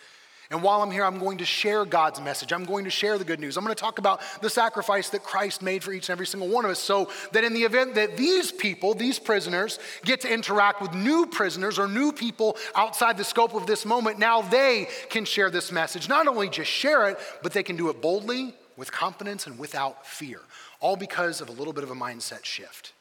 And 0.54 0.62
while 0.62 0.82
I'm 0.82 0.90
here, 0.92 1.04
I'm 1.04 1.18
going 1.18 1.38
to 1.38 1.44
share 1.44 1.84
God's 1.84 2.20
message. 2.20 2.52
I'm 2.52 2.64
going 2.64 2.84
to 2.84 2.90
share 2.90 3.18
the 3.18 3.24
good 3.24 3.40
news. 3.40 3.56
I'm 3.56 3.64
going 3.64 3.74
to 3.74 3.80
talk 3.80 3.98
about 3.98 4.20
the 4.40 4.48
sacrifice 4.48 5.08
that 5.08 5.24
Christ 5.24 5.62
made 5.62 5.82
for 5.82 5.92
each 5.92 6.08
and 6.08 6.12
every 6.14 6.28
single 6.28 6.48
one 6.48 6.64
of 6.64 6.70
us 6.70 6.78
so 6.78 7.10
that 7.32 7.42
in 7.42 7.54
the 7.54 7.62
event 7.62 7.96
that 7.96 8.16
these 8.16 8.52
people, 8.52 8.94
these 8.94 9.18
prisoners, 9.18 9.80
get 10.04 10.20
to 10.20 10.32
interact 10.32 10.80
with 10.80 10.94
new 10.94 11.26
prisoners 11.26 11.76
or 11.76 11.88
new 11.88 12.12
people 12.12 12.56
outside 12.76 13.16
the 13.16 13.24
scope 13.24 13.52
of 13.54 13.66
this 13.66 13.84
moment, 13.84 14.20
now 14.20 14.42
they 14.42 14.86
can 15.10 15.24
share 15.24 15.50
this 15.50 15.72
message. 15.72 16.08
Not 16.08 16.28
only 16.28 16.48
just 16.48 16.70
share 16.70 17.08
it, 17.08 17.18
but 17.42 17.52
they 17.52 17.64
can 17.64 17.76
do 17.76 17.88
it 17.88 18.00
boldly, 18.00 18.54
with 18.76 18.92
confidence, 18.92 19.48
and 19.48 19.58
without 19.58 20.06
fear. 20.06 20.38
All 20.78 20.94
because 20.94 21.40
of 21.40 21.48
a 21.48 21.52
little 21.52 21.72
bit 21.72 21.82
of 21.82 21.90
a 21.90 21.96
mindset 21.96 22.44
shift. 22.44 22.92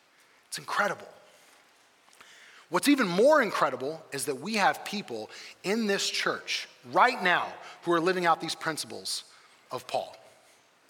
It's 0.48 0.58
incredible. 0.58 1.13
What's 2.74 2.88
even 2.88 3.08
more 3.08 3.44
incredible 3.44 4.04
is 4.12 4.26
that 4.26 4.42
we 4.42 4.56
have 4.56 4.84
people 4.84 5.30
in 5.64 5.86
this 5.86 6.10
church 6.10 6.68
right 6.92 7.22
now 7.22 7.46
who 7.84 7.94
are 7.94 8.00
living 8.00 8.26
out 8.26 8.42
these 8.42 8.56
principles 8.56 9.26
of 9.70 9.86
Paul. 9.86 10.18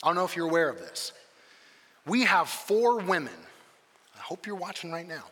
I 0.01 0.07
don't 0.07 0.15
know 0.15 0.23
if 0.23 0.37
you're 0.37 0.47
aware 0.47 0.69
of 0.69 0.77
this. 0.77 1.11
We 2.07 2.23
have 2.23 2.47
four 2.47 3.01
women. 3.01 3.33
I 4.15 4.21
hope 4.21 4.47
you're 4.47 4.55
watching 4.55 4.93
right 4.93 5.05
now. 5.05 5.25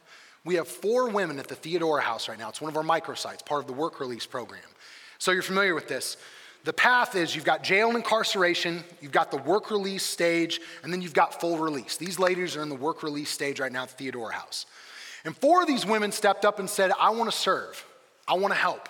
We 0.43 0.55
have 0.55 0.67
four 0.67 1.07
women 1.07 1.39
at 1.39 1.47
the 1.47 1.55
Theodora 1.55 2.01
House 2.01 2.27
right 2.27 2.37
now. 2.37 2.49
It's 2.49 2.59
one 2.59 2.69
of 2.69 2.75
our 2.75 2.83
microsites, 2.83 3.45
part 3.45 3.61
of 3.61 3.67
the 3.67 3.73
work 3.73 4.01
release 4.01 4.25
program. 4.25 4.59
So 5.19 5.31
you're 5.31 5.43
familiar 5.43 5.73
with 5.73 5.87
this. 5.87 6.17
The 6.65 6.73
path 6.73 7.15
is 7.15 7.33
you've 7.33 7.45
got 7.45 7.63
jail 7.63 7.87
and 7.87 7.95
incarceration, 7.95 8.83
you've 8.99 9.13
got 9.13 9.31
the 9.31 9.37
work 9.37 9.71
release 9.71 10.03
stage, 10.03 10.59
and 10.83 10.91
then 10.91 11.01
you've 11.01 11.13
got 11.13 11.39
full 11.39 11.57
release. 11.59 11.95
These 11.95 12.19
ladies 12.19 12.57
are 12.57 12.61
in 12.61 12.67
the 12.67 12.75
work 12.75 13.03
release 13.03 13.29
stage 13.29 13.61
right 13.61 13.71
now 13.71 13.83
at 13.83 13.91
the 13.91 13.95
Theodora 13.95 14.33
House. 14.33 14.65
And 15.25 15.35
four 15.35 15.61
of 15.61 15.67
these 15.67 15.85
women 15.85 16.11
stepped 16.11 16.45
up 16.45 16.59
and 16.59 16.69
said, 16.69 16.91
I 16.99 17.11
want 17.11 17.31
to 17.31 17.37
serve, 17.37 17.85
I 18.27 18.33
want 18.35 18.53
to 18.53 18.59
help. 18.59 18.89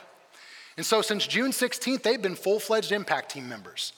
And 0.78 0.86
so 0.86 1.02
since 1.02 1.28
June 1.28 1.52
16th, 1.52 2.02
they've 2.04 2.22
been 2.22 2.36
full 2.36 2.60
fledged 2.60 2.91
impact 2.91 3.32
team 3.32 3.50
members. 3.50 3.94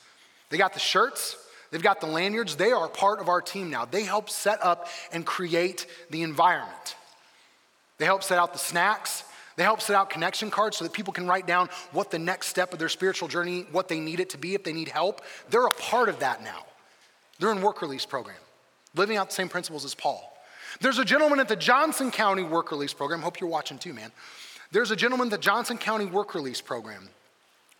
They 0.50 0.58
got 0.58 0.74
the 0.74 0.80
shirts, 0.80 1.38
they've 1.72 1.82
got 1.82 2.02
the 2.02 2.08
lanyards, 2.08 2.56
they 2.56 2.72
are 2.72 2.88
part 2.88 3.20
of 3.20 3.30
our 3.30 3.42
team 3.42 3.70
now. 3.70 3.86
They 3.86 4.04
help 4.04 4.30
set 4.30 4.64
up 4.64 4.88
and 5.12 5.26
create 5.26 5.86
the 6.10 6.24
environment. 6.24 6.96
They 7.98 8.06
help 8.06 8.24
set 8.24 8.40
out 8.40 8.54
the 8.54 8.60
snacks. 8.60 9.24
They 9.56 9.64
help 9.64 9.82
set 9.82 9.96
out 9.96 10.10
connection 10.10 10.50
cards 10.50 10.78
so 10.78 10.84
that 10.84 10.94
people 10.94 11.14
can 11.14 11.28
write 11.28 11.46
down 11.46 11.70
what 11.92 12.10
the 12.10 12.18
next 12.18 12.48
step 12.48 12.74
of 12.74 12.80
their 12.80 12.90
spiritual 12.90 13.28
journey, 13.28 13.68
what 13.72 13.88
they 13.88 14.00
need 14.00 14.20
it 14.20 14.32
to 14.32 14.38
be 14.38 14.56
if 14.56 14.64
they 14.64 14.74
need 14.74 14.88
help. 14.88 15.22
They're 15.50 15.68
a 15.68 15.72
part 15.72 16.10
of 16.10 16.20
that 16.20 16.44
now. 16.44 16.66
They're 17.40 17.52
in 17.52 17.62
work 17.62 17.82
release 17.82 18.06
program, 18.06 18.38
living 18.96 19.18
out 19.18 19.30
the 19.30 19.36
same 19.36 19.50
principles 19.50 19.86
as 19.86 19.94
Paul. 19.94 20.33
There's 20.82 21.00
a 21.00 21.06
gentleman 21.06 21.40
at 21.40 21.48
the 21.48 21.56
Johnson 21.56 22.12
County 22.12 22.44
Work 22.44 22.72
Release 22.72 22.94
Program. 22.94 23.22
Hope 23.22 23.40
you're 23.40 23.50
watching 23.50 23.78
too, 23.78 23.94
man. 23.94 24.12
There's 24.72 24.92
a 24.92 24.96
gentleman 24.96 25.28
at 25.28 25.32
the 25.32 25.38
Johnson 25.38 25.78
County 25.78 26.06
Work 26.06 26.34
Release 26.36 26.62
Program 26.62 27.10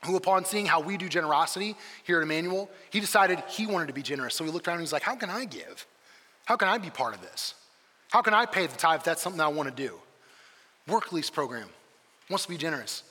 who, 0.06 0.16
upon 0.16 0.46
seeing 0.46 0.66
how 0.66 0.82
we 0.82 0.98
do 0.98 1.08
generosity 1.08 1.76
here 2.04 2.18
at 2.18 2.24
Emmanuel, 2.24 2.70
he 2.90 3.00
decided 3.00 3.42
he 3.48 3.66
wanted 3.66 3.88
to 3.88 3.94
be 3.94 4.02
generous. 4.02 4.36
So 4.36 4.44
he 4.44 4.52
looked 4.52 4.68
around 4.68 4.76
and 4.76 4.84
he's 4.84 4.94
like, 4.94 5.04
How 5.04 5.16
can 5.16 5.30
I 5.30 5.46
give? 5.46 5.86
How 6.46 6.56
can 6.56 6.68
I 6.68 6.78
be 6.78 6.90
part 6.90 7.16
of 7.16 7.22
this? 7.22 7.56
How 8.12 8.22
can 8.22 8.34
I 8.34 8.46
pay 8.46 8.68
the 8.68 8.76
tithe 8.76 9.00
if 9.00 9.06
that's 9.06 9.22
something 9.22 9.42
I 9.42 9.48
want 9.48 9.70
to 9.70 9.76
do? 9.76 10.00
Work 10.88 11.12
release 11.12 11.30
program 11.30 11.70
wants 12.30 12.44
to 12.44 12.50
be 12.50 12.58
generous. 12.58 13.04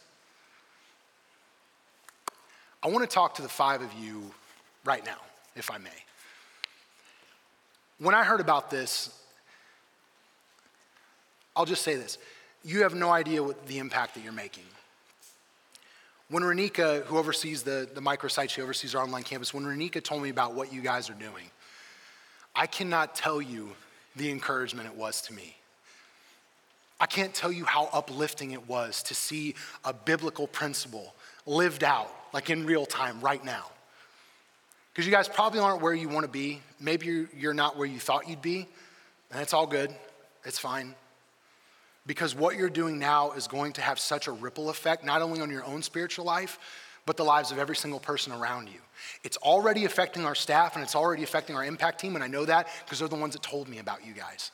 I 2.83 2.89
want 2.89 3.09
to 3.09 3.13
talk 3.13 3.35
to 3.37 3.43
the 3.43 3.49
five 3.49 3.81
of 3.81 3.93
you 3.95 4.31
right 4.85 5.05
now, 5.05 5.19
if 5.57 5.71
I 5.71 5.79
may. 5.79 5.91
When 7.99 8.15
I 8.15 8.25
heard 8.25 8.41
about 8.41 8.71
this, 8.71 9.22
I'll 11.57 11.65
just 11.65 11.83
say 11.83 11.97
this 11.97 12.19
you 12.65 12.83
have 12.83 12.95
no 12.95 13.11
idea 13.11 13.43
what 13.43 13.67
the 13.67 13.79
impact 13.79 14.15
that 14.15 14.23
you're 14.23 14.33
making. 14.33 14.65
When 16.29 16.43
Renika, 16.43 17.05
who 17.05 17.19
oversees 17.19 17.63
the, 17.63 17.89
the 17.93 18.01
microsite, 18.01 18.49
she 18.49 18.63
oversees 18.63 18.95
our 18.95 19.03
online 19.03 19.23
campus, 19.23 19.53
when 19.53 19.65
Renika 19.65 20.03
told 20.03 20.23
me 20.23 20.31
about 20.31 20.55
what 20.55 20.73
you 20.73 20.81
guys 20.81 21.11
are 21.11 21.15
doing, 21.15 21.51
I 22.55 22.67
cannot 22.67 23.15
tell 23.15 23.43
you 23.43 23.71
the 24.17 24.31
encouragement 24.31 24.89
it 24.89 24.95
was 24.95 25.21
to 25.23 25.35
me. 25.35 25.57
I 27.01 27.07
can't 27.07 27.35
tell 27.35 27.51
you 27.51 27.65
how 27.65 27.89
uplifting 27.93 28.53
it 28.53 28.69
was 28.69 29.03
to 29.05 29.15
see 29.15 29.57
a 29.85 29.93
biblical 29.93 30.47
principle 30.47 31.15
lived 31.47 31.83
out, 31.83 32.11
like 32.33 32.49
in 32.49 32.65
real 32.65 32.87
time, 32.87 33.21
right 33.21 33.45
now. 33.45 33.67
Because 34.93 35.05
you 35.05 35.13
guys 35.13 35.29
probably 35.29 35.59
aren't 35.59 35.83
where 35.83 35.95
you 35.95 36.09
want 36.09 36.25
to 36.25 36.31
be. 36.31 36.61
Maybe 36.79 37.27
you're 37.37 37.55
not 37.55 37.77
where 37.77 37.87
you 37.87 37.99
thought 37.99 38.29
you'd 38.29 38.43
be, 38.43 38.69
and 39.33 39.41
it's 39.41 39.53
all 39.53 39.67
good. 39.67 39.93
It's 40.45 40.59
fine. 40.59 40.95
Because 42.07 42.35
what 42.35 42.57
you're 42.57 42.71
doing 42.71 42.99
now 42.99 43.33
is 43.33 43.47
going 43.47 43.73
to 43.75 43.81
have 43.81 43.99
such 43.99 44.27
a 44.27 44.33
ripple 44.33 44.71
effect, 44.71 45.05
not 45.05 45.23
only 45.23 45.41
on 45.41 45.51
your 45.51 45.65
own 45.65 45.83
spiritual 45.83 46.25
life, 46.25 46.59
but 47.07 47.17
the 47.17 47.25
lives 47.25 47.51
of 47.51 47.59
every 47.59 47.77
single 47.77 48.01
person 48.01 48.33
around 48.33 48.69
you. 48.69 48.81
It's 49.25 49.37
already 49.39 49.85
affecting 49.85 50.25
our 50.25 50.35
staff 50.35 50.75
and 50.75 50.85
it's 50.85 50.95
already 50.95 51.23
affecting 51.23 51.57
our 51.57 51.65
impact 51.65 52.01
team, 52.01 52.15
and 52.15 52.25
I 52.25 52.29
know 52.29 52.45
that 52.45 52.69
because 52.85 52.99
they're 52.99 53.09
the 53.09 53.17
ones 53.17 53.35
that 53.35 53.43
told 53.43 53.69
me 53.69 53.79
about 53.79 54.05
you 54.05 54.13
guys. 54.15 54.51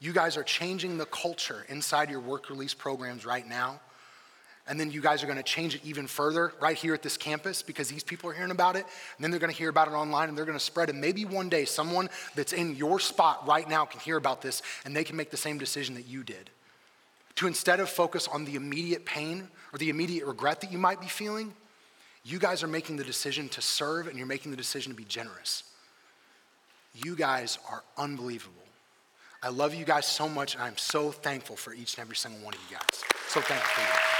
You 0.00 0.12
guys 0.12 0.36
are 0.36 0.44
changing 0.44 0.98
the 0.98 1.06
culture 1.06 1.66
inside 1.68 2.10
your 2.10 2.20
work 2.20 2.50
release 2.50 2.74
programs 2.74 3.26
right 3.26 3.46
now. 3.46 3.80
And 4.68 4.78
then 4.78 4.90
you 4.90 5.00
guys 5.00 5.22
are 5.22 5.26
going 5.26 5.38
to 5.38 5.42
change 5.42 5.74
it 5.74 5.80
even 5.84 6.06
further 6.06 6.52
right 6.60 6.76
here 6.76 6.92
at 6.92 7.02
this 7.02 7.16
campus 7.16 7.62
because 7.62 7.88
these 7.88 8.04
people 8.04 8.28
are 8.28 8.34
hearing 8.34 8.50
about 8.50 8.76
it. 8.76 8.84
And 9.16 9.24
then 9.24 9.30
they're 9.30 9.40
going 9.40 9.52
to 9.52 9.56
hear 9.56 9.70
about 9.70 9.88
it 9.88 9.92
online 9.92 10.28
and 10.28 10.36
they're 10.36 10.44
going 10.44 10.58
to 10.58 10.64
spread 10.64 10.90
it. 10.90 10.94
Maybe 10.94 11.24
one 11.24 11.48
day 11.48 11.64
someone 11.64 12.10
that's 12.34 12.52
in 12.52 12.76
your 12.76 13.00
spot 13.00 13.46
right 13.48 13.68
now 13.68 13.86
can 13.86 14.00
hear 14.00 14.18
about 14.18 14.42
this 14.42 14.62
and 14.84 14.94
they 14.94 15.04
can 15.04 15.16
make 15.16 15.30
the 15.30 15.38
same 15.38 15.56
decision 15.56 15.94
that 15.94 16.06
you 16.06 16.22
did. 16.22 16.50
To 17.36 17.46
instead 17.46 17.80
of 17.80 17.88
focus 17.88 18.28
on 18.28 18.44
the 18.44 18.56
immediate 18.56 19.06
pain 19.06 19.48
or 19.72 19.78
the 19.78 19.88
immediate 19.88 20.26
regret 20.26 20.60
that 20.60 20.70
you 20.70 20.78
might 20.78 21.00
be 21.00 21.06
feeling, 21.06 21.54
you 22.24 22.38
guys 22.38 22.62
are 22.62 22.68
making 22.68 22.96
the 22.96 23.04
decision 23.04 23.48
to 23.50 23.62
serve 23.62 24.06
and 24.06 24.18
you're 24.18 24.26
making 24.26 24.50
the 24.50 24.56
decision 24.56 24.92
to 24.92 24.96
be 24.96 25.04
generous. 25.04 25.62
You 26.92 27.16
guys 27.16 27.58
are 27.70 27.82
unbelievable. 27.96 28.54
I 29.42 29.48
love 29.48 29.72
you 29.72 29.84
guys 29.84 30.06
so 30.06 30.28
much 30.28 30.54
and 30.54 30.62
I'm 30.62 30.76
so 30.76 31.10
thankful 31.10 31.56
for 31.56 31.72
each 31.72 31.94
and 31.94 32.02
every 32.02 32.16
single 32.16 32.44
one 32.44 32.52
of 32.52 32.60
you 32.68 32.76
guys. 32.76 33.02
So 33.28 33.40
thankful 33.40 33.82
for 33.82 33.82
you. 33.82 34.17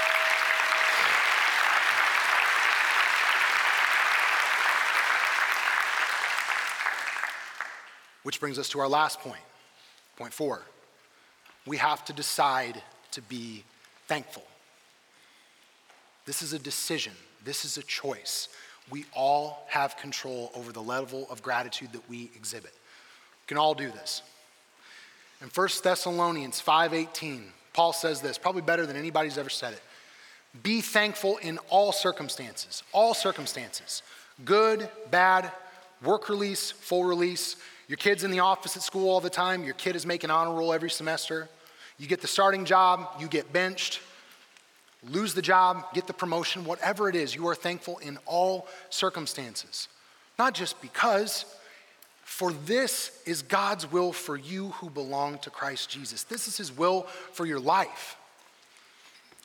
Which 8.23 8.39
brings 8.39 8.59
us 8.59 8.69
to 8.69 8.79
our 8.79 8.87
last 8.87 9.19
point, 9.19 9.41
point 10.17 10.33
four. 10.33 10.61
We 11.65 11.77
have 11.77 12.03
to 12.05 12.13
decide 12.13 12.81
to 13.11 13.21
be 13.21 13.63
thankful. 14.07 14.43
This 16.25 16.41
is 16.41 16.53
a 16.53 16.59
decision, 16.59 17.13
this 17.43 17.65
is 17.65 17.77
a 17.77 17.83
choice. 17.83 18.49
We 18.91 19.05
all 19.13 19.67
have 19.67 19.97
control 19.97 20.51
over 20.55 20.71
the 20.71 20.81
level 20.81 21.27
of 21.29 21.43
gratitude 21.43 21.91
that 21.91 22.09
we 22.09 22.31
exhibit. 22.35 22.71
We 22.73 23.47
can 23.47 23.57
all 23.57 23.75
do 23.75 23.91
this. 23.91 24.23
In 25.41 25.49
1 25.49 25.83
Thessalonians 25.83 26.59
5:18, 26.59 27.51
Paul 27.73 27.93
says 27.93 28.19
this, 28.19 28.37
probably 28.37 28.61
better 28.61 28.85
than 28.85 28.97
anybody's 28.97 29.37
ever 29.37 29.49
said 29.49 29.73
it. 29.73 29.81
Be 30.63 30.81
thankful 30.81 31.37
in 31.37 31.59
all 31.69 31.91
circumstances, 31.91 32.83
all 32.91 33.13
circumstances. 33.13 34.01
Good, 34.43 34.89
bad, 35.11 35.51
work 36.03 36.29
release, 36.29 36.71
full 36.71 37.03
release, 37.03 37.55
your 37.89 37.97
kid's 37.97 38.23
in 38.23 38.29
the 38.29 38.39
office 38.39 38.77
at 38.77 38.83
school 38.83 39.09
all 39.09 39.19
the 39.19 39.31
time. 39.31 39.63
Your 39.63 39.73
kid 39.73 39.95
is 39.95 40.05
making 40.05 40.29
honor 40.29 40.53
roll 40.53 40.71
every 40.71 40.91
semester. 40.91 41.49
You 41.97 42.07
get 42.07 42.21
the 42.21 42.27
starting 42.27 42.63
job, 42.63 43.07
you 43.19 43.27
get 43.27 43.51
benched, 43.51 43.99
lose 45.09 45.33
the 45.33 45.41
job, 45.41 45.83
get 45.93 46.05
the 46.05 46.13
promotion, 46.13 46.65
whatever 46.65 47.09
it 47.09 47.15
is, 47.15 47.33
you 47.33 47.47
are 47.47 47.55
thankful 47.55 47.97
in 47.97 48.19
all 48.27 48.67
circumstances. 48.91 49.87
Not 50.37 50.53
just 50.53 50.79
because, 50.81 51.45
for 52.23 52.53
this 52.53 53.19
is 53.25 53.41
God's 53.41 53.91
will 53.91 54.13
for 54.13 54.37
you 54.37 54.69
who 54.69 54.89
belong 54.91 55.39
to 55.39 55.49
Christ 55.49 55.89
Jesus. 55.89 56.23
This 56.23 56.47
is 56.47 56.57
His 56.57 56.71
will 56.71 57.03
for 57.33 57.45
your 57.45 57.59
life. 57.59 58.17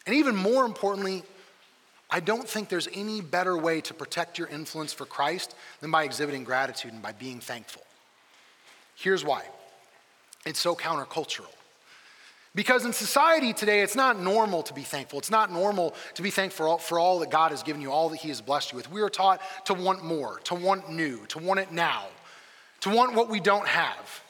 And 0.06 0.14
even 0.14 0.36
more 0.36 0.66
importantly, 0.66 1.22
I 2.10 2.20
don't 2.20 2.46
think 2.46 2.68
there's 2.68 2.88
any 2.92 3.22
better 3.22 3.56
way 3.56 3.80
to 3.80 3.94
protect 3.94 4.38
your 4.38 4.48
influence 4.48 4.92
for 4.92 5.06
Christ 5.06 5.54
than 5.80 5.90
by 5.90 6.04
exhibiting 6.04 6.44
gratitude 6.44 6.92
and 6.92 7.02
by 7.02 7.12
being 7.12 7.40
thankful. 7.40 7.82
Here's 8.94 9.24
why 9.24 9.42
it's 10.46 10.60
so 10.60 10.74
countercultural. 10.74 11.46
Because 12.54 12.84
in 12.84 12.92
society 12.92 13.52
today, 13.52 13.80
it's 13.80 13.96
not 13.96 14.20
normal 14.20 14.62
to 14.62 14.74
be 14.74 14.82
thankful. 14.82 15.18
It's 15.18 15.30
not 15.30 15.50
normal 15.50 15.94
to 16.14 16.22
be 16.22 16.30
thankful 16.30 16.66
for 16.66 16.68
all, 16.68 16.78
for 16.78 16.98
all 17.00 17.18
that 17.18 17.30
God 17.30 17.50
has 17.50 17.64
given 17.64 17.82
you, 17.82 17.90
all 17.90 18.10
that 18.10 18.20
He 18.20 18.28
has 18.28 18.40
blessed 18.40 18.72
you 18.72 18.76
with. 18.76 18.90
We 18.92 19.02
are 19.02 19.08
taught 19.08 19.40
to 19.64 19.74
want 19.74 20.04
more, 20.04 20.38
to 20.44 20.54
want 20.54 20.88
new, 20.88 21.26
to 21.26 21.40
want 21.40 21.58
it 21.58 21.72
now, 21.72 22.04
to 22.80 22.90
want 22.90 23.14
what 23.14 23.28
we 23.28 23.40
don't 23.40 23.66
have. 23.66 24.23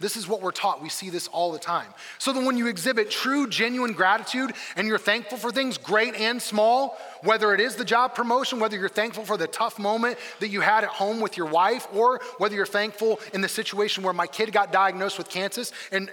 This 0.00 0.16
is 0.16 0.26
what 0.26 0.40
we're 0.40 0.50
taught. 0.50 0.82
We 0.82 0.88
see 0.88 1.10
this 1.10 1.28
all 1.28 1.52
the 1.52 1.58
time. 1.58 1.86
So 2.18 2.32
that 2.32 2.44
when 2.44 2.56
you 2.56 2.66
exhibit 2.66 3.10
true, 3.10 3.46
genuine 3.46 3.92
gratitude 3.92 4.54
and 4.76 4.88
you're 4.88 4.98
thankful 4.98 5.36
for 5.36 5.52
things 5.52 5.76
great 5.76 6.14
and 6.14 6.40
small, 6.40 6.98
whether 7.22 7.52
it 7.54 7.60
is 7.60 7.76
the 7.76 7.84
job 7.84 8.14
promotion, 8.14 8.58
whether 8.58 8.78
you're 8.78 8.88
thankful 8.88 9.24
for 9.24 9.36
the 9.36 9.46
tough 9.46 9.78
moment 9.78 10.16
that 10.40 10.48
you 10.48 10.62
had 10.62 10.84
at 10.84 10.90
home 10.90 11.20
with 11.20 11.36
your 11.36 11.46
wife, 11.46 11.86
or 11.92 12.20
whether 12.38 12.54
you're 12.54 12.64
thankful 12.64 13.20
in 13.34 13.42
the 13.42 13.48
situation 13.48 14.02
where 14.02 14.14
my 14.14 14.26
kid 14.26 14.52
got 14.52 14.72
diagnosed 14.72 15.18
with 15.18 15.28
cancer, 15.28 15.64
and 15.92 16.10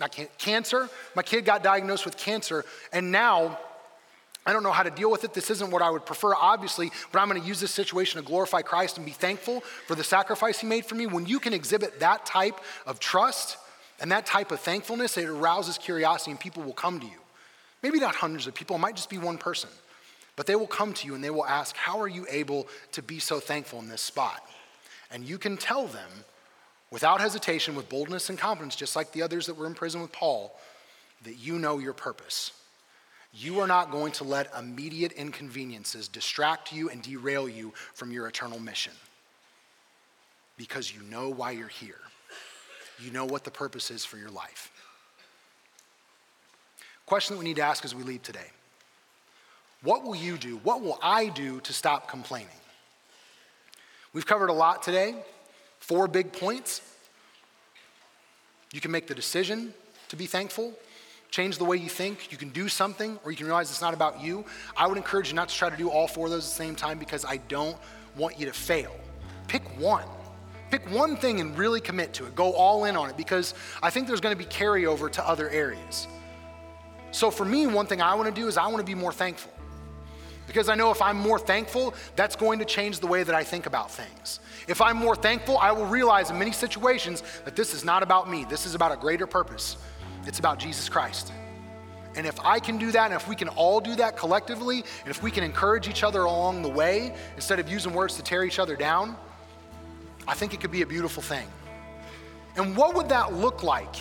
not 0.00 0.18
cancer, 0.38 0.88
my 1.14 1.22
kid 1.22 1.44
got 1.44 1.62
diagnosed 1.62 2.04
with 2.04 2.16
cancer, 2.16 2.64
and 2.92 3.12
now 3.12 3.58
I 4.48 4.54
don't 4.54 4.62
know 4.62 4.72
how 4.72 4.82
to 4.82 4.90
deal 4.90 5.10
with 5.10 5.24
it. 5.24 5.34
This 5.34 5.50
isn't 5.50 5.70
what 5.70 5.82
I 5.82 5.90
would 5.90 6.06
prefer, 6.06 6.34
obviously, 6.34 6.90
but 7.12 7.20
I'm 7.20 7.28
going 7.28 7.38
to 7.38 7.46
use 7.46 7.60
this 7.60 7.70
situation 7.70 8.18
to 8.18 8.26
glorify 8.26 8.62
Christ 8.62 8.96
and 8.96 9.04
be 9.04 9.12
thankful 9.12 9.60
for 9.60 9.94
the 9.94 10.02
sacrifice 10.02 10.58
He 10.58 10.66
made 10.66 10.86
for 10.86 10.94
me. 10.94 11.06
When 11.06 11.26
you 11.26 11.38
can 11.38 11.52
exhibit 11.52 12.00
that 12.00 12.24
type 12.24 12.58
of 12.86 12.98
trust 12.98 13.58
and 14.00 14.10
that 14.10 14.24
type 14.24 14.50
of 14.50 14.58
thankfulness, 14.60 15.18
it 15.18 15.28
arouses 15.28 15.76
curiosity 15.76 16.30
and 16.30 16.40
people 16.40 16.62
will 16.62 16.72
come 16.72 16.98
to 16.98 17.04
you. 17.04 17.18
Maybe 17.82 18.00
not 18.00 18.14
hundreds 18.14 18.46
of 18.46 18.54
people, 18.54 18.74
it 18.76 18.78
might 18.78 18.96
just 18.96 19.10
be 19.10 19.18
one 19.18 19.36
person, 19.36 19.68
but 20.34 20.46
they 20.46 20.56
will 20.56 20.66
come 20.66 20.94
to 20.94 21.06
you 21.06 21.14
and 21.14 21.22
they 21.22 21.28
will 21.28 21.44
ask, 21.44 21.76
How 21.76 22.00
are 22.00 22.08
you 22.08 22.26
able 22.30 22.68
to 22.92 23.02
be 23.02 23.18
so 23.18 23.40
thankful 23.40 23.80
in 23.80 23.88
this 23.90 24.00
spot? 24.00 24.48
And 25.10 25.28
you 25.28 25.36
can 25.36 25.58
tell 25.58 25.86
them 25.86 26.24
without 26.90 27.20
hesitation, 27.20 27.74
with 27.74 27.90
boldness 27.90 28.30
and 28.30 28.38
confidence, 28.38 28.76
just 28.76 28.96
like 28.96 29.12
the 29.12 29.20
others 29.20 29.44
that 29.44 29.58
were 29.58 29.66
in 29.66 29.74
prison 29.74 30.00
with 30.00 30.12
Paul, 30.12 30.58
that 31.24 31.34
you 31.34 31.58
know 31.58 31.76
your 31.76 31.92
purpose 31.92 32.52
you 33.32 33.60
are 33.60 33.66
not 33.66 33.90
going 33.90 34.12
to 34.12 34.24
let 34.24 34.50
immediate 34.58 35.12
inconveniences 35.12 36.08
distract 36.08 36.72
you 36.72 36.88
and 36.88 37.02
derail 37.02 37.48
you 37.48 37.72
from 37.94 38.10
your 38.10 38.26
eternal 38.26 38.58
mission 38.58 38.92
because 40.56 40.92
you 40.94 41.02
know 41.02 41.28
why 41.28 41.52
you're 41.52 41.68
here. 41.68 42.00
You 42.98 43.12
know 43.12 43.24
what 43.24 43.44
the 43.44 43.50
purpose 43.50 43.90
is 43.90 44.04
for 44.04 44.16
your 44.16 44.30
life. 44.30 44.72
Question 47.06 47.36
that 47.36 47.38
we 47.38 47.44
need 47.44 47.56
to 47.56 47.62
ask 47.62 47.84
as 47.84 47.94
we 47.94 48.02
leave 48.02 48.22
today 48.22 48.50
What 49.82 50.04
will 50.04 50.16
you 50.16 50.36
do? 50.36 50.56
What 50.58 50.82
will 50.82 50.98
I 51.02 51.28
do 51.28 51.60
to 51.60 51.72
stop 51.72 52.08
complaining? 52.08 52.48
We've 54.12 54.26
covered 54.26 54.48
a 54.48 54.54
lot 54.54 54.82
today, 54.82 55.14
four 55.78 56.08
big 56.08 56.32
points. 56.32 56.82
You 58.72 58.80
can 58.80 58.90
make 58.90 59.06
the 59.06 59.14
decision 59.14 59.72
to 60.08 60.16
be 60.16 60.26
thankful 60.26 60.74
change 61.30 61.58
the 61.58 61.64
way 61.64 61.76
you 61.76 61.88
think. 61.88 62.30
You 62.32 62.38
can 62.38 62.50
do 62.50 62.68
something, 62.68 63.18
or 63.24 63.30
you 63.30 63.36
can 63.36 63.46
realize 63.46 63.70
it's 63.70 63.80
not 63.80 63.94
about 63.94 64.20
you. 64.20 64.44
I 64.76 64.86
would 64.86 64.96
encourage 64.96 65.28
you 65.28 65.34
not 65.34 65.48
to 65.48 65.54
try 65.54 65.70
to 65.70 65.76
do 65.76 65.90
all 65.90 66.08
four 66.08 66.26
of 66.26 66.32
those 66.32 66.44
at 66.44 66.50
the 66.50 66.64
same 66.64 66.74
time 66.74 66.98
because 66.98 67.24
I 67.24 67.38
don't 67.48 67.76
want 68.16 68.38
you 68.38 68.46
to 68.46 68.52
fail. 68.52 68.94
Pick 69.46 69.62
one. 69.78 70.04
Pick 70.70 70.90
one 70.90 71.16
thing 71.16 71.40
and 71.40 71.56
really 71.56 71.80
commit 71.80 72.12
to 72.14 72.26
it. 72.26 72.34
Go 72.34 72.52
all 72.52 72.84
in 72.84 72.96
on 72.96 73.08
it 73.08 73.16
because 73.16 73.54
I 73.82 73.90
think 73.90 74.06
there's 74.06 74.20
going 74.20 74.36
to 74.36 74.38
be 74.38 74.48
carryover 74.48 75.10
to 75.12 75.26
other 75.26 75.48
areas. 75.48 76.06
So 77.10 77.30
for 77.30 77.44
me, 77.44 77.66
one 77.66 77.86
thing 77.86 78.02
I 78.02 78.14
want 78.14 78.34
to 78.34 78.40
do 78.40 78.48
is 78.48 78.58
I 78.58 78.66
want 78.66 78.78
to 78.78 78.84
be 78.84 78.94
more 78.94 79.12
thankful. 79.12 79.52
Because 80.46 80.68
I 80.68 80.74
know 80.74 80.90
if 80.90 81.02
I'm 81.02 81.16
more 81.16 81.38
thankful, 81.38 81.94
that's 82.16 82.34
going 82.34 82.58
to 82.58 82.64
change 82.64 83.00
the 83.00 83.06
way 83.06 83.22
that 83.22 83.34
I 83.34 83.44
think 83.44 83.66
about 83.66 83.90
things. 83.90 84.40
If 84.66 84.80
I'm 84.80 84.96
more 84.96 85.14
thankful, 85.14 85.58
I 85.58 85.72
will 85.72 85.86
realize 85.86 86.30
in 86.30 86.38
many 86.38 86.52
situations 86.52 87.22
that 87.44 87.54
this 87.54 87.74
is 87.74 87.84
not 87.84 88.02
about 88.02 88.30
me, 88.30 88.44
this 88.48 88.66
is 88.66 88.74
about 88.74 88.92
a 88.92 88.96
greater 88.96 89.26
purpose. 89.26 89.76
It's 90.28 90.38
about 90.38 90.58
Jesus 90.58 90.88
Christ. 90.88 91.32
And 92.14 92.26
if 92.26 92.38
I 92.44 92.60
can 92.60 92.78
do 92.78 92.92
that, 92.92 93.06
and 93.06 93.14
if 93.14 93.26
we 93.26 93.34
can 93.34 93.48
all 93.48 93.80
do 93.80 93.96
that 93.96 94.16
collectively, 94.16 94.84
and 95.00 95.08
if 95.08 95.22
we 95.22 95.30
can 95.30 95.42
encourage 95.42 95.88
each 95.88 96.04
other 96.04 96.22
along 96.24 96.62
the 96.62 96.68
way 96.68 97.14
instead 97.34 97.58
of 97.58 97.68
using 97.68 97.94
words 97.94 98.16
to 98.16 98.22
tear 98.22 98.44
each 98.44 98.58
other 98.58 98.76
down, 98.76 99.16
I 100.26 100.34
think 100.34 100.52
it 100.52 100.60
could 100.60 100.70
be 100.70 100.82
a 100.82 100.86
beautiful 100.86 101.22
thing. 101.22 101.48
And 102.56 102.76
what 102.76 102.94
would 102.94 103.08
that 103.08 103.32
look 103.32 103.62
like 103.62 103.96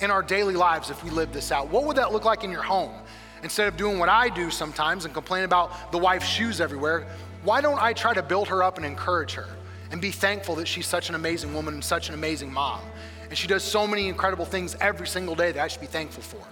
in 0.00 0.10
our 0.10 0.22
daily 0.22 0.54
lives 0.54 0.90
if 0.90 1.04
we 1.04 1.10
lived 1.10 1.34
this 1.34 1.52
out? 1.52 1.68
What 1.68 1.84
would 1.84 1.96
that 1.96 2.12
look 2.12 2.24
like 2.24 2.42
in 2.42 2.50
your 2.50 2.62
home? 2.62 2.94
Instead 3.42 3.68
of 3.68 3.76
doing 3.76 3.98
what 3.98 4.08
I 4.08 4.30
do 4.30 4.50
sometimes 4.50 5.04
and 5.04 5.12
complain 5.12 5.44
about 5.44 5.92
the 5.92 5.98
wife's 5.98 6.26
shoes 6.26 6.60
everywhere, 6.60 7.06
why 7.42 7.60
don't 7.60 7.80
I 7.80 7.92
try 7.92 8.14
to 8.14 8.22
build 8.22 8.48
her 8.48 8.62
up 8.62 8.78
and 8.78 8.86
encourage 8.86 9.34
her 9.34 9.48
and 9.90 10.00
be 10.00 10.10
thankful 10.10 10.54
that 10.54 10.66
she's 10.66 10.86
such 10.86 11.10
an 11.10 11.14
amazing 11.14 11.52
woman 11.52 11.74
and 11.74 11.84
such 11.84 12.08
an 12.08 12.14
amazing 12.14 12.50
mom? 12.50 12.80
And 13.28 13.36
she 13.36 13.46
does 13.46 13.62
so 13.62 13.86
many 13.86 14.08
incredible 14.08 14.44
things 14.44 14.76
every 14.80 15.06
single 15.06 15.34
day 15.34 15.52
that 15.52 15.62
I 15.62 15.68
should 15.68 15.80
be 15.80 15.86
thankful 15.86 16.22
for. 16.22 16.44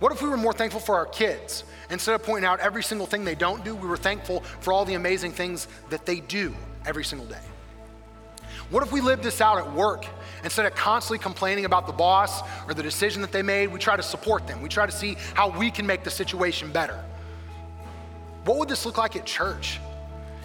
What 0.00 0.12
if 0.12 0.22
we 0.22 0.28
were 0.28 0.36
more 0.36 0.52
thankful 0.52 0.80
for 0.80 0.96
our 0.96 1.06
kids? 1.06 1.64
Instead 1.90 2.14
of 2.14 2.22
pointing 2.22 2.44
out 2.44 2.60
every 2.60 2.82
single 2.82 3.06
thing 3.06 3.24
they 3.24 3.34
don't 3.34 3.64
do, 3.64 3.74
we 3.74 3.88
were 3.88 3.96
thankful 3.96 4.40
for 4.60 4.72
all 4.72 4.84
the 4.84 4.94
amazing 4.94 5.32
things 5.32 5.68
that 5.90 6.04
they 6.04 6.20
do 6.20 6.54
every 6.84 7.04
single 7.04 7.26
day. 7.26 7.40
What 8.70 8.82
if 8.82 8.92
we 8.92 9.00
lived 9.00 9.22
this 9.22 9.40
out 9.40 9.58
at 9.58 9.72
work? 9.72 10.06
Instead 10.42 10.66
of 10.66 10.74
constantly 10.74 11.18
complaining 11.18 11.64
about 11.64 11.86
the 11.86 11.92
boss 11.92 12.42
or 12.66 12.74
the 12.74 12.82
decision 12.82 13.22
that 13.22 13.32
they 13.32 13.42
made, 13.42 13.68
we 13.68 13.78
try 13.78 13.96
to 13.96 14.02
support 14.02 14.46
them. 14.46 14.62
We 14.62 14.68
try 14.68 14.86
to 14.86 14.92
see 14.92 15.16
how 15.34 15.56
we 15.58 15.70
can 15.70 15.86
make 15.86 16.04
the 16.04 16.10
situation 16.10 16.72
better. 16.72 17.02
What 18.44 18.58
would 18.58 18.68
this 18.68 18.84
look 18.84 18.98
like 18.98 19.16
at 19.16 19.24
church 19.24 19.80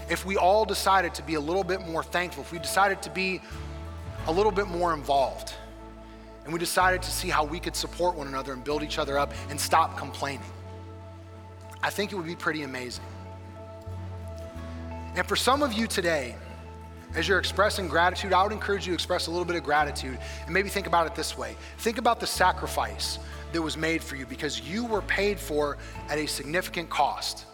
if 0.10 0.26
we 0.26 0.38
all 0.38 0.66
decided 0.66 1.14
to 1.16 1.24
be 1.24 1.36
a 1.36 1.40
little 1.40 1.64
bit 1.64 1.86
more 1.88 2.04
thankful, 2.04 2.44
if 2.44 2.52
we 2.52 2.60
decided 2.60 3.02
to 3.04 3.10
be 3.10 3.42
a 4.28 4.32
little 4.32 4.52
bit 4.52 4.68
more 4.68 4.94
involved. 4.94 5.54
And 6.44 6.54
we 6.54 6.60
decided 6.60 7.02
to 7.04 7.12
see 7.12 7.30
how 7.30 7.44
we 7.44 7.60
could 7.60 7.76
support 7.76 8.16
one 8.16 8.28
another 8.28 8.54
and 8.54 8.64
build 8.64 8.84
each 8.84 8.98
other 8.98 9.18
up 9.18 9.34
and 9.50 9.60
stop 9.60 9.98
complaining. 9.98 10.52
I 11.82 11.90
think 11.90 12.12
it 12.12 12.16
would 12.16 12.26
be 12.26 12.36
pretty 12.36 12.64
amazing. 12.64 13.06
And 15.16 15.28
for 15.28 15.36
some 15.36 15.64
of 15.64 15.74
you 15.74 15.88
today, 15.88 16.36
as 17.16 17.28
you're 17.28 17.40
expressing 17.40 17.88
gratitude, 17.88 18.34
I 18.34 18.44
would 18.44 18.52
encourage 18.52 18.86
you 18.86 18.92
to 18.92 18.96
express 18.96 19.28
a 19.28 19.32
little 19.32 19.46
bit 19.46 19.56
of 19.56 19.64
gratitude 19.64 20.20
and 20.46 20.54
maybe 20.54 20.70
think 20.70 20.86
about 20.86 21.08
it 21.08 21.16
this 21.16 21.38
way. 21.38 21.56
Think 21.80 21.98
about 21.98 22.20
the 22.20 22.28
sacrifice 22.28 23.20
that 23.52 23.62
was 23.62 23.76
made 23.76 24.04
for 24.04 24.16
you 24.16 24.26
because 24.26 24.62
you 24.62 24.86
were 24.86 25.02
paid 25.02 25.40
for 25.40 25.78
at 26.08 26.20
a 26.20 26.28
significant 26.28 26.90
cost. 26.90 27.46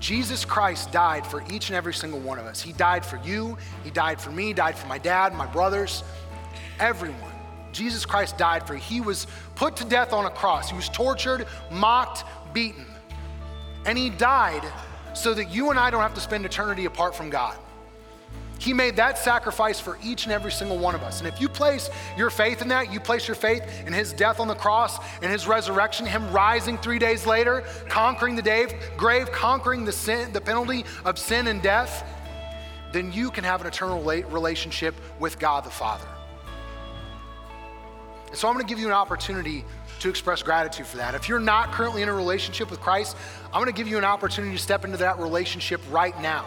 Jesus 0.00 0.44
Christ 0.44 0.90
died 0.90 1.26
for 1.26 1.44
each 1.50 1.68
and 1.68 1.76
every 1.76 1.94
single 1.94 2.18
one 2.20 2.38
of 2.38 2.46
us. 2.46 2.60
He 2.60 2.72
died 2.72 3.04
for 3.04 3.18
you, 3.18 3.56
He 3.84 3.90
died 3.90 4.20
for 4.20 4.30
me, 4.30 4.52
died 4.52 4.76
for 4.76 4.86
my 4.86 4.98
dad, 4.98 5.34
my 5.34 5.46
brothers, 5.46 6.02
everyone. 6.78 7.32
Jesus 7.72 8.04
Christ 8.04 8.36
died 8.36 8.66
for. 8.66 8.74
You. 8.74 8.80
He 8.80 9.00
was 9.00 9.26
put 9.54 9.76
to 9.76 9.84
death 9.84 10.12
on 10.12 10.26
a 10.26 10.30
cross. 10.30 10.70
He 10.70 10.76
was 10.76 10.88
tortured, 10.88 11.46
mocked, 11.70 12.24
beaten. 12.52 12.86
And 13.86 13.96
He 13.96 14.10
died 14.10 14.64
so 15.14 15.34
that 15.34 15.50
you 15.50 15.70
and 15.70 15.78
I 15.78 15.90
don't 15.90 16.02
have 16.02 16.14
to 16.14 16.20
spend 16.20 16.44
eternity 16.44 16.86
apart 16.86 17.14
from 17.14 17.30
God. 17.30 17.56
He 18.60 18.74
made 18.74 18.96
that 18.96 19.16
sacrifice 19.16 19.80
for 19.80 19.98
each 20.04 20.24
and 20.24 20.32
every 20.32 20.52
single 20.52 20.76
one 20.76 20.94
of 20.94 21.02
us. 21.02 21.18
And 21.18 21.26
if 21.26 21.40
you 21.40 21.48
place 21.48 21.88
your 22.14 22.28
faith 22.28 22.60
in 22.60 22.68
that, 22.68 22.92
you 22.92 23.00
place 23.00 23.26
your 23.26 23.34
faith 23.34 23.64
in 23.86 23.92
his 23.94 24.12
death 24.12 24.38
on 24.38 24.48
the 24.48 24.54
cross 24.54 24.98
and 25.22 25.32
his 25.32 25.48
resurrection, 25.48 26.04
him 26.04 26.30
rising 26.30 26.76
three 26.76 26.98
days 26.98 27.24
later, 27.24 27.64
conquering 27.88 28.36
the 28.36 28.42
grave, 28.98 29.32
conquering 29.32 29.86
the 29.86 29.92
sin, 29.92 30.30
the 30.34 30.42
penalty 30.42 30.84
of 31.06 31.18
sin 31.18 31.46
and 31.46 31.62
death, 31.62 32.04
then 32.92 33.10
you 33.12 33.30
can 33.30 33.44
have 33.44 33.62
an 33.62 33.66
eternal 33.66 34.02
relationship 34.02 34.94
with 35.18 35.38
God 35.38 35.64
the 35.64 35.70
Father. 35.70 36.06
And 38.28 38.36
so 38.36 38.46
I'm 38.46 38.54
going 38.54 38.66
to 38.66 38.68
give 38.68 38.78
you 38.78 38.88
an 38.88 38.92
opportunity 38.92 39.64
to 40.00 40.10
express 40.10 40.42
gratitude 40.42 40.86
for 40.86 40.98
that. 40.98 41.14
If 41.14 41.30
you're 41.30 41.40
not 41.40 41.72
currently 41.72 42.02
in 42.02 42.10
a 42.10 42.14
relationship 42.14 42.70
with 42.70 42.80
Christ, 42.80 43.16
I'm 43.46 43.62
going 43.62 43.72
to 43.72 43.72
give 43.72 43.88
you 43.88 43.96
an 43.96 44.04
opportunity 44.04 44.54
to 44.54 44.62
step 44.62 44.84
into 44.84 44.98
that 44.98 45.18
relationship 45.18 45.80
right 45.90 46.20
now. 46.20 46.44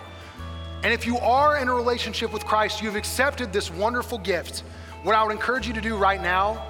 And 0.84 0.92
if 0.92 1.06
you 1.06 1.18
are 1.20 1.58
in 1.58 1.70
a 1.70 1.74
relationship 1.74 2.34
with 2.34 2.46
Christ, 2.46 2.82
you've 2.82 2.98
accepted 2.98 3.54
this 3.54 3.72
wonderful 3.72 4.18
gift. 4.18 4.64
What 5.04 5.16
I 5.16 5.24
would 5.24 5.32
encourage 5.32 5.66
you 5.66 5.74
to 5.74 5.82
do 5.82 5.96
right 5.96 6.22
now 6.22 6.62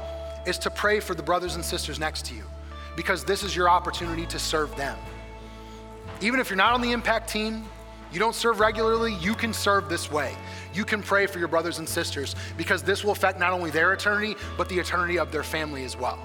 is 0.45 0.59
to 0.59 0.70
pray 0.70 0.99
for 0.99 1.16
the 1.16 1.24
brothers 1.24 1.55
and 1.55 1.66
sisters 1.66 1.99
next 1.99 2.26
to 2.28 2.36
you 2.36 2.43
because 2.95 3.24
this 3.24 3.43
is 3.43 3.55
your 3.55 3.70
opportunity 3.70 4.28
to 4.28 4.38
serve 4.38 4.76
them. 4.76 4.97
Even 6.22 6.39
if 6.39 6.49
you're 6.49 6.57
not 6.57 6.74
on 6.74 6.82
the 6.82 6.91
impact 6.91 7.28
team, 7.28 7.66
you 8.11 8.20
don't 8.20 8.36
serve 8.36 8.59
regularly, 8.59 9.16
you 9.16 9.34
can 9.34 9.51
serve 9.51 9.89
this 9.89 10.11
way. 10.11 10.36
You 10.76 10.86
can 10.86 11.01
pray 11.01 11.26
for 11.26 11.39
your 11.39 11.47
brothers 11.47 11.80
and 11.80 11.89
sisters 11.89 12.36
because 12.55 12.84
this 12.84 13.03
will 13.03 13.11
affect 13.11 13.39
not 13.39 13.51
only 13.51 13.72
their 13.72 13.93
eternity, 13.93 14.36
but 14.55 14.70
the 14.70 14.78
eternity 14.78 15.18
of 15.18 15.32
their 15.32 15.41
family 15.41 15.84
as 15.84 15.97
well. 15.97 16.20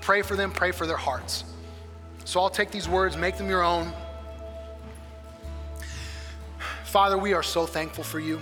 Pray 0.00 0.22
for 0.22 0.36
them, 0.36 0.50
pray 0.50 0.72
for 0.72 0.86
their 0.86 0.96
hearts. 0.96 1.44
So 2.24 2.40
I'll 2.40 2.48
take 2.48 2.70
these 2.70 2.88
words, 2.88 3.16
make 3.18 3.36
them 3.36 3.50
your 3.50 3.62
own. 3.62 3.92
Father, 6.86 7.18
we 7.18 7.34
are 7.34 7.42
so 7.42 7.66
thankful 7.66 8.04
for 8.04 8.20
you. 8.20 8.40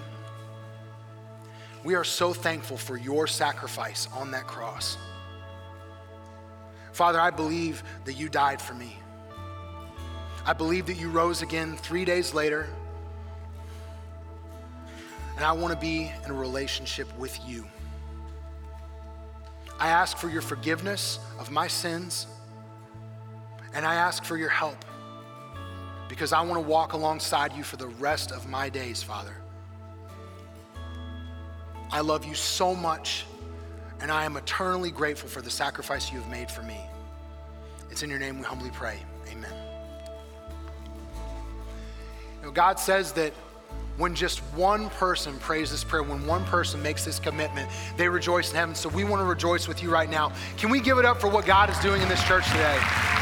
We 1.82 1.95
are 1.95 2.05
so 2.05 2.34
thankful 2.34 2.76
for 2.76 2.97
your 2.97 3.26
sacrifice 3.26 4.07
on 4.12 4.30
that 4.32 4.47
cross. 4.47 4.99
Father, 6.92 7.18
I 7.18 7.30
believe 7.30 7.82
that 8.05 8.12
you 8.12 8.28
died 8.28 8.61
for 8.61 8.74
me. 8.74 8.99
I 10.45 10.53
believe 10.53 10.86
that 10.86 10.99
you 10.99 11.09
rose 11.09 11.40
again 11.40 11.74
three 11.78 12.05
days 12.05 12.34
later. 12.34 12.68
And 15.36 15.45
I 15.45 15.53
want 15.53 15.72
to 15.72 15.80
be 15.80 16.12
in 16.24 16.30
a 16.30 16.34
relationship 16.34 17.09
with 17.18 17.38
you. 17.49 17.66
I 19.80 19.88
ask 19.88 20.18
for 20.18 20.28
your 20.28 20.42
forgiveness 20.42 21.18
of 21.38 21.51
my 21.51 21.66
sins, 21.66 22.26
and 23.72 23.86
I 23.86 23.95
ask 23.95 24.22
for 24.22 24.36
your 24.36 24.51
help 24.51 24.84
because 26.15 26.33
I 26.33 26.41
want 26.43 26.55
to 26.55 26.61
walk 26.61 26.93
alongside 26.93 27.55
you 27.55 27.65
for 27.65 27.77
the 27.77 27.89
rest 27.89 28.31
of 28.31 28.49
my 28.49 28.69
days, 28.69 29.03
Father. 29.03 29.35
I 31.91 32.03
love 32.03 32.25
you 32.25 32.35
so 32.35 32.73
much, 32.73 33.27
and 34.01 34.12
I 34.12 34.25
am 34.25 34.37
eternally 34.37 34.93
grateful 34.93 35.29
for 35.29 35.43
the 35.43 35.51
sacrifice 35.51 36.12
you 36.12 36.21
have 36.21 36.31
made 36.31 36.53
for 36.53 36.62
me. 36.62 36.79
It's 37.91 38.05
in 38.05 38.11
your 38.11 38.21
name 38.21 38.39
we 38.39 38.45
humbly 38.45 38.71
pray. 38.73 39.01
Amen. 39.29 39.53
You 42.41 42.47
know, 42.47 42.53
God 42.53 42.79
says 42.79 43.11
that 43.15 43.33
when 43.97 44.15
just 44.15 44.39
one 44.55 44.91
person 44.91 45.37
prays 45.41 45.73
this 45.73 45.83
prayer, 45.83 46.05
when 46.05 46.25
one 46.29 46.45
person 46.45 46.81
makes 46.81 47.05
this 47.05 47.19
commitment, 47.19 47.69
they 47.97 48.09
rejoice 48.09 48.51
in 48.51 48.57
heaven. 48.57 48.77
So 48.77 48.89
we 48.89 49.03
want 49.03 49.21
to 49.21 49.27
rejoice 49.27 49.67
with 49.67 49.83
you 49.83 49.91
right 49.91 50.09
now. 50.09 50.31
Can 50.59 50.71
we 50.71 50.79
give 50.79 50.99
it 50.99 51.05
up 51.05 51.21
for 51.21 51.27
what 51.27 51.45
God 51.45 51.71
is 51.71 51.79
doing 51.81 52.01
in 52.03 52.09
this 52.09 52.23
church 52.23 52.47
today? 52.53 53.14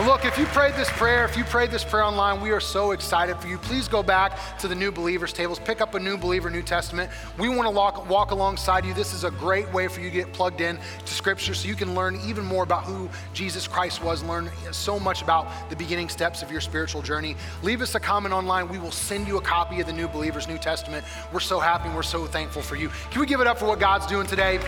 And 0.00 0.08
look, 0.08 0.24
if 0.24 0.38
you 0.38 0.46
prayed 0.46 0.72
this 0.76 0.88
prayer, 0.92 1.26
if 1.26 1.36
you 1.36 1.44
prayed 1.44 1.70
this 1.70 1.84
prayer 1.84 2.04
online, 2.04 2.40
we 2.40 2.52
are 2.52 2.58
so 2.58 2.92
excited 2.92 3.36
for 3.36 3.48
you. 3.48 3.58
Please 3.58 3.86
go 3.86 4.02
back 4.02 4.58
to 4.60 4.66
the 4.66 4.74
new 4.74 4.90
believers 4.90 5.30
tables, 5.30 5.58
pick 5.58 5.82
up 5.82 5.92
a 5.92 6.00
new 6.00 6.16
believer, 6.16 6.48
New 6.48 6.62
Testament. 6.62 7.10
We 7.38 7.50
want 7.50 7.66
to 7.66 7.70
walk, 7.70 8.08
walk 8.08 8.30
alongside 8.30 8.86
you. 8.86 8.94
This 8.94 9.12
is 9.12 9.24
a 9.24 9.30
great 9.30 9.70
way 9.74 9.88
for 9.88 10.00
you 10.00 10.08
to 10.08 10.16
get 10.16 10.32
plugged 10.32 10.62
in 10.62 10.78
to 11.04 11.12
Scripture 11.12 11.52
so 11.52 11.68
you 11.68 11.74
can 11.74 11.94
learn 11.94 12.18
even 12.24 12.46
more 12.46 12.62
about 12.62 12.84
who 12.84 13.10
Jesus 13.34 13.68
Christ 13.68 14.02
was, 14.02 14.24
learn 14.24 14.48
so 14.72 14.98
much 14.98 15.20
about 15.20 15.68
the 15.68 15.76
beginning 15.76 16.08
steps 16.08 16.40
of 16.40 16.50
your 16.50 16.62
spiritual 16.62 17.02
journey. 17.02 17.36
Leave 17.62 17.82
us 17.82 17.94
a 17.94 18.00
comment 18.00 18.32
online. 18.32 18.70
We 18.70 18.78
will 18.78 18.92
send 18.92 19.28
you 19.28 19.36
a 19.36 19.42
copy 19.42 19.82
of 19.82 19.86
the 19.86 19.92
new 19.92 20.08
believers, 20.08 20.48
New 20.48 20.56
Testament. 20.56 21.04
We're 21.30 21.40
so 21.40 21.60
happy. 21.60 21.90
We're 21.90 22.02
so 22.04 22.24
thankful 22.24 22.62
for 22.62 22.76
you. 22.76 22.88
Can 23.10 23.20
we 23.20 23.26
give 23.26 23.42
it 23.42 23.46
up 23.46 23.58
for 23.58 23.66
what 23.66 23.80
God's 23.80 24.06
doing 24.06 24.26
today? 24.26 24.60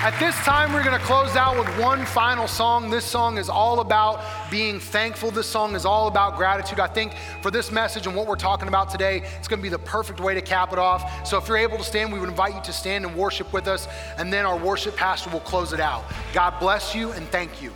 At 0.00 0.16
this 0.20 0.36
time, 0.36 0.72
we're 0.72 0.84
going 0.84 0.96
to 0.96 1.04
close 1.04 1.34
out 1.34 1.58
with 1.58 1.66
one 1.76 2.06
final 2.06 2.46
song. 2.46 2.88
This 2.88 3.04
song 3.04 3.36
is 3.36 3.48
all 3.48 3.80
about 3.80 4.24
being 4.48 4.78
thankful. 4.78 5.32
This 5.32 5.48
song 5.48 5.74
is 5.74 5.84
all 5.84 6.06
about 6.06 6.36
gratitude. 6.36 6.78
I 6.78 6.86
think 6.86 7.14
for 7.42 7.50
this 7.50 7.72
message 7.72 8.06
and 8.06 8.14
what 8.14 8.28
we're 8.28 8.36
talking 8.36 8.68
about 8.68 8.90
today, 8.90 9.24
it's 9.40 9.48
going 9.48 9.58
to 9.58 9.62
be 9.62 9.68
the 9.68 9.80
perfect 9.80 10.20
way 10.20 10.34
to 10.34 10.40
cap 10.40 10.72
it 10.72 10.78
off. 10.78 11.26
So 11.26 11.36
if 11.36 11.48
you're 11.48 11.56
able 11.56 11.78
to 11.78 11.82
stand, 11.82 12.12
we 12.12 12.20
would 12.20 12.28
invite 12.28 12.54
you 12.54 12.62
to 12.62 12.72
stand 12.72 13.06
and 13.06 13.16
worship 13.16 13.52
with 13.52 13.66
us, 13.66 13.88
and 14.18 14.32
then 14.32 14.46
our 14.46 14.56
worship 14.56 14.94
pastor 14.94 15.30
will 15.30 15.40
close 15.40 15.72
it 15.72 15.80
out. 15.80 16.04
God 16.32 16.60
bless 16.60 16.94
you 16.94 17.10
and 17.10 17.26
thank 17.30 17.60
you. 17.60 17.72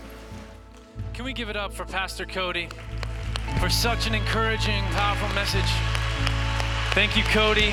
Can 1.15 1.25
we 1.25 1.33
give 1.33 1.49
it 1.49 1.57
up 1.57 1.73
for 1.73 1.85
Pastor 1.85 2.25
Cody 2.25 2.69
for 3.59 3.69
such 3.69 4.07
an 4.07 4.15
encouraging, 4.15 4.85
powerful 4.93 5.29
message? 5.35 5.69
Thank 6.95 7.17
you, 7.17 7.25
Cody. 7.25 7.73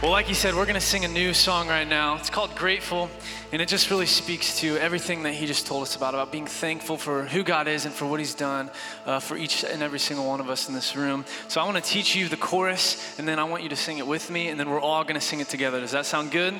Well, 0.00 0.12
like 0.12 0.26
he 0.26 0.34
said, 0.34 0.54
we're 0.54 0.64
going 0.64 0.74
to 0.74 0.80
sing 0.80 1.04
a 1.04 1.08
new 1.08 1.34
song 1.34 1.66
right 1.66 1.86
now. 1.86 2.14
It's 2.18 2.30
called 2.30 2.54
Grateful, 2.54 3.10
and 3.50 3.60
it 3.60 3.66
just 3.66 3.90
really 3.90 4.06
speaks 4.06 4.60
to 4.60 4.76
everything 4.76 5.24
that 5.24 5.32
he 5.32 5.44
just 5.44 5.66
told 5.66 5.82
us 5.82 5.96
about, 5.96 6.14
about 6.14 6.30
being 6.30 6.46
thankful 6.46 6.96
for 6.96 7.24
who 7.24 7.42
God 7.42 7.66
is 7.66 7.84
and 7.84 7.92
for 7.92 8.06
what 8.06 8.20
he's 8.20 8.36
done 8.36 8.70
uh, 9.06 9.18
for 9.18 9.36
each 9.36 9.64
and 9.64 9.82
every 9.82 9.98
single 9.98 10.24
one 10.24 10.38
of 10.38 10.48
us 10.48 10.68
in 10.68 10.74
this 10.74 10.94
room. 10.94 11.24
So 11.48 11.60
I 11.60 11.64
want 11.64 11.78
to 11.78 11.82
teach 11.82 12.14
you 12.14 12.28
the 12.28 12.36
chorus, 12.36 13.18
and 13.18 13.26
then 13.26 13.40
I 13.40 13.44
want 13.44 13.64
you 13.64 13.70
to 13.70 13.76
sing 13.76 13.98
it 13.98 14.06
with 14.06 14.30
me, 14.30 14.46
and 14.46 14.60
then 14.60 14.70
we're 14.70 14.80
all 14.80 15.02
going 15.02 15.16
to 15.16 15.20
sing 15.20 15.40
it 15.40 15.48
together. 15.48 15.80
Does 15.80 15.90
that 15.90 16.06
sound 16.06 16.30
good? 16.30 16.54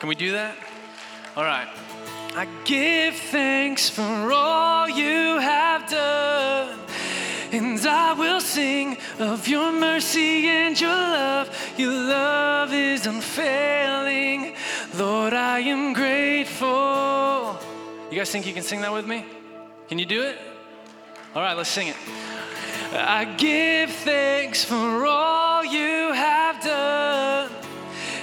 Can 0.00 0.10
we 0.10 0.14
do 0.14 0.32
that? 0.32 0.54
All 1.36 1.44
right. 1.44 1.68
I 2.36 2.46
give 2.66 3.14
thanks 3.14 3.88
for 3.88 4.02
all 4.02 4.86
you 4.86 5.38
have 5.38 5.88
done. 5.88 6.78
And 7.54 7.78
I 7.86 8.14
will 8.14 8.40
sing 8.40 8.96
of 9.20 9.46
your 9.46 9.70
mercy 9.70 10.48
and 10.48 10.80
your 10.80 10.90
love. 10.90 11.48
Your 11.76 11.92
love 11.92 12.72
is 12.72 13.06
unfailing. 13.06 14.56
Lord, 14.96 15.32
I 15.34 15.60
am 15.60 15.92
grateful. 15.92 17.56
You 18.10 18.18
guys 18.18 18.32
think 18.32 18.44
you 18.48 18.52
can 18.52 18.64
sing 18.64 18.80
that 18.80 18.92
with 18.92 19.06
me? 19.06 19.24
Can 19.88 20.00
you 20.00 20.04
do 20.04 20.22
it? 20.22 20.36
All 21.32 21.42
right, 21.42 21.56
let's 21.56 21.70
sing 21.70 21.86
it. 21.86 21.96
I 22.92 23.24
give 23.24 23.90
thanks 23.90 24.64
for 24.64 25.06
all 25.06 25.64
you 25.64 26.12
have 26.12 26.60
done. 26.60 27.52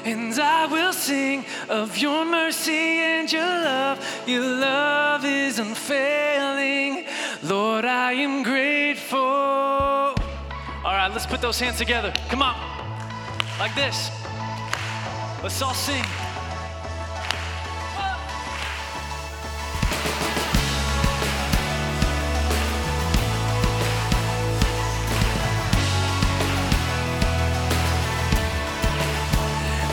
And 0.04 0.38
I 0.38 0.66
will 0.66 0.92
sing 0.92 1.46
of 1.70 1.98
your 1.98 2.26
mercy 2.26 2.72
and 2.72 3.32
your 3.32 3.44
love. 3.44 4.24
Your 4.28 4.46
love 4.46 5.24
is 5.24 5.58
unfailing. 5.58 7.06
Lord, 7.44 7.86
I 7.86 8.12
am 8.14 8.44
grateful. 8.44 8.91
All 9.14 10.14
right, 10.84 11.10
let's 11.12 11.26
put 11.26 11.42
those 11.42 11.60
hands 11.60 11.78
together. 11.78 12.14
Come 12.30 12.42
on. 12.42 12.56
Like 13.60 13.76
this. 13.76 14.10
Let's 15.44 15.62
all 15.62 15.74
sing. 15.74 16.04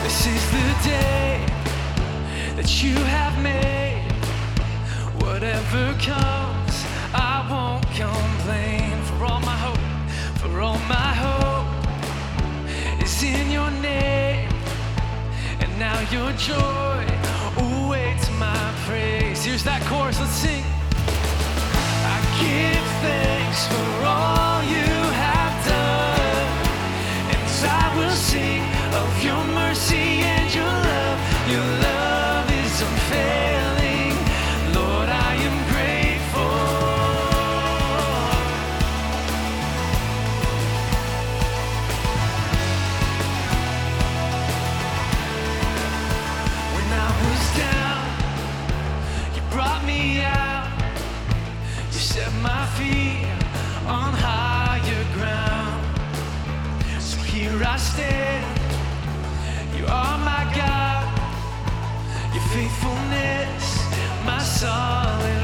This 0.03 0.27
is 0.27 0.51
the 0.51 0.89
day 0.89 1.45
that 2.57 2.83
you 2.83 2.95
have 2.95 3.43
made. 3.43 4.13
Whatever 5.23 5.93
comes, 5.95 6.85
I 7.15 7.47
won't 7.51 7.87
complain. 7.87 8.38
All 10.61 10.79
my 10.89 11.13
hope 11.15 11.69
is 13.03 13.23
in 13.23 13.51
your 13.51 13.71
name. 13.71 14.51
And 15.61 15.71
now 15.79 15.99
your 16.11 16.33
joy 16.33 17.07
awaits 17.57 18.29
my 18.39 18.75
praise. 18.87 19.45
Here's 19.45 19.65
that 19.65 19.83
chorus, 19.87 20.19
let's 20.19 20.33
sing. 20.33 20.65
I 22.15 22.19
give 22.43 22.89
thanks 23.07 23.61
for 23.71 23.91
all 24.05 24.63
you 24.75 24.91
have 25.25 25.55
done. 25.75 26.49
And 27.33 27.45
I 27.83 27.87
will 27.97 28.19
sing 28.31 28.63
of 29.03 29.11
your 29.23 29.43
mercy 29.63 30.23
and 30.35 30.55
your 30.55 30.65
love. 30.65 31.19
Your 31.51 31.67
love 31.83 31.98
You 59.77 59.85
are 59.87 60.19
my 60.19 60.45
God. 60.55 61.07
Your 62.35 62.47
faithfulness, 62.55 63.65
my 64.25 64.39
solid 64.41 65.38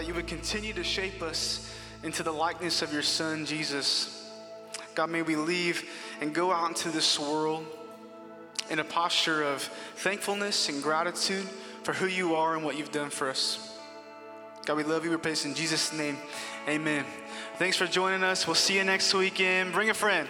that 0.00 0.06
you 0.06 0.14
would 0.14 0.26
continue 0.26 0.72
to 0.72 0.82
shape 0.82 1.20
us 1.20 1.70
into 2.02 2.22
the 2.22 2.32
likeness 2.32 2.80
of 2.80 2.90
your 2.90 3.02
Son, 3.02 3.44
Jesus. 3.44 4.32
God, 4.94 5.10
may 5.10 5.20
we 5.20 5.36
leave 5.36 5.86
and 6.22 6.34
go 6.34 6.50
out 6.50 6.68
into 6.68 6.88
this 6.88 7.18
world 7.18 7.66
in 8.70 8.78
a 8.78 8.84
posture 8.84 9.42
of 9.42 9.60
thankfulness 9.96 10.70
and 10.70 10.82
gratitude 10.82 11.46
for 11.82 11.92
who 11.92 12.06
you 12.06 12.34
are 12.34 12.56
and 12.56 12.64
what 12.64 12.78
you've 12.78 12.92
done 12.92 13.10
for 13.10 13.28
us. 13.28 13.76
God, 14.64 14.78
we 14.78 14.84
love 14.84 15.04
you. 15.04 15.10
We 15.10 15.18
praise 15.18 15.44
in 15.44 15.54
Jesus' 15.54 15.92
name. 15.92 16.16
Amen. 16.66 17.04
Thanks 17.58 17.76
for 17.76 17.86
joining 17.86 18.22
us. 18.22 18.46
We'll 18.46 18.54
see 18.54 18.78
you 18.78 18.84
next 18.84 19.12
weekend. 19.12 19.74
Bring 19.74 19.90
a 19.90 19.94
friend. 19.94 20.26